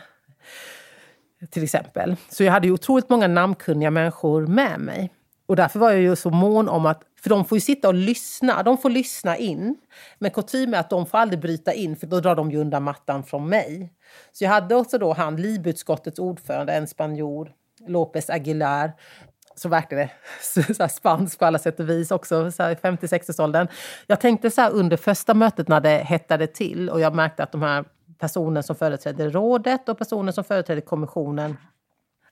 till 1.50 1.64
exempel. 1.64 2.16
Så 2.30 2.44
jag 2.44 2.52
hade 2.52 2.68
ju 2.68 2.74
otroligt 2.74 3.10
många 3.10 3.28
namnkunniga 3.28 3.92
människor 3.92 4.48
med 4.48 4.80
mig. 4.80 5.12
Och 5.48 5.56
därför 5.56 5.80
var 5.80 5.92
jag 5.92 6.02
ju 6.02 6.16
så 6.16 6.30
mån 6.30 6.70
om 6.70 6.86
att, 6.86 7.02
för 7.22 7.30
de 7.30 7.46
får 7.46 7.56
ju 7.56 7.62
sitta 7.62 7.88
och 7.88 7.94
lyssna, 7.94 8.64
de 8.64 8.78
får 8.78 8.90
lyssna 8.90 9.38
in. 9.38 9.76
Men 10.20 10.32
kutym 10.32 10.74
är 10.74 10.80
att 10.80 10.90
de 10.90 11.06
får 11.06 11.18
aldrig 11.18 11.40
bryta 11.40 11.74
in, 11.74 11.96
för 11.96 12.08
då 12.08 12.20
drar 12.20 12.36
de 12.36 12.52
ju 12.52 12.58
undan 12.58 12.84
mattan 12.84 13.24
från 13.24 13.50
mig. 13.50 13.94
Så 14.32 14.44
jag 14.44 14.52
hade 14.52 14.76
också 14.76 14.98
då 14.98 15.14
han, 15.14 15.36
LIB-utskottets 15.36 16.20
ordförande, 16.20 16.74
en 16.74 16.88
spanjor, 16.88 17.52
López 17.88 18.32
Aguilar, 18.32 18.92
som 19.56 19.72
verkligen 19.72 20.10
är 20.80 20.88
spansk 20.88 21.40
på 21.40 21.46
alla 21.46 21.60
sätt 21.60 21.80
och 21.80 21.90
vis, 21.90 22.12
också 22.12 22.48
i 22.48 22.50
50-60-årsåldern. 22.50 23.68
Jag 24.08 24.20
tänkte 24.20 24.52
så 24.52 24.62
här 24.62 24.72
under 24.72 24.98
första 24.98 25.34
mötet 25.34 25.68
när 25.68 25.82
det 25.82 25.98
hettade 25.98 26.48
till 26.48 26.90
och 26.90 27.00
jag 27.00 27.16
märkte 27.16 27.44
att 27.44 27.52
de 27.52 27.62
här 27.62 27.86
personen 28.26 28.64
som 28.64 28.76
företräder 28.76 29.30
rådet 29.30 29.90
och 29.90 29.98
personen 29.98 30.34
som 30.34 30.44
företräder 30.44 30.82
kommissionen 30.82 31.58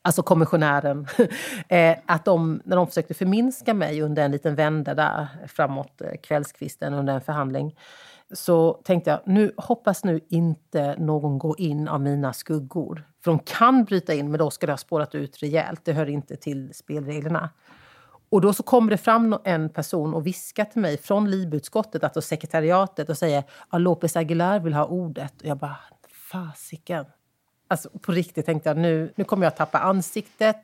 alltså 0.04 0.24
kommissionären, 0.24 1.08
eh, 1.68 1.98
att 2.06 2.26
de, 2.26 2.62
när 2.66 2.76
de 2.76 2.88
försökte 2.88 3.14
förminska 3.14 3.74
mig 3.74 4.02
under 4.02 4.26
en 4.26 4.32
liten 4.32 4.56
vända 4.56 4.94
där 4.94 5.28
framåt 5.48 6.02
eh, 6.02 6.12
kvällskvisten 6.24 6.94
under 6.94 7.14
en 7.14 7.22
förhandling, 7.22 7.76
så 8.32 8.74
tänkte 8.74 9.10
jag, 9.10 9.20
nu 9.26 9.54
hoppas 9.58 10.04
nu 10.04 10.20
inte 10.30 10.96
någon 11.00 11.38
går 11.38 11.60
in 11.60 11.88
av 11.88 12.02
mina 12.02 12.34
skuggor. 12.34 13.08
För 13.24 13.32
de 13.32 13.40
kan 13.40 13.84
bryta 13.84 14.14
in, 14.14 14.32
men 14.32 14.40
då 14.40 14.50
ska 14.50 14.66
det 14.66 14.74
ha 14.74 14.78
spårat 14.78 15.16
ut 15.16 15.44
rejält. 15.44 15.82
Det 15.84 15.94
hör 15.94 16.10
inte 16.10 16.36
till 16.36 16.74
spelreglerna. 16.74 17.50
Och 18.34 18.42
då 18.42 18.54
så 18.54 18.64
kommer 18.64 18.92
det 18.92 18.98
fram 18.98 19.38
en 19.44 19.70
person 19.70 20.14
och 20.14 20.28
viskar 20.28 20.66
till 20.66 20.82
mig 20.82 20.98
från 20.98 21.32
LIB-utskottet, 21.32 22.04
alltså 22.04 22.22
sekretariatet, 22.22 23.10
och 23.10 23.18
säger 23.18 23.44
att 23.70 23.82
Lopez 23.82 24.16
Aguilar 24.16 24.60
vill 24.60 24.74
ha 24.74 24.86
ordet. 24.86 25.42
Och 25.42 25.48
jag 25.48 25.58
bara, 25.58 25.78
fasiken. 26.32 27.06
Alltså, 27.68 27.90
på 27.90 28.12
riktigt 28.12 28.46
tänkte 28.46 28.70
jag 28.70 28.78
nu, 28.78 29.14
nu 29.16 29.24
kommer 29.24 29.46
jag 29.46 29.56
tappa 29.56 29.80
ansiktet. 29.80 30.56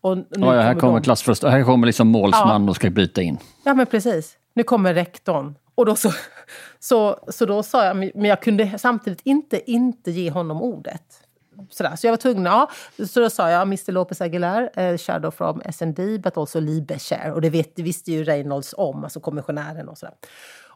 Och 0.00 0.16
nu 0.16 0.24
ja, 0.30 0.54
ja, 0.54 0.60
här 0.60 0.74
kommer, 0.74 0.80
kommer 0.80 1.00
klassförst, 1.00 1.42
här 1.42 1.64
kommer 1.64 1.86
liksom 1.86 2.08
målsman 2.08 2.64
ja. 2.64 2.70
och 2.70 2.76
ska 2.76 2.90
bryta 2.90 3.22
in. 3.22 3.38
Ja, 3.64 3.74
men 3.74 3.86
precis. 3.86 4.36
Nu 4.54 4.62
kommer 4.62 4.94
rektorn. 4.94 5.54
Och 5.74 5.86
då 5.86 5.96
så, 5.96 6.12
så, 6.78 7.18
så 7.28 7.46
då 7.46 7.62
sa 7.62 7.84
jag, 7.84 7.96
men 7.96 8.24
jag 8.24 8.42
kunde 8.42 8.78
samtidigt 8.78 9.20
inte 9.24 9.70
inte 9.70 10.10
ge 10.10 10.30
honom 10.30 10.62
ordet. 10.62 11.27
Sådär. 11.70 11.96
Så 11.96 12.06
jag 12.06 12.12
var 12.12 12.16
tvungen, 12.16 12.44
ja. 12.44 12.70
Så 13.06 13.20
då 13.20 13.30
sa 13.30 13.50
jag 13.50 13.62
Mr 13.62 13.92
Lopez 13.92 14.20
Aguilar, 14.20 14.70
eh, 14.74 14.92
uh, 14.92 14.98
shadow 14.98 15.30
from 15.30 15.62
SND 15.72 16.20
but 16.20 16.36
also 16.36 16.60
Libeshare. 16.60 17.32
Och 17.32 17.40
det, 17.40 17.50
vet, 17.50 17.76
det 17.76 17.82
visste 17.82 18.12
ju 18.12 18.24
Reynolds 18.24 18.74
om, 18.78 19.04
alltså 19.04 19.20
kommissionären 19.20 19.88
och 19.88 19.98
sådär. 19.98 20.14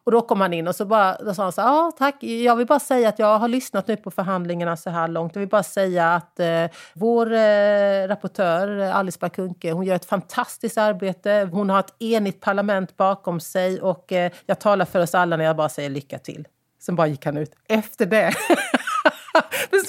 Och 0.04 0.12
då 0.12 0.20
kom 0.20 0.40
han 0.40 0.52
in 0.52 0.68
och 0.68 0.74
så 0.74 0.84
bara, 0.84 1.16
då 1.16 1.34
sa 1.34 1.42
han 1.42 1.52
så 1.52 1.60
här, 1.60 1.68
ja 1.68 1.92
tack, 1.98 2.22
jag 2.22 2.56
vill 2.56 2.66
bara 2.66 2.80
säga 2.80 3.08
att 3.08 3.18
jag 3.18 3.38
har 3.38 3.48
lyssnat 3.48 3.88
nu 3.88 3.96
på 3.96 4.10
förhandlingarna 4.10 4.76
så 4.76 4.90
här 4.90 5.08
långt. 5.08 5.34
Jag 5.34 5.40
vill 5.40 5.48
bara 5.48 5.62
säga 5.62 6.14
att 6.14 6.40
eh, 6.40 6.66
vår 6.94 7.32
eh, 7.32 8.08
rapportör 8.08 8.78
Alice 8.78 9.18
Bakunke, 9.20 9.72
hon 9.72 9.84
gör 9.84 9.96
ett 9.96 10.04
fantastiskt 10.04 10.78
arbete. 10.78 11.48
Hon 11.52 11.70
har 11.70 11.80
ett 11.80 11.94
enigt 11.98 12.40
parlament 12.40 12.96
bakom 12.96 13.40
sig 13.40 13.80
och 13.80 14.12
eh, 14.12 14.32
jag 14.46 14.60
talar 14.60 14.84
för 14.84 15.02
oss 15.02 15.14
alla 15.14 15.36
när 15.36 15.44
jag 15.44 15.56
bara 15.56 15.68
säger 15.68 15.90
lycka 15.90 16.18
till. 16.18 16.48
Sen 16.80 16.96
bara 16.96 17.06
gick 17.06 17.24
han 17.26 17.36
ut. 17.36 17.52
Efter 17.68 18.06
det 18.06 18.32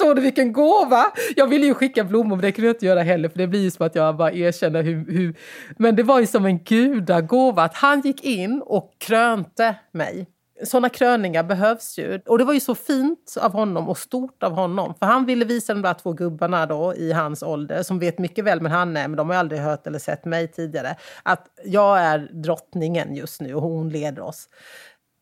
Förstår 0.04 0.14
du 0.14 0.22
vilken 0.22 0.52
gåva? 0.52 1.04
Jag 1.36 1.46
ville 1.46 1.66
ju 1.66 1.74
skicka 1.74 2.04
blommor, 2.04 2.36
men 2.36 2.40
det 2.40 2.52
kunde 2.52 2.68
jag 2.68 2.74
inte 2.74 2.86
göra 2.86 3.02
heller, 3.02 3.28
för 3.28 3.38
det 3.38 3.46
blir 3.46 3.60
ju 3.60 3.70
som 3.70 3.86
att 3.86 3.94
jag 3.94 4.16
bara 4.16 4.32
erkänner 4.32 4.82
hur, 4.82 5.12
hur... 5.12 5.34
Men 5.78 5.96
det 5.96 6.02
var 6.02 6.20
ju 6.20 6.26
som 6.26 6.44
en 6.44 6.58
gudagåva 6.58 7.62
att 7.62 7.74
han 7.74 8.00
gick 8.00 8.24
in 8.24 8.62
och 8.64 8.92
krönte 8.98 9.74
mig. 9.92 10.26
Såna 10.64 10.88
kröningar 10.88 11.42
behövs 11.42 11.98
ju. 11.98 12.20
Och 12.26 12.38
det 12.38 12.44
var 12.44 12.54
ju 12.54 12.60
så 12.60 12.74
fint 12.74 13.34
av 13.40 13.52
honom 13.52 13.88
och 13.88 13.98
stort 13.98 14.42
av 14.42 14.52
honom. 14.52 14.94
För 14.98 15.06
han 15.06 15.26
ville 15.26 15.44
visa 15.44 15.74
de 15.74 15.82
där 15.82 15.94
två 15.94 16.12
gubbarna 16.12 16.66
då 16.66 16.94
i 16.94 17.12
hans 17.12 17.42
ålder, 17.42 17.82
som 17.82 17.98
vet 17.98 18.18
mycket 18.18 18.44
väl 18.44 18.60
men 18.60 18.72
han 18.72 18.96
är, 18.96 19.08
men 19.08 19.16
de 19.16 19.30
har 19.30 19.36
aldrig 19.36 19.60
hört 19.60 19.86
eller 19.86 19.98
sett 19.98 20.24
mig 20.24 20.48
tidigare, 20.48 20.96
att 21.22 21.46
jag 21.64 22.00
är 22.00 22.18
drottningen 22.32 23.14
just 23.14 23.40
nu 23.40 23.54
och 23.54 23.62
hon 23.62 23.88
leder 23.90 24.22
oss. 24.22 24.48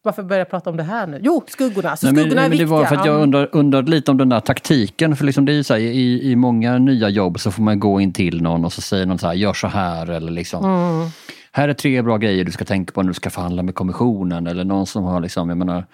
Varför 0.05 0.23
börjar 0.23 0.41
jag 0.41 0.51
prata 0.51 0.71
om 0.71 0.77
det 0.77 0.83
här 0.83 1.07
nu? 1.07 1.21
Jo, 1.23 1.45
skuggorna. 1.47 1.97
Så 1.97 2.07
Nej, 2.07 2.15
skuggorna 2.15 2.35
men, 2.35 2.45
är 2.45 2.51
viktiga. 2.51 2.67
Det 2.67 2.73
var 2.73 2.85
för 2.85 2.97
att 2.97 3.07
jag 3.07 3.21
undrade, 3.21 3.47
undrade 3.47 3.91
lite 3.91 4.11
om 4.11 4.17
den 4.17 4.29
där 4.29 4.41
taktiken. 4.41 5.17
För 5.17 5.25
liksom 5.25 5.45
det 5.45 5.53
är 5.53 5.63
så 5.63 5.75
här, 5.75 5.81
i, 5.81 6.31
i 6.31 6.37
många 6.37 6.79
nya 6.79 7.09
jobb 7.09 7.41
så 7.41 7.51
får 7.51 7.63
man 7.63 7.81
gå 7.81 8.01
in 8.01 8.13
till 8.13 8.43
någon 8.43 8.65
och 8.65 8.73
så 8.73 8.81
säger 8.81 9.07
någon 9.07 9.19
så 9.19 9.27
här, 9.27 9.35
gör 9.35 9.53
så 9.53 9.67
här. 9.67 10.11
Eller 10.11 10.33
liksom, 10.33 10.65
mm. 10.65 11.09
Här 11.53 11.69
är 11.69 11.75
tre 11.75 12.03
bra 12.03 12.17
grejer 12.17 12.45
du 12.45 12.53
ska 12.53 12.65
tänka 12.65 12.93
på 12.93 13.03
när 13.03 13.09
du 13.09 13.15
ska 13.15 13.31
förhandla 13.31 13.63
med 13.63 13.75
kommissionen. 13.75 14.47
Eller 14.47 14.65
någon 14.65 14.87
som 14.87 15.05
har 15.05 15.21
liksom, 15.21 15.49
jag 15.49 15.59
menar, 15.59 15.85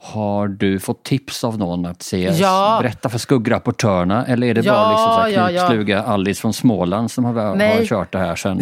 har 0.00 0.48
du 0.48 0.80
fått 0.80 1.02
tips 1.02 1.44
av 1.44 1.58
någon 1.58 1.86
att 1.86 2.02
se, 2.02 2.30
ja. 2.40 2.78
berätta 2.82 3.08
för 3.08 3.18
skuggrapportörerna 3.18 4.26
eller 4.26 4.46
är 4.46 4.54
det 4.54 4.64
ja, 4.64 4.72
bara 4.72 4.90
liksom 4.90 5.34
så 5.34 5.40
här 5.40 5.48
knutfluga 5.48 5.96
ja, 5.96 6.02
ja. 6.06 6.12
Alice 6.12 6.40
från 6.40 6.52
Småland 6.52 7.10
som 7.10 7.24
har, 7.24 7.34
har 7.34 7.86
kört 7.86 8.12
det 8.12 8.18
här 8.18 8.36
sedan 8.36 8.60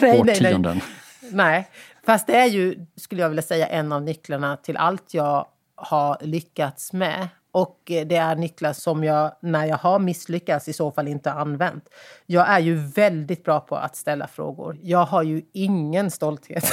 årtionden? 0.20 0.80
Nej, 1.20 1.32
nej. 1.32 1.68
Fast 2.06 2.26
det 2.26 2.36
är 2.36 2.46
ju, 2.46 2.86
skulle 2.96 3.22
jag 3.22 3.28
vilja 3.28 3.42
säga, 3.42 3.66
en 3.66 3.92
av 3.92 4.02
nycklarna 4.02 4.56
till 4.56 4.76
allt 4.76 5.14
jag 5.14 5.46
har 5.74 6.16
lyckats 6.20 6.92
med. 6.92 7.28
Och 7.52 7.80
det 7.84 8.16
är 8.16 8.36
nycklar 8.36 8.72
som 8.72 9.04
jag, 9.04 9.32
när 9.42 9.66
jag 9.66 9.76
har 9.76 9.98
misslyckats, 9.98 10.68
i 10.68 10.72
så 10.72 10.90
fall 10.90 11.08
inte 11.08 11.32
använt. 11.32 11.88
Jag 12.26 12.48
är 12.48 12.58
ju 12.58 12.74
väldigt 12.74 13.44
bra 13.44 13.60
på 13.60 13.76
att 13.76 13.96
ställa 13.96 14.26
frågor. 14.26 14.78
Jag 14.82 15.04
har 15.04 15.22
ju 15.22 15.42
ingen 15.52 16.10
stolthet. 16.10 16.64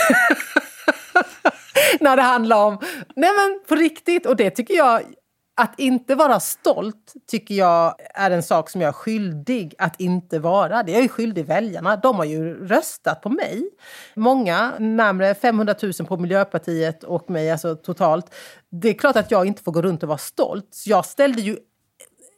när 2.00 2.16
det 2.16 2.22
handlar 2.22 2.66
om... 2.66 2.80
Nej 3.16 3.30
men 3.38 3.64
på 3.68 3.76
riktigt! 3.76 4.26
Och 4.26 4.36
det 4.36 4.50
tycker 4.50 4.74
jag 4.74 5.02
att 5.56 5.80
inte 5.80 6.16
vara 6.16 6.40
stolt 6.40 7.14
tycker 7.28 7.56
jag 7.56 7.96
är 8.14 8.32
en 8.32 8.44
sak 8.44 8.70
som 8.70 8.82
jag 8.82 8.88
är 8.88 8.94
skyldig 8.94 9.76
att 9.78 10.02
inte 10.02 10.40
vara. 10.40 10.84
Det 10.84 10.92
är 10.92 10.94
jag 10.94 11.02
ju 11.02 11.10
skyldig 11.10 11.46
väljarna. 11.46 11.96
De 11.96 12.16
har 12.16 12.26
ju 12.26 12.68
röstat 12.68 13.22
på 13.22 13.30
mig. 13.30 13.70
Många, 14.16 14.74
närmare 14.80 15.36
500 15.36 15.76
000 15.82 15.94
på 15.94 16.18
Miljöpartiet 16.18 17.04
och 17.04 17.30
mig 17.30 17.52
alltså 17.52 17.76
totalt. 17.76 18.36
Det 18.70 18.90
är 18.90 18.94
klart 18.94 19.16
att 19.16 19.32
jag 19.32 19.46
inte 19.46 19.64
får 19.64 19.72
gå 19.72 19.82
runt 19.82 20.04
och 20.04 20.10
vara 20.10 20.18
stolt. 20.18 20.84
Jag 20.86 21.06
ställde 21.06 21.42
ju 21.42 21.58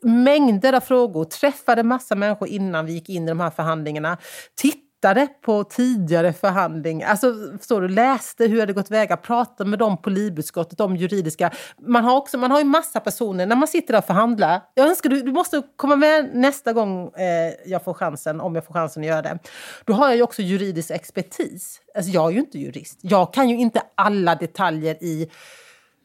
mängder 0.02 0.74
av 0.74 0.80
frågor, 0.80 1.26
träffade 1.26 1.84
massa 1.84 2.16
människor 2.16 2.48
innan 2.48 2.86
vi 2.86 2.94
gick 2.94 3.10
in 3.10 3.24
i 3.24 3.28
de 3.28 3.40
här 3.40 3.50
förhandlingarna. 3.50 4.18
Titt 4.56 4.85
tittade 5.06 5.28
på 5.42 5.64
tidigare 5.64 6.34
förhandlingar, 6.34 7.08
alltså 7.08 7.34
förstår 7.58 7.82
du, 7.82 7.88
läste 7.88 8.48
hur 8.48 8.66
det 8.66 8.74
gått 8.74 8.92
väga, 8.92 9.18
pratade 9.18 9.70
med 9.70 9.80
dem 9.80 9.98
på 9.98 10.10
LIB-utskottet, 10.10 10.78
de 10.78 10.96
juridiska. 10.96 11.52
Man 11.78 12.04
har, 12.04 12.18
också, 12.18 12.38
man 12.38 12.52
har 12.52 12.60
ju 12.60 12.66
massa 12.66 13.00
personer, 13.00 13.46
när 13.46 13.56
man 13.56 13.68
sitter 13.68 13.94
där 13.94 14.00
och 14.00 14.06
förhandlar, 14.06 14.62
jag 14.74 14.88
önskar 14.88 15.10
du, 15.10 15.22
du 15.22 15.32
måste 15.32 15.62
komma 15.76 15.96
med 15.96 16.30
nästa 16.34 16.74
gång 16.74 17.08
eh, 17.08 17.54
jag 17.66 17.84
får 17.84 17.94
chansen, 17.94 18.42
om 18.42 18.56
jag 18.56 18.66
får 18.66 18.74
chansen 18.74 19.04
att 19.04 19.08
göra 19.08 19.22
det. 19.22 19.40
Då 19.86 19.94
har 19.94 20.08
jag 20.08 20.16
ju 20.16 20.22
också 20.22 20.42
juridisk 20.42 20.92
expertis. 20.92 21.82
Alltså 21.96 22.12
jag 22.12 22.28
är 22.30 22.34
ju 22.34 22.40
inte 22.40 22.60
jurist. 22.60 23.00
Jag 23.02 23.34
kan 23.34 23.50
ju 23.50 23.58
inte 23.58 23.82
alla 23.96 24.36
detaljer 24.36 25.04
i 25.04 25.30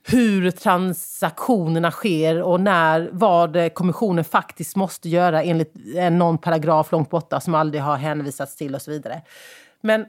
hur 0.02 0.50
transaktionerna 0.50 1.90
sker 1.90 2.42
och 2.42 2.60
när, 2.60 3.10
vad 3.12 3.74
kommissionen 3.74 4.24
faktiskt 4.24 4.76
måste 4.76 5.08
göra 5.08 5.42
enligt 5.42 5.74
någon 6.12 6.38
paragraf 6.38 6.92
långt 6.92 7.10
borta 7.10 7.40
som 7.40 7.54
aldrig 7.54 7.82
har 7.82 7.96
hänvisats 7.96 8.56
till 8.56 8.74
och 8.74 8.82
så 8.82 8.90
vidare. 8.90 9.22
Men 9.80 10.04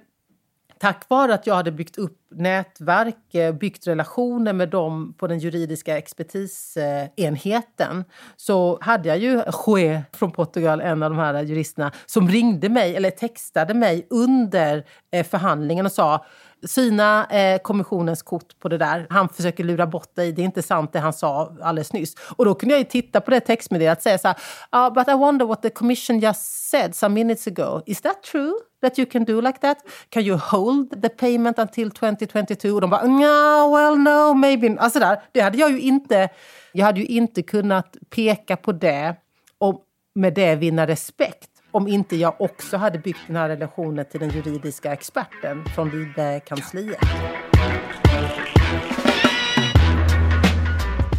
tack 0.81 1.09
vare 1.09 1.33
att 1.33 1.47
jag 1.47 1.55
hade 1.55 1.71
byggt 1.71 1.97
upp 1.97 2.17
nätverk, 2.31 3.35
eh, 3.35 3.53
byggt 3.53 3.87
relationer 3.87 4.53
med 4.53 4.69
dem 4.69 5.13
på 5.17 5.27
den 5.27 5.39
juridiska 5.39 5.97
expertisenheten 5.97 8.03
så 8.35 8.77
hade 8.81 9.09
jag 9.09 9.17
ju 9.17 9.41
Jue 9.67 10.03
från 10.13 10.31
Portugal, 10.31 10.81
en 10.81 11.03
av 11.03 11.09
de 11.09 11.19
här 11.19 11.43
juristerna, 11.43 11.91
som 12.05 12.29
ringde 12.29 12.69
mig 12.69 12.95
eller 12.95 13.09
textade 13.09 13.73
mig 13.73 14.07
under 14.09 14.85
eh, 15.11 15.25
förhandlingen 15.25 15.85
och 15.85 15.91
sa 15.91 16.25
syna 16.67 17.25
eh, 17.25 17.61
kommissionens 17.61 18.21
kort 18.21 18.59
på 18.59 18.69
det 18.69 18.77
där. 18.77 19.07
Han 19.09 19.29
försöker 19.29 19.63
lura 19.63 19.87
bort 19.87 20.15
dig. 20.15 20.31
Det 20.31 20.41
är 20.41 20.43
inte 20.43 20.61
sant 20.61 20.93
det 20.93 20.99
han 20.99 21.13
sa 21.13 21.55
alldeles 21.61 21.93
nyss. 21.93 22.15
Och 22.35 22.45
då 22.45 22.55
kunde 22.55 22.73
jag 22.73 22.79
ju 22.79 22.85
titta 22.85 23.21
på 23.21 23.31
det 23.31 23.39
textmeddelandet 23.39 23.99
och 23.99 24.03
säga 24.03 24.17
så 24.17 24.27
här. 24.27 24.87
Uh, 24.87 24.93
but 24.93 25.07
I 25.07 25.13
wonder 25.13 25.45
what 25.45 25.61
the 25.61 25.69
commission 25.69 26.19
just 26.19 26.69
said 26.69 26.95
some 26.95 27.13
minutes 27.13 27.47
ago. 27.47 27.81
Is 27.85 28.01
that 28.01 28.23
true? 28.23 28.53
That 28.81 28.99
you 28.99 29.05
can 29.11 29.25
do 29.25 29.41
like 29.41 29.59
that? 29.59 29.77
Can 30.09 30.23
you 30.23 30.37
hold 30.37 31.01
the 31.01 31.09
payment 31.09 31.59
until 31.59 31.91
2022? 31.91 32.69
Och 32.69 32.81
de 32.81 32.89
bara, 32.89 33.03
no, 33.03 33.75
well 33.75 33.97
no, 33.97 34.33
maybe. 34.33 34.75
Alltså 34.79 34.99
där, 34.99 35.21
det 35.31 35.41
hade 35.41 35.57
jag 35.57 35.71
ju 35.71 35.79
inte... 35.79 36.29
Jag 36.73 36.85
hade 36.85 36.99
ju 36.99 37.05
inte 37.05 37.41
kunnat 37.43 37.97
peka 38.09 38.57
på 38.57 38.71
det 38.71 39.15
och 39.57 39.85
med 40.15 40.33
det 40.33 40.55
vinna 40.55 40.87
respekt 40.87 41.50
om 41.71 41.87
inte 41.87 42.15
jag 42.15 42.41
också 42.41 42.77
hade 42.77 42.99
byggt 42.99 43.19
den 43.27 43.35
här 43.35 43.49
relationen 43.49 44.05
till 44.05 44.19
den 44.19 44.29
juridiska 44.29 44.93
experten 44.93 45.65
från 45.65 45.89
Libe-kansliet. 45.89 46.99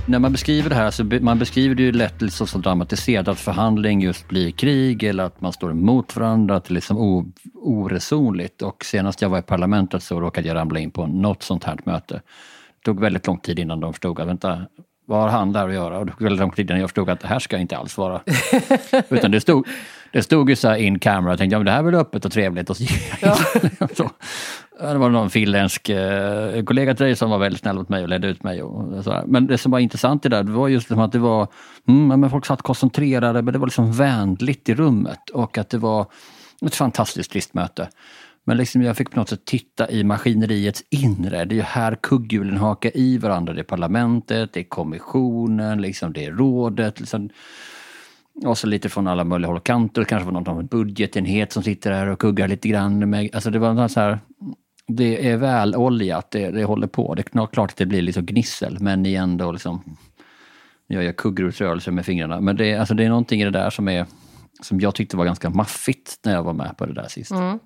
När 0.09 0.19
man 0.19 0.33
beskriver 0.33 0.69
det 0.69 0.75
här, 0.75 0.91
så 0.91 1.05
man 1.05 1.39
beskriver 1.39 1.75
det 1.75 1.83
ju 1.83 1.93
lätt 1.93 2.23
liksom 2.23 2.47
som 2.47 2.63
dramatiserat, 2.63 3.29
att 3.29 3.39
förhandling 3.39 4.01
just 4.01 4.29
blir 4.29 4.51
krig 4.51 5.03
eller 5.03 5.25
att 5.25 5.41
man 5.41 5.53
står 5.53 5.71
emot 5.71 6.17
varandra, 6.17 6.57
att 6.57 6.65
det 6.65 6.73
är 6.73 6.75
liksom 6.75 7.25
oresonligt. 7.55 8.63
Och 8.63 8.85
senast 8.85 9.23
jag 9.23 9.29
var 9.29 9.39
i 9.39 9.43
parlamentet 9.43 10.03
så 10.03 10.21
råkade 10.21 10.49
jag 10.49 10.55
ramla 10.55 10.81
in 10.81 10.91
på 10.91 11.07
något 11.07 11.43
sånt 11.43 11.65
här 11.65 11.79
möte. 11.85 12.15
Det 12.15 12.85
tog 12.85 13.01
väldigt 13.01 13.27
lång 13.27 13.39
tid 13.39 13.59
innan 13.59 13.81
de 13.81 13.93
förstod 13.93 14.21
att 14.21 14.29
vänta, 14.29 14.67
vad 15.07 15.21
har 15.21 15.29
han 15.29 15.53
där 15.53 15.69
att 15.69 15.75
göra? 15.75 15.99
Och 15.99 16.57
tid 16.57 16.71
innan 16.71 16.81
jag 16.81 16.89
förstod 16.89 17.11
att 17.11 17.21
det 17.21 17.29
här 17.29 17.39
ska 17.39 17.59
inte 17.59 17.77
alls 17.77 17.99
vara. 17.99 18.21
Utan 19.09 19.31
det 19.31 19.41
stod, 19.41 19.67
det 20.13 20.23
stod 20.23 20.51
ju 20.51 20.57
så 20.57 20.69
här 20.69 20.77
in 20.77 20.99
camera, 20.99 21.33
jag 21.33 21.39
tänkte 21.39 21.55
ja, 21.55 21.59
men 21.59 21.67
det 21.67 21.73
här 21.73 21.79
är 21.79 21.83
väl 21.83 21.95
öppet 21.95 22.25
och 22.25 22.33
trevligt. 22.33 22.71
Och 22.71 22.77
så, 22.77 22.85
ja. 23.21 23.37
så, 23.95 24.11
det 24.79 24.99
var 24.99 25.09
någon 25.09 25.31
finländsk 25.31 25.89
eh, 25.89 26.65
kollega 26.65 26.95
till 26.95 27.07
dig 27.07 27.17
som 27.17 27.31
var 27.31 27.39
väldigt 27.39 27.61
snäll 27.61 27.77
mot 27.77 27.89
mig 27.89 28.03
och 28.03 28.09
ledde 28.09 28.29
ut 28.29 28.43
mig. 28.43 28.63
Och 28.63 29.05
så 29.05 29.13
här. 29.13 29.25
Men 29.27 29.47
det 29.47 29.59
som 29.59 29.73
var 29.73 29.79
intressant 29.79 30.27
i 30.27 30.29
det 30.29 30.37
där, 30.37 30.43
det 30.43 30.53
var 30.53 30.69
just 30.69 30.89
som 30.89 31.01
att 31.01 31.13
det 31.13 31.19
var, 31.19 31.49
mm, 31.89 32.21
men 32.21 32.31
folk 32.31 32.47
satt 32.47 32.63
koncentrerade, 32.63 33.43
men 33.43 33.53
det 33.53 33.59
var 33.59 33.67
liksom 33.67 33.93
vänligt 33.93 34.69
i 34.69 34.75
rummet 34.75 35.31
och 35.31 35.59
att 35.59 35.71
det 35.71 35.79
var 35.79 36.07
ett 36.67 36.75
fantastiskt 36.75 37.35
listmöte. 37.35 37.89
Men 38.45 38.57
liksom 38.57 38.83
jag 38.83 38.97
fick 38.97 39.11
på 39.11 39.19
något 39.19 39.29
sätt 39.29 39.45
titta 39.45 39.91
i 39.91 40.05
maskineriets 40.05 40.85
inre. 40.91 41.45
Det 41.45 41.55
är 41.55 41.57
ju 41.57 41.63
här 41.63 41.97
kugghjulen 42.03 42.57
hakar 42.57 42.97
i 42.97 43.19
varandra. 43.19 43.53
Det 43.53 43.61
är 43.61 43.65
parlamentet, 43.65 44.53
det 44.53 44.61
är 44.61 44.65
kommissionen, 44.65 45.83
liksom 45.83 46.13
det 46.13 46.25
är 46.25 46.33
rådet. 46.33 47.01
Liksom. 47.01 47.31
Och 48.45 48.59
så 48.59 48.67
lite 48.67 48.89
från 48.89 49.07
alla 49.07 49.25
möjliga 49.25 49.49
håll 49.49 49.57
och 49.57 49.65
kanter. 49.65 50.05
Kanske 50.05 50.31
var 50.31 50.41
någon 50.41 50.67
budgetenhet 50.67 51.53
som 51.53 51.63
sitter 51.63 51.91
där 51.91 52.07
och 52.07 52.19
kuggar 52.19 52.49
lite 52.49 52.69
grann. 52.69 53.11
Med, 53.11 53.31
alltså 53.35 53.51
det 53.51 53.59
var 53.59 53.89
så 53.89 54.01
här, 54.01 54.19
det 54.87 55.31
är 55.31 55.37
väloljat, 55.37 56.31
det, 56.31 56.51
det 56.51 56.65
håller 56.65 56.87
på. 56.87 57.15
Det 57.15 57.35
är 57.35 57.47
klart 57.47 57.71
att 57.71 57.77
det 57.77 57.87
blir 57.87 58.03
liksom 58.03 58.27
gnissel, 58.27 58.77
men 58.81 59.07
igen 59.07 59.37
då 59.37 59.53
liksom, 59.53 59.97
jag 60.87 61.05
gör 61.05 61.13
kuggrottsrörelser 61.13 61.93
med 61.93 62.07
fingrarna. 62.07 62.41
Men 62.41 62.57
det, 62.57 62.75
alltså 62.75 62.95
det 62.95 63.05
är 63.05 63.09
någonting 63.09 63.41
i 63.41 63.45
det 63.45 63.51
där 63.51 63.71
som, 63.71 63.89
är, 63.89 64.07
som 64.63 64.81
jag 64.81 64.95
tyckte 64.95 65.17
var 65.17 65.25
ganska 65.25 65.51
maffigt 65.51 66.19
när 66.25 66.33
jag 66.33 66.43
var 66.43 66.53
med 66.53 66.77
på 66.77 66.87
det 66.87 66.93
där 66.95 67.09
sist. 67.09 67.31
Mm. 67.31 67.59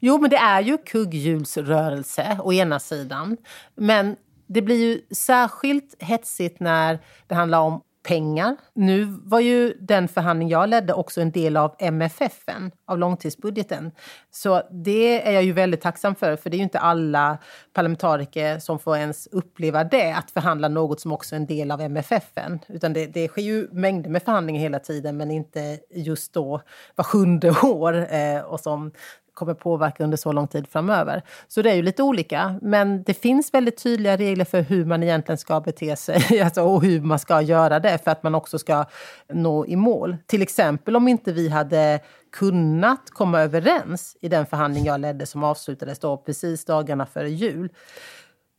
Jo, 0.00 0.18
men 0.18 0.30
det 0.30 0.36
är 0.36 0.60
ju 0.60 0.78
kugghjulsrörelse 0.78 2.38
å 2.42 2.52
ena 2.52 2.80
sidan. 2.80 3.36
Men 3.74 4.16
det 4.46 4.62
blir 4.62 4.76
ju 4.76 5.00
särskilt 5.14 6.02
hetsigt 6.02 6.60
när 6.60 6.98
det 7.26 7.34
handlar 7.34 7.60
om 7.60 7.82
pengar. 8.02 8.56
Nu 8.74 9.04
var 9.04 9.40
ju 9.40 9.74
den 9.80 10.08
förhandling 10.08 10.48
jag 10.48 10.68
ledde 10.68 10.92
också 10.92 11.20
en 11.20 11.30
del 11.30 11.56
av 11.56 11.74
MFF, 11.78 12.44
av 12.86 12.98
långtidsbudgeten. 12.98 13.92
Så 14.30 14.62
det 14.70 15.28
är 15.28 15.32
jag 15.32 15.42
ju 15.42 15.52
väldigt 15.52 15.80
tacksam 15.80 16.14
för, 16.14 16.36
för 16.36 16.50
det 16.50 16.56
är 16.56 16.58
ju 16.58 16.64
inte 16.64 16.78
alla 16.78 17.38
parlamentariker 17.72 18.58
som 18.58 18.78
får 18.78 18.96
ens 18.96 19.26
uppleva 19.26 19.84
det, 19.84 20.12
att 20.12 20.30
förhandla 20.30 20.68
något 20.68 21.00
som 21.00 21.12
också 21.12 21.34
är 21.34 21.40
en 21.40 21.46
del 21.46 21.70
av 21.70 21.80
MFF. 21.80 22.24
Utan 22.68 22.92
det, 22.92 23.06
det 23.06 23.28
sker 23.28 23.42
ju 23.42 23.68
mängder 23.72 24.10
med 24.10 24.22
förhandlingar 24.22 24.60
hela 24.60 24.78
tiden, 24.78 25.16
men 25.16 25.30
inte 25.30 25.78
just 25.90 26.32
då 26.32 26.62
var 26.94 27.04
sjunde 27.04 27.50
år 27.62 28.14
eh, 28.14 28.40
och 28.40 28.60
som 28.60 28.92
kommer 29.34 29.54
påverka 29.54 30.04
under 30.04 30.16
så 30.16 30.32
lång 30.32 30.48
tid 30.48 30.66
framöver. 30.68 31.22
Så 31.48 31.62
det 31.62 31.70
är 31.70 31.74
ju 31.74 31.82
lite 31.82 32.02
olika. 32.02 32.58
Men 32.62 33.02
det 33.02 33.14
finns 33.14 33.54
väldigt 33.54 33.82
tydliga 33.82 34.16
regler 34.16 34.44
för 34.44 34.60
hur 34.60 34.84
man 34.84 35.02
egentligen 35.02 35.38
ska 35.38 35.60
bete 35.60 35.96
sig 35.96 36.40
alltså, 36.44 36.62
och 36.62 36.82
hur 36.82 37.00
man 37.00 37.18
ska 37.18 37.42
göra 37.42 37.80
det 37.80 37.98
för 38.04 38.10
att 38.10 38.22
man 38.22 38.34
också 38.34 38.58
ska 38.58 38.84
nå 39.32 39.66
i 39.66 39.76
mål. 39.76 40.16
Till 40.26 40.42
exempel 40.42 40.96
om 40.96 41.08
inte 41.08 41.32
vi 41.32 41.48
hade 41.48 42.00
kunnat 42.32 43.10
komma 43.10 43.40
överens 43.40 44.16
i 44.20 44.28
den 44.28 44.46
förhandling 44.46 44.84
jag 44.84 45.00
ledde 45.00 45.26
som 45.26 45.44
avslutades 45.44 45.98
då 45.98 46.16
precis 46.16 46.64
dagarna 46.64 47.06
före 47.06 47.30
jul. 47.30 47.68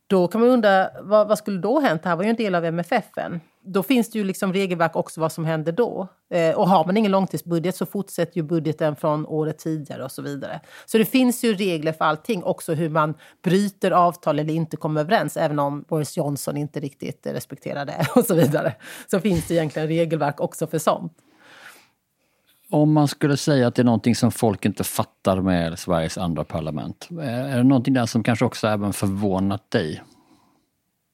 Då 0.06 0.28
kan 0.28 0.40
man 0.40 0.50
undra, 0.50 0.90
vad, 1.02 1.28
vad 1.28 1.38
skulle 1.38 1.58
då 1.58 1.80
hänt? 1.80 2.02
Det 2.02 2.08
här 2.08 2.16
var 2.16 2.24
ju 2.24 2.30
en 2.30 2.36
del 2.36 2.54
av 2.54 2.64
MFF. 2.64 3.04
-en 3.16 3.40
då 3.64 3.82
finns 3.82 4.10
det 4.10 4.18
ju 4.18 4.24
liksom 4.24 4.52
regelverk 4.52 4.96
också 4.96 5.20
vad 5.20 5.32
som 5.32 5.44
händer 5.44 5.72
då. 5.72 6.08
Eh, 6.30 6.54
och 6.54 6.68
har 6.68 6.84
man 6.84 6.96
ingen 6.96 7.12
långtidsbudget 7.12 7.76
så 7.76 7.86
fortsätter 7.86 8.36
ju 8.36 8.42
budgeten 8.42 8.96
från 8.96 9.26
året 9.26 9.58
tidigare 9.58 10.04
och 10.04 10.12
så 10.12 10.22
vidare. 10.22 10.60
Så 10.86 10.98
det 10.98 11.04
finns 11.04 11.44
ju 11.44 11.54
regler 11.54 11.92
för 11.92 12.04
allting, 12.04 12.44
också 12.44 12.74
hur 12.74 12.88
man 12.88 13.14
bryter 13.42 13.90
avtal 13.90 14.38
eller 14.38 14.54
inte 14.54 14.76
kommer 14.76 15.00
överens, 15.00 15.36
även 15.36 15.58
om 15.58 15.84
Boris 15.88 16.16
Johnson 16.16 16.56
inte 16.56 16.80
riktigt 16.80 17.26
respekterar 17.26 17.84
det 17.84 18.06
och 18.14 18.24
så 18.24 18.34
vidare. 18.34 18.74
Så 19.10 19.20
finns 19.20 19.46
det 19.48 19.54
egentligen 19.54 19.88
regelverk 19.88 20.40
också 20.40 20.66
för 20.66 20.78
sånt. 20.78 21.12
Om 22.74 22.92
man 22.92 23.08
skulle 23.08 23.36
säga 23.36 23.66
att 23.66 23.74
det 23.74 23.82
är 23.82 23.84
någonting 23.84 24.14
som 24.14 24.32
folk 24.32 24.64
inte 24.64 24.84
fattar 24.84 25.40
med 25.40 25.78
Sveriges 25.78 26.18
andra 26.18 26.44
parlament, 26.44 27.08
eh, 27.10 27.52
är 27.52 27.56
det 27.56 27.62
någonting 27.62 27.94
där 27.94 28.06
som 28.06 28.22
kanske 28.22 28.44
också 28.44 28.66
även 28.66 28.92
förvånat 28.92 29.70
dig? 29.70 30.02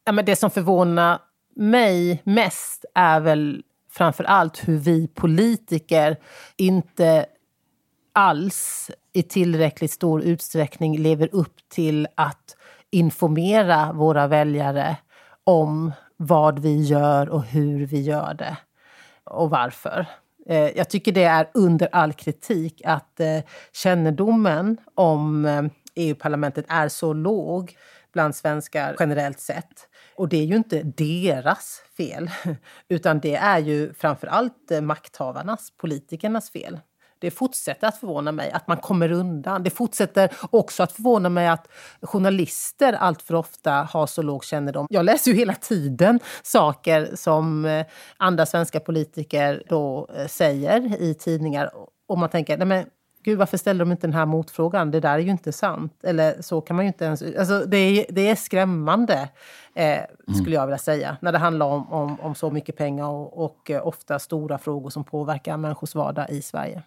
Ja, 0.05 0.13
men 0.13 0.25
det 0.25 0.37
som 0.37 0.51
förvånar 0.51 1.19
mig 1.57 2.23
mest 2.25 2.85
är 2.95 3.21
väl 3.21 3.63
framför 3.91 4.25
allt 4.25 4.69
hur 4.69 4.79
vi 4.79 5.09
politiker 5.09 6.17
inte 6.57 7.27
alls 8.13 8.91
i 9.13 9.23
tillräckligt 9.23 9.93
stor 9.93 10.23
utsträckning 10.23 10.99
lever 10.99 11.29
upp 11.33 11.57
till 11.69 12.09
att 12.15 12.57
informera 12.91 13.93
våra 13.93 14.27
väljare 14.27 14.97
om 15.45 15.93
vad 16.17 16.59
vi 16.59 16.83
gör 16.83 17.29
och 17.29 17.43
hur 17.43 17.87
vi 17.87 18.01
gör 18.01 18.35
det 18.35 18.57
och 19.25 19.51
varför. 19.51 20.07
Eh, 20.51 20.77
jag 20.77 20.91
tycker 20.91 21.13
det 21.13 21.25
är 21.25 21.51
under 21.55 21.89
all 21.93 22.13
kritik 22.13 22.83
att 22.85 23.21
eh, 23.21 23.39
kännedomen 23.73 24.77
om 24.95 25.45
eh, 25.45 25.63
EU-parlamentet 25.95 26.65
är 26.69 26.89
så 26.89 27.13
låg 27.13 27.77
bland 28.13 28.37
svenskar 28.37 28.97
generellt 28.99 29.41
sett. 29.41 29.89
Och 30.15 30.29
det 30.29 30.37
är 30.37 30.45
ju 30.45 30.57
inte 30.57 30.83
deras 30.83 31.83
fel, 31.97 32.31
utan 32.89 33.21
det 33.21 33.35
är 33.35 33.59
ju 33.59 33.95
framför 33.95 34.27
allt 34.27 34.71
eh, 34.71 34.81
makthavarnas, 34.81 35.73
politikernas 35.77 36.51
fel. 36.51 36.81
Det 37.21 37.31
fortsätter 37.31 37.87
att 37.87 37.97
förvåna 37.97 38.33
mig 38.33 38.51
att 38.51 38.67
man 38.69 38.77
kommer 38.77 39.13
undan. 39.13 39.63
Det 39.63 39.71
fortsätter 39.71 40.31
också 40.51 40.83
att 40.83 40.93
förvåna 40.93 41.29
mig 41.29 41.49
att 41.49 41.69
journalister 42.03 42.93
allt 42.93 43.23
för 43.23 43.35
ofta 43.35 43.73
har 43.73 44.07
så 44.07 44.23
låg 44.23 44.45
kännedom. 44.45 44.87
Jag 44.91 45.05
läser 45.05 45.31
ju 45.31 45.37
hela 45.37 45.55
tiden 45.55 46.21
saker 46.43 47.11
som 47.15 47.65
eh, 47.65 47.87
andra 48.17 48.47
svenska 48.47 48.81
politiker 48.81 49.63
då 49.69 50.09
eh, 50.17 50.27
säger 50.27 51.03
i 51.03 51.15
tidningar 51.15 51.71
och 52.09 52.19
man 52.19 52.29
tänker, 52.29 52.57
nej 52.57 52.67
men 52.67 52.85
Gud, 53.23 53.39
varför 53.39 53.57
ställer 53.57 53.85
de 53.85 53.93
inte 53.93 54.07
den 54.07 54.15
här 54.15 54.27
motfrågan? 54.27 54.91
Det 54.91 55.01
där 55.01 55.15
är 55.15 55.19
ju 55.19 55.31
inte 55.31 55.53
sant. 55.53 56.01
Eller 56.03 56.43
så 56.43 56.61
kan 56.61 56.77
man 56.77 56.85
ju 56.85 56.87
inte 56.87 57.05
ens... 57.05 57.23
Alltså, 57.23 57.65
det, 57.67 57.77
är, 57.77 58.07
det 58.09 58.31
är 58.31 58.35
skrämmande, 58.35 59.29
eh, 59.75 59.99
skulle 60.41 60.57
jag 60.57 60.67
vilja 60.67 60.79
säga, 60.79 61.17
när 61.21 61.33
det 61.33 61.39
handlar 61.39 61.67
om, 61.67 61.93
om, 61.93 62.21
om 62.21 62.35
så 62.35 62.51
mycket 62.51 62.77
pengar 62.77 63.07
och, 63.07 63.45
och 63.45 63.71
eh, 63.71 63.87
ofta 63.87 64.19
stora 64.19 64.59
frågor 64.59 64.91
som 64.91 65.05
påverkar 65.05 65.57
människors 65.57 65.95
vardag 65.95 66.31
i 66.31 66.43
Sverige. 66.43 66.83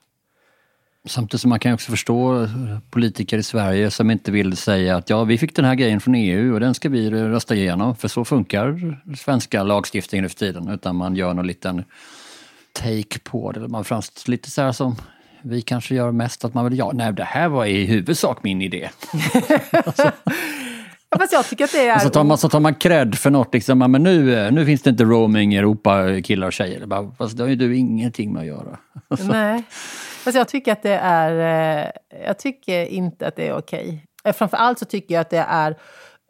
Samtidigt 1.06 1.42
som 1.42 1.50
man 1.50 1.60
kan 1.60 1.74
också 1.74 1.92
förstå 1.92 2.48
politiker 2.90 3.38
i 3.38 3.44
Sverige 3.44 3.92
som 3.92 4.12
inte 4.12 4.32
vill 4.32 4.58
säga 4.58 4.96
att 4.98 5.10
ja, 5.10 5.24
vi 5.24 5.38
fick 5.38 5.56
den 5.56 5.66
här 5.66 5.76
grejen 5.76 6.00
från 6.00 6.16
EU 6.16 6.54
och 6.54 6.60
den 6.60 6.74
ska 6.74 6.90
vi 6.90 7.10
rösta 7.10 7.56
igenom, 7.56 7.96
för 7.96 8.08
så 8.08 8.26
funkar 8.26 8.98
svenska 9.18 9.64
lagstiftningen 9.64 10.24
nu 10.24 10.30
för 10.30 10.36
tiden. 10.36 10.70
Utan 10.70 10.96
man 10.96 11.16
gör 11.16 11.34
någon 11.34 11.48
liten 11.48 11.84
take 12.74 13.20
på 13.20 13.52
det. 13.52 13.68
Man 13.68 13.84
framstår 13.84 14.32
lite 14.32 14.52
så 14.52 14.62
här 14.62 14.72
som 14.72 14.96
vi 15.42 15.62
kanske 15.62 15.96
gör 15.96 16.12
mest 16.12 16.46
att 16.46 16.54
man 16.54 16.66
vill, 16.66 16.78
ja, 16.78 16.92
nej 16.94 17.14
det 17.14 17.24
här 17.24 17.48
var 17.48 17.66
i 17.66 17.86
huvudsak 17.86 18.44
min 18.44 18.62
idé. 18.62 18.90
alltså. 19.72 20.12
Fast 21.18 21.34
jag 21.34 21.46
tycker 21.46 21.64
att 21.64 21.72
det 21.72 21.88
är... 21.88 22.00
så 22.00 22.10
tar 22.10 22.24
man, 22.24 22.38
så 22.38 22.50
tar 22.50 22.60
man 22.60 22.76
cred 22.76 23.16
för 23.16 23.30
något, 23.30 23.54
liksom, 23.54 23.80
men 23.80 24.04
nu, 24.04 24.52
nu 24.52 24.66
finns 24.66 24.82
det 24.82 24.90
inte 24.90 25.04
roaming 25.04 25.56
i 25.56 25.58
Europa, 25.58 26.22
killar 26.24 26.48
och 26.48 26.54
tjejer. 26.54 26.86
Bara, 26.86 27.12
fast 27.18 27.38
det 27.38 27.44
har 27.44 27.50
ju 27.50 27.56
du 27.56 27.78
ingenting 27.78 28.34
med 28.34 28.42
att 28.42 28.48
göra. 28.48 28.78
Nej, 29.30 29.64
fast 30.24 30.38
jag 30.38 30.48
tycker 30.48 30.72
att 30.72 30.84
det 30.84 30.98
är... 30.98 31.86
Eh, 31.86 31.92
jag 32.26 32.40
tycker 32.40 32.86
inte 32.86 33.28
att 33.28 33.36
det 33.36 33.48
är 33.48 33.58
okej. 33.58 34.06
Framför 34.24 34.38
framförallt 34.38 34.80
så 34.80 34.86
tycker 34.86 35.16
jag 35.16 35.22
att 35.22 35.30
det 35.30 35.46
är 35.50 35.78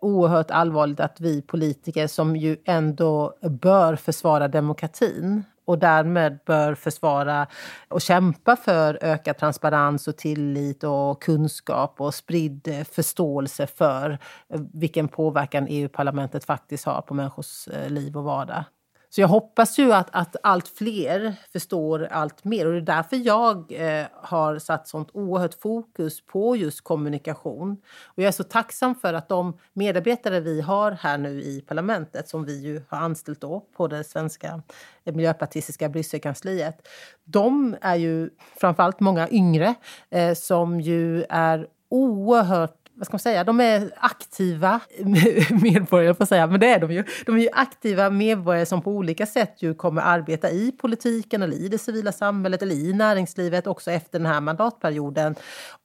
oerhört 0.02 0.52
allvarligt 0.52 1.00
att 1.00 1.22
vi 1.22 1.42
politiker 1.42 2.08
som 2.08 2.36
ju 2.36 2.58
ändå 2.66 3.34
bör 3.62 3.96
försvara 3.96 4.48
demokratin 4.48 5.44
och 5.66 5.80
därmed 5.80 6.40
bör 6.46 6.76
försvara 6.76 7.48
och 7.88 8.02
kämpa 8.02 8.56
för 8.56 9.00
ökad 9.02 9.38
transparens 9.38 10.08
och 10.08 10.18
tillit 10.18 10.84
och 10.84 11.22
kunskap 11.22 12.02
och 12.02 12.14
spridd 12.14 12.68
eh, 12.68 12.84
förståelse 12.84 13.68
för 13.68 14.18
vilken 14.74 15.08
påverkan 15.08 15.68
EU-parlamentet 15.70 16.46
faktiskt 16.46 16.86
har 16.86 17.02
på 17.02 17.14
människors 17.14 17.68
liv 17.88 18.18
och 18.18 18.24
vardag. 18.24 18.64
Så 19.16 19.22
jag 19.22 19.28
hoppas 19.28 19.80
ju 19.80 19.94
att, 19.94 20.08
att 20.12 20.36
allt 20.44 20.68
fler 20.68 21.36
förstår 21.52 22.08
allt 22.12 22.44
mer 22.44 22.66
och 22.66 22.72
det 22.72 22.78
är 22.78 22.82
därför 22.82 23.16
jag 23.16 23.72
eh, 23.72 24.06
har 24.14 24.60
satt 24.60 24.88
sånt 24.88 25.10
oerhört 25.14 25.54
fokus 25.54 26.26
på 26.26 26.56
just 26.56 26.82
kommunikation. 26.82 27.78
Och 28.04 28.24
jag 28.24 28.28
är 28.28 28.32
så 28.32 28.44
tacksam 28.44 28.96
för 28.96 29.14
att 29.14 29.30
de 29.30 29.58
medarbetare 29.74 30.40
vi 30.40 30.62
har 30.62 30.92
här 30.92 31.18
nu 31.18 31.42
i 31.42 31.62
parlamentet 31.62 32.30
som 32.30 32.46
vi 32.46 32.62
ju 32.62 32.82
har 32.90 32.98
anställt 32.98 33.42
då 33.42 33.66
på 33.78 33.88
det 33.88 34.04
svenska 34.04 34.62
eh, 35.04 35.16
miljöpartistiska 35.16 35.90
Brysselkansliet. 35.90 36.88
De 37.24 37.76
är 37.82 37.96
ju 37.96 38.30
framförallt 38.56 39.00
många 39.00 39.30
yngre 39.30 39.76
eh, 40.10 40.34
som 40.34 40.82
ju 40.82 41.24
är 41.30 41.68
oerhört 41.90 42.83
vad 43.04 43.08
ska 43.08 43.14
man 43.14 43.20
säga, 43.20 43.44
de 43.44 43.60
är 43.60 43.92
aktiva 43.98 44.80
medborgare, 45.62 46.14
får 46.14 46.26
säga, 46.26 46.48
men 46.48 46.60
det 46.60 46.68
är 46.68 46.80
de 46.80 46.92
ju. 46.92 47.04
De 47.26 47.36
är 47.36 47.40
ju 47.40 47.50
aktiva 47.54 48.10
medborgare 48.10 48.66
som 48.66 48.82
på 48.82 48.92
olika 48.92 49.26
sätt 49.26 49.56
ju 49.60 49.74
kommer 49.74 50.02
arbeta 50.02 50.50
i 50.50 50.72
politiken 50.72 51.42
eller 51.42 51.58
i 51.58 51.68
det 51.68 51.78
civila 51.78 52.12
samhället 52.12 52.62
eller 52.62 52.76
i 52.76 52.94
näringslivet 52.94 53.68
också 53.68 53.92
efter 53.92 54.20
den 54.20 54.26
här 54.26 54.42
mandatperioden 54.42 55.36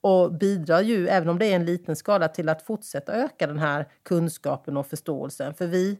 och 0.00 0.32
bidrar 0.32 0.80
ju, 0.80 1.08
även 1.08 1.28
om 1.28 1.38
det 1.38 1.46
är 1.46 1.56
en 1.56 1.64
liten 1.64 1.96
skala, 1.96 2.28
till 2.28 2.48
att 2.48 2.62
fortsätta 2.62 3.12
öka 3.12 3.46
den 3.46 3.58
här 3.58 3.86
kunskapen 4.02 4.76
och 4.76 4.86
förståelsen. 4.86 5.54
För 5.54 5.66
vi 5.66 5.98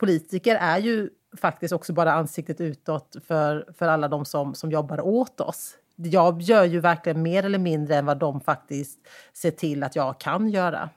politiker 0.00 0.56
är 0.56 0.78
ju 0.78 1.10
faktiskt 1.36 1.72
också 1.72 1.92
bara 1.92 2.12
ansiktet 2.12 2.60
utåt 2.60 3.16
för, 3.26 3.72
för 3.78 3.88
alla 3.88 4.08
de 4.08 4.24
som, 4.24 4.54
som 4.54 4.70
jobbar 4.70 5.00
åt 5.00 5.40
oss 5.40 5.76
jag 6.06 6.42
gör 6.42 6.64
ju 6.64 6.80
verkligen 6.80 7.22
mer 7.22 7.44
eller 7.44 7.58
mindre 7.58 7.96
än 7.96 8.06
vad 8.06 8.18
de 8.18 8.40
faktiskt 8.40 8.98
ser 9.32 9.50
till 9.50 9.82
att 9.82 9.96
jag 9.96 10.20
kan 10.20 10.50
göra. 10.50 10.90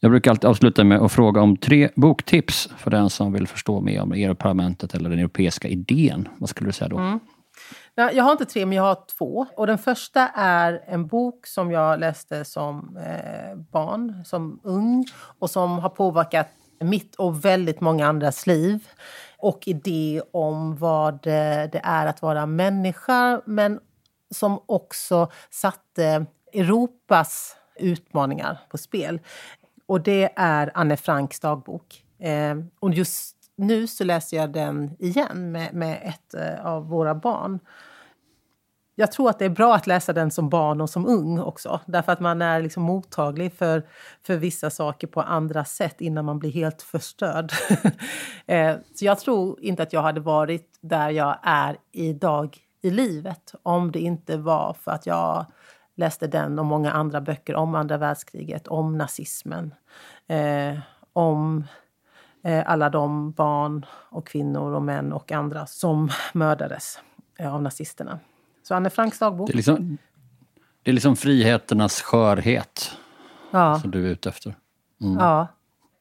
Jag 0.00 0.10
brukar 0.10 0.30
alltid 0.30 0.50
avsluta 0.50 0.84
med 0.84 0.98
att 0.98 1.12
fråga 1.12 1.40
om 1.40 1.56
tre 1.56 1.90
boktips 1.96 2.68
för 2.78 2.90
den 2.90 3.10
som 3.10 3.32
vill 3.32 3.46
förstå 3.46 3.80
mer 3.80 4.02
om 4.02 4.12
EU-parlamentet 4.12 4.94
eller 4.94 5.10
den 5.10 5.18
europeiska 5.18 5.68
idén. 5.68 6.28
Vad 6.38 6.48
skulle 6.48 6.68
du 6.68 6.72
säga 6.72 6.88
då? 6.88 6.98
Mm. 6.98 7.20
Jag 7.94 8.24
har 8.24 8.32
inte 8.32 8.44
tre, 8.44 8.66
men 8.66 8.76
jag 8.76 8.82
har 8.82 8.98
två. 9.18 9.46
Och 9.56 9.66
Den 9.66 9.78
första 9.78 10.28
är 10.34 10.82
en 10.86 11.06
bok 11.06 11.46
som 11.46 11.70
jag 11.70 12.00
läste 12.00 12.44
som 12.44 12.96
eh, 12.96 13.56
barn, 13.72 14.24
som 14.24 14.60
ung 14.62 15.06
och 15.38 15.50
som 15.50 15.78
har 15.78 15.88
påverkat 15.88 16.48
mitt 16.80 17.14
och 17.14 17.44
väldigt 17.44 17.80
många 17.80 18.06
andras 18.06 18.46
liv 18.46 18.88
och 19.38 19.68
idé 19.68 20.22
om 20.32 20.76
vad 20.76 21.22
det 21.22 21.80
är 21.82 22.06
att 22.06 22.22
vara 22.22 22.46
människa 22.46 23.40
men 23.44 23.80
som 24.30 24.60
också 24.66 25.30
satte 25.50 26.26
Europas 26.52 27.56
utmaningar 27.76 28.58
på 28.70 28.78
spel. 28.78 29.20
Och 29.86 30.00
det 30.00 30.32
är 30.36 30.70
Anne 30.74 30.96
Franks 30.96 31.40
dagbok. 31.40 32.04
Eh, 32.18 32.56
och 32.80 32.94
just 32.94 33.36
nu 33.56 33.86
så 33.86 34.04
läser 34.04 34.36
jag 34.36 34.52
den 34.52 34.96
igen 34.98 35.52
med, 35.52 35.74
med 35.74 36.00
ett 36.02 36.34
eh, 36.34 36.66
av 36.66 36.88
våra 36.88 37.14
barn. 37.14 37.58
jag 38.94 39.12
tror 39.12 39.30
att 39.30 39.38
det 39.38 39.44
är 39.44 39.50
bra 39.50 39.74
att 39.74 39.86
läsa 39.86 40.12
den 40.12 40.30
som 40.30 40.48
barn 40.48 40.80
och 40.80 40.90
som 40.90 41.06
ung 41.06 41.38
också. 41.38 41.80
Därför 41.86 42.12
att 42.12 42.20
man 42.20 42.42
är 42.42 42.62
liksom 42.62 42.82
mottaglig 42.82 43.52
för, 43.52 43.86
för 44.22 44.36
vissa 44.36 44.70
saker 44.70 45.06
på 45.06 45.20
andra 45.22 45.64
sätt 45.64 46.00
innan 46.00 46.24
man 46.24 46.38
blir 46.38 46.50
helt 46.50 46.82
förstörd. 46.82 47.52
Eh, 48.48 48.76
så 48.94 49.04
jag 49.04 49.18
tror 49.18 49.60
inte 49.60 49.82
att 49.82 49.92
jag 49.92 50.02
hade 50.02 50.20
varit 50.20 50.78
där 50.80 51.10
jag 51.10 51.38
är 51.42 51.76
idag 51.92 52.65
i 52.80 52.90
livet 52.90 53.54
om 53.62 53.92
det 53.92 54.00
inte 54.00 54.36
var 54.36 54.76
för 54.80 54.90
att 54.90 55.06
jag 55.06 55.46
läste 55.94 56.26
den 56.26 56.58
och 56.58 56.66
många 56.66 56.92
andra 56.92 57.20
böcker 57.20 57.56
om 57.56 57.74
andra 57.74 57.96
världskriget, 57.96 58.68
om 58.68 58.98
nazismen, 58.98 59.74
eh, 60.26 60.78
om 61.12 61.64
eh, 62.44 62.62
alla 62.66 62.90
de 62.90 63.32
barn 63.32 63.86
och 63.90 64.26
kvinnor 64.26 64.72
och 64.72 64.82
män 64.82 65.12
och 65.12 65.32
andra 65.32 65.66
som 65.66 66.10
mördades 66.32 67.00
eh, 67.38 67.54
av 67.54 67.62
nazisterna. 67.62 68.18
Så 68.62 68.74
Anne 68.74 68.90
Franks 68.90 69.18
dagbok. 69.18 69.46
Det 69.46 69.52
är 69.52 69.56
liksom, 69.56 69.98
det 70.82 70.90
är 70.90 70.94
liksom 70.94 71.16
friheternas 71.16 72.02
skörhet 72.02 72.96
ja. 73.50 73.80
som 73.80 73.90
du 73.90 74.06
är 74.06 74.10
ute 74.10 74.28
efter. 74.28 74.56
Mm. 75.00 75.18
Ja. 75.18 75.46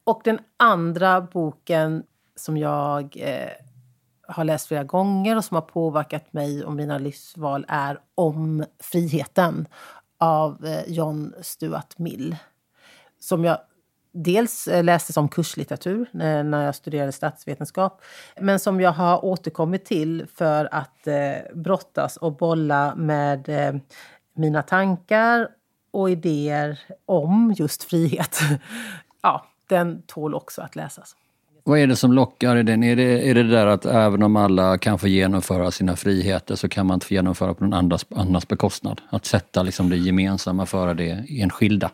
Och 0.04 0.22
den 0.24 0.40
andra 0.58 1.22
boken 1.22 2.04
som 2.36 2.58
jag 2.58 3.18
eh, 3.18 3.50
har 4.28 4.44
läst 4.44 4.68
flera 4.68 4.84
gånger 4.84 5.38
och 5.38 5.46
som 5.46 5.56
har 5.56 5.62
påverkat 5.62 6.34
mig 6.34 6.66
och 6.66 6.74
mina 6.74 6.98
livsval 6.98 7.66
är 7.68 8.00
Om 8.16 8.66
friheten 8.80 9.68
av 10.18 10.66
eh, 10.66 10.84
John 10.88 11.34
Stuart 11.42 11.98
Mill. 11.98 12.36
Som 13.20 13.44
jag 13.44 13.58
dels 14.12 14.68
eh, 14.68 14.84
läste 14.84 15.14
som 15.14 15.30
kurslitteratur 15.30 16.10
eh, 16.14 16.44
när 16.44 16.66
jag 16.66 16.76
studerade 16.76 17.12
statsvetenskap 17.12 18.02
men 18.40 18.60
som 18.60 18.82
jag 18.82 18.92
har 18.92 19.26
återkommit 19.26 19.86
till 19.86 20.28
för 20.36 20.70
att 20.72 21.08
brottas 21.54 22.18
och 22.18 22.36
bolla 22.36 22.96
med 22.96 23.50
mina 24.34 24.62
tankar 24.62 25.48
och 25.92 26.10
idéer 26.10 26.80
om 27.06 27.54
just 27.58 27.84
frihet. 27.84 28.40
ja, 29.22 29.46
den 29.68 30.02
tål 30.02 30.36
också 30.36 30.62
att 30.62 30.76
läsas. 30.76 31.16
Vad 31.68 31.80
är 31.80 31.88
det 31.88 31.96
som 31.96 32.14
lockar 32.14 32.56
i 32.56 32.64
den? 32.64 32.84
Är 32.84 32.96
det, 32.96 33.30
är 33.30 33.34
det 33.34 33.44
där 33.44 33.68
att 33.68 33.86
även 33.86 34.24
om 34.24 34.36
alla 34.36 34.78
kan 34.78 35.00
få 35.00 35.08
genomföra 35.08 35.72
sina 35.72 35.96
friheter 35.96 36.56
så 36.56 36.70
kan 36.70 36.86
man 36.86 36.94
inte 36.94 37.06
få 37.06 37.14
genomföra 37.14 37.54
på 37.54 37.64
någon 37.64 37.74
andras, 37.74 38.06
annans 38.16 38.48
bekostnad? 38.48 39.02
Att 39.10 39.26
sätta 39.26 39.64
liksom 39.64 39.90
det 39.90 39.98
gemensamma 39.98 40.66
före 40.66 40.94
det 40.94 41.26
enskilda? 41.30 41.92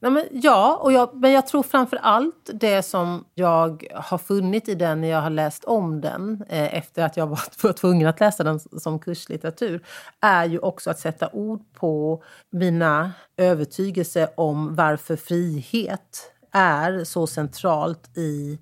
Nej, 0.00 0.10
men, 0.10 0.24
ja, 0.30 0.78
och 0.82 0.92
jag, 0.92 1.14
men 1.14 1.32
jag 1.32 1.46
tror 1.46 1.62
framför 1.62 1.96
allt 1.96 2.50
det 2.52 2.82
som 2.82 3.24
jag 3.34 3.86
har 3.94 4.18
funnit 4.18 4.68
i 4.68 4.74
den 4.74 5.00
när 5.00 5.08
jag 5.08 5.20
har 5.20 5.30
läst 5.30 5.64
om 5.64 6.00
den 6.00 6.44
eh, 6.48 6.74
efter 6.74 7.04
att 7.04 7.16
jag 7.16 7.26
var, 7.26 7.72
tvungen 7.80 8.08
att 8.08 8.20
läsa 8.20 8.44
den 8.44 8.60
som 8.60 8.98
kurslitteratur 8.98 9.84
är 10.20 10.44
ju 10.44 10.58
också 10.58 10.90
att 10.90 10.98
sätta 10.98 11.28
ord 11.32 11.60
på 11.74 12.22
mina 12.50 13.12
övertygelser 13.36 14.28
om 14.36 14.74
varför 14.74 15.16
frihet 15.16 16.32
är 16.52 17.04
så 17.04 17.26
centralt 17.26 18.18
i 18.18 18.58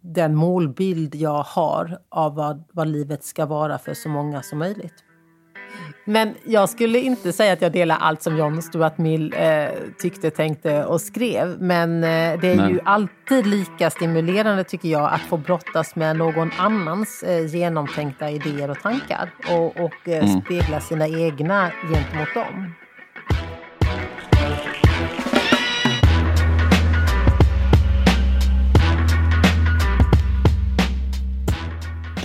den 0.00 0.34
målbild 0.34 1.14
jag 1.14 1.42
har 1.42 1.98
av 2.08 2.34
vad, 2.34 2.64
vad 2.72 2.88
livet 2.88 3.24
ska 3.24 3.46
vara 3.46 3.78
för 3.78 3.94
så 3.94 4.08
många 4.08 4.42
som 4.42 4.58
möjligt. 4.58 5.04
Men 6.04 6.34
jag 6.44 6.68
skulle 6.68 7.00
inte 7.00 7.32
säga 7.32 7.52
att 7.52 7.62
jag 7.62 7.72
delar 7.72 7.96
allt 7.96 8.22
som 8.22 8.36
John 8.36 8.62
Stuart 8.62 8.98
Mill 8.98 9.34
eh, 9.36 9.68
tyckte, 9.98 10.30
tänkte 10.30 10.84
och 10.84 11.00
skrev. 11.00 11.62
Men 11.62 12.04
eh, 12.04 12.40
det 12.40 12.52
är 12.52 12.56
Men. 12.56 12.70
ju 12.70 12.80
alltid 12.84 13.46
lika 13.46 13.90
stimulerande 13.90 14.64
tycker 14.64 14.88
jag 14.88 15.12
att 15.12 15.20
få 15.20 15.36
brottas 15.36 15.96
med 15.96 16.16
någon 16.16 16.50
annans 16.58 17.22
eh, 17.22 17.46
genomtänkta 17.46 18.30
idéer 18.30 18.70
och 18.70 18.80
tankar 18.80 19.30
och, 19.50 19.66
och 19.66 20.08
eh, 20.08 20.28
mm. 20.28 20.40
spegla 20.40 20.80
sina 20.80 21.08
egna 21.08 21.70
gentemot 21.82 22.34
dem. 22.34 22.74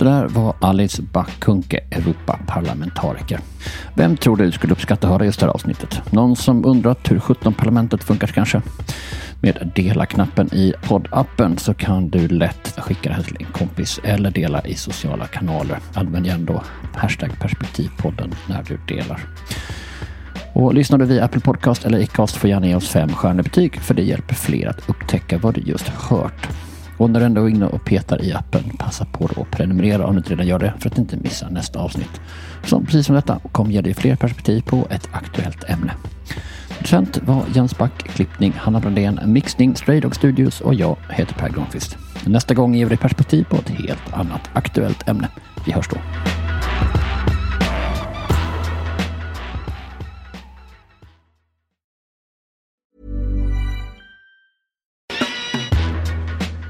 Det 0.04 0.10
där 0.10 0.28
var 0.28 0.54
Alice 0.60 1.02
Bakunke, 1.02 1.80
Europaparlamentariker. 1.90 3.40
Vem 3.94 4.16
tror 4.16 4.36
du 4.36 4.52
skulle 4.52 4.72
uppskatta 4.72 5.06
att 5.06 5.12
höra 5.12 5.24
just 5.24 5.40
det 5.40 5.46
här 5.46 5.52
avsnittet? 5.52 6.12
Någon 6.12 6.36
som 6.36 6.64
undrat 6.64 7.10
hur 7.10 7.20
17 7.20 7.54
parlamentet 7.54 8.04
funkar 8.04 8.26
kanske? 8.26 8.62
Med 9.40 9.72
dela-knappen 9.74 10.54
i 10.54 10.74
poddappen 10.88 11.58
så 11.58 11.74
kan 11.74 12.08
du 12.08 12.28
lätt 12.28 12.74
skicka 12.78 13.08
det 13.08 13.14
här 13.14 13.22
till 13.22 13.36
en 13.40 13.52
kompis 13.52 14.00
eller 14.04 14.30
dela 14.30 14.66
i 14.66 14.74
sociala 14.74 15.26
kanaler. 15.26 15.78
Använd 15.94 16.26
gärna 16.26 16.44
då 16.44 16.62
hashtag 16.94 17.38
perspektivpodden 17.40 18.34
när 18.48 18.62
du 18.62 18.94
delar. 18.94 19.20
Och 20.52 20.74
lyssnar 20.74 20.98
du 20.98 21.04
via 21.04 21.24
Apple 21.24 21.40
Podcast 21.40 21.84
eller 21.84 22.02
Acast 22.02 22.36
får 22.36 22.50
gärna 22.50 22.66
ge 22.66 22.74
oss 22.74 22.88
fem 22.88 23.08
stjärnebetyg 23.08 23.80
för 23.80 23.94
det 23.94 24.02
hjälper 24.02 24.34
fler 24.34 24.66
att 24.66 24.88
upptäcka 24.88 25.38
vad 25.38 25.54
du 25.54 25.60
just 25.60 25.88
hört. 25.88 26.48
Och 26.96 27.10
när 27.10 27.20
du 27.20 27.26
ändå 27.26 27.44
är 27.44 27.48
inne 27.48 27.66
och 27.66 27.84
petar 27.84 28.24
i 28.24 28.32
appen, 28.32 28.62
passa 28.78 29.04
på 29.04 29.24
att 29.24 29.50
prenumerera 29.50 30.06
om 30.06 30.12
du 30.12 30.18
inte 30.18 30.30
redan 30.30 30.46
gör 30.46 30.58
det 30.58 30.72
för 30.78 30.90
att 30.90 30.98
inte 30.98 31.16
missa 31.16 31.48
nästa 31.48 31.78
avsnitt. 31.78 32.20
Som 32.64 32.84
precis 32.84 33.06
som 33.06 33.14
detta 33.14 33.40
kommer 33.52 33.70
ge 33.70 33.80
dig 33.80 33.94
fler 33.94 34.16
perspektiv 34.16 34.62
på 34.62 34.86
ett 34.90 35.08
aktuellt 35.12 35.64
ämne. 35.64 35.92
Producent 36.68 37.18
var 37.26 37.44
Jens 37.54 37.78
Back, 37.78 37.98
klippning 37.98 38.52
Hanna 38.52 38.80
Brandén, 38.80 39.20
mixning 39.24 39.76
Stray 39.76 40.00
Dog 40.00 40.16
Studios 40.16 40.60
och 40.60 40.74
jag 40.74 40.96
heter 41.10 41.34
Per 41.34 41.48
Granqvist. 41.48 41.96
Nästa 42.26 42.54
gång 42.54 42.74
ger 42.74 42.84
vi 42.84 42.88
dig 42.88 42.98
perspektiv 42.98 43.44
på 43.44 43.56
ett 43.56 43.68
helt 43.68 44.12
annat 44.12 44.50
aktuellt 44.52 45.08
ämne. 45.08 45.28
Vi 45.66 45.72
hörs 45.72 45.88
då. 45.88 45.96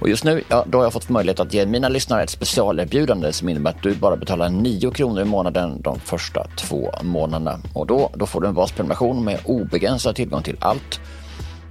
Och 0.00 0.08
just 0.08 0.24
nu, 0.24 0.42
ja, 0.48 0.64
då 0.68 0.78
har 0.78 0.84
jag 0.84 0.92
fått 0.92 1.08
möjlighet 1.08 1.40
att 1.40 1.54
ge 1.54 1.66
mina 1.66 1.88
lyssnare 1.88 2.22
ett 2.22 2.30
specialerbjudande 2.30 3.32
som 3.32 3.48
innebär 3.48 3.70
att 3.70 3.82
du 3.82 3.94
bara 3.94 4.16
betalar 4.16 4.48
9 4.48 4.90
kronor 4.90 5.22
i 5.22 5.24
månaden 5.24 5.82
de 5.82 6.00
första 6.00 6.46
två 6.56 6.90
månaderna. 7.02 7.58
Och 7.74 7.86
då, 7.86 8.10
då 8.14 8.26
får 8.26 8.40
du 8.40 8.48
en 8.48 8.54
basprenumeration 8.54 9.24
med 9.24 9.38
obegränsad 9.44 10.16
tillgång 10.16 10.42
till 10.42 10.56
allt. 10.60 11.00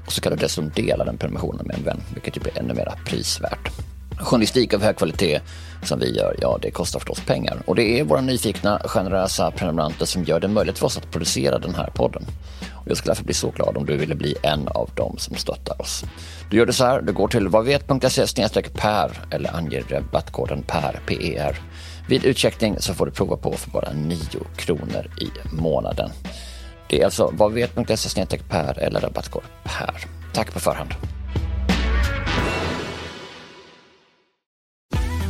Och 0.05 0.11
så 0.11 0.21
kan 0.21 0.31
du 0.31 0.37
dessutom 0.37 0.71
dela 0.75 1.05
den 1.05 1.17
prenumerationen 1.17 1.67
med 1.67 1.75
en 1.75 1.83
vän, 1.83 2.01
vilket 2.13 2.37
ju 2.37 2.41
blir 2.41 2.59
ännu 2.59 2.73
mer 2.73 2.93
prisvärt. 3.05 3.71
Journalistik 4.19 4.73
av 4.73 4.81
hög 4.81 4.97
kvalitet 4.97 5.39
som 5.83 5.99
vi 5.99 6.17
gör, 6.17 6.35
ja 6.41 6.59
det 6.61 6.71
kostar 6.71 6.99
förstås 6.99 7.19
pengar. 7.25 7.57
Och 7.65 7.75
det 7.75 7.99
är 7.99 8.03
våra 8.03 8.21
nyfikna, 8.21 8.81
generösa 8.85 9.51
prenumeranter 9.51 10.05
som 10.05 10.23
gör 10.23 10.39
det 10.39 10.47
möjligt 10.47 10.79
för 10.79 10.85
oss 10.85 10.97
att 10.97 11.11
producera 11.11 11.59
den 11.59 11.75
här 11.75 11.89
podden. 11.95 12.25
Och 12.81 12.87
jag 12.87 12.97
skulle 12.97 13.11
därför 13.11 13.23
bli 13.23 13.33
så 13.33 13.51
glad 13.51 13.77
om 13.77 13.85
du 13.85 13.97
ville 13.97 14.15
bli 14.15 14.35
en 14.43 14.67
av 14.67 14.89
dem 14.95 15.15
som 15.17 15.35
stöttar 15.35 15.81
oss. 15.81 16.03
Du 16.49 16.57
gör 16.57 16.65
det 16.65 16.73
så 16.73 16.85
här, 16.85 17.01
du 17.01 17.13
går 17.13 17.27
till 17.27 17.47
vadvet.se 17.47 18.25
per 18.73 19.11
eller 19.31 19.55
anger 19.55 19.83
rabattkoden 19.89 20.63
PER, 20.63 20.99
PER. 21.05 21.59
Vid 22.07 22.25
utcheckning 22.25 22.75
så 22.79 22.93
får 22.93 23.05
du 23.05 23.11
prova 23.11 23.37
på 23.37 23.51
för 23.51 23.71
bara 23.71 23.93
9 23.93 24.17
kronor 24.55 25.11
i 25.17 25.55
månaden. 25.55 26.09
Det 26.89 27.01
är 27.01 27.05
alltså 27.05 27.31
vadvet.se 27.33 28.25
per 28.49 28.79
eller 28.79 28.99
rabattkod 28.99 29.43
PER. 29.63 30.05
Tack 30.33 30.53
på 30.53 30.59
förhand. 30.59 30.89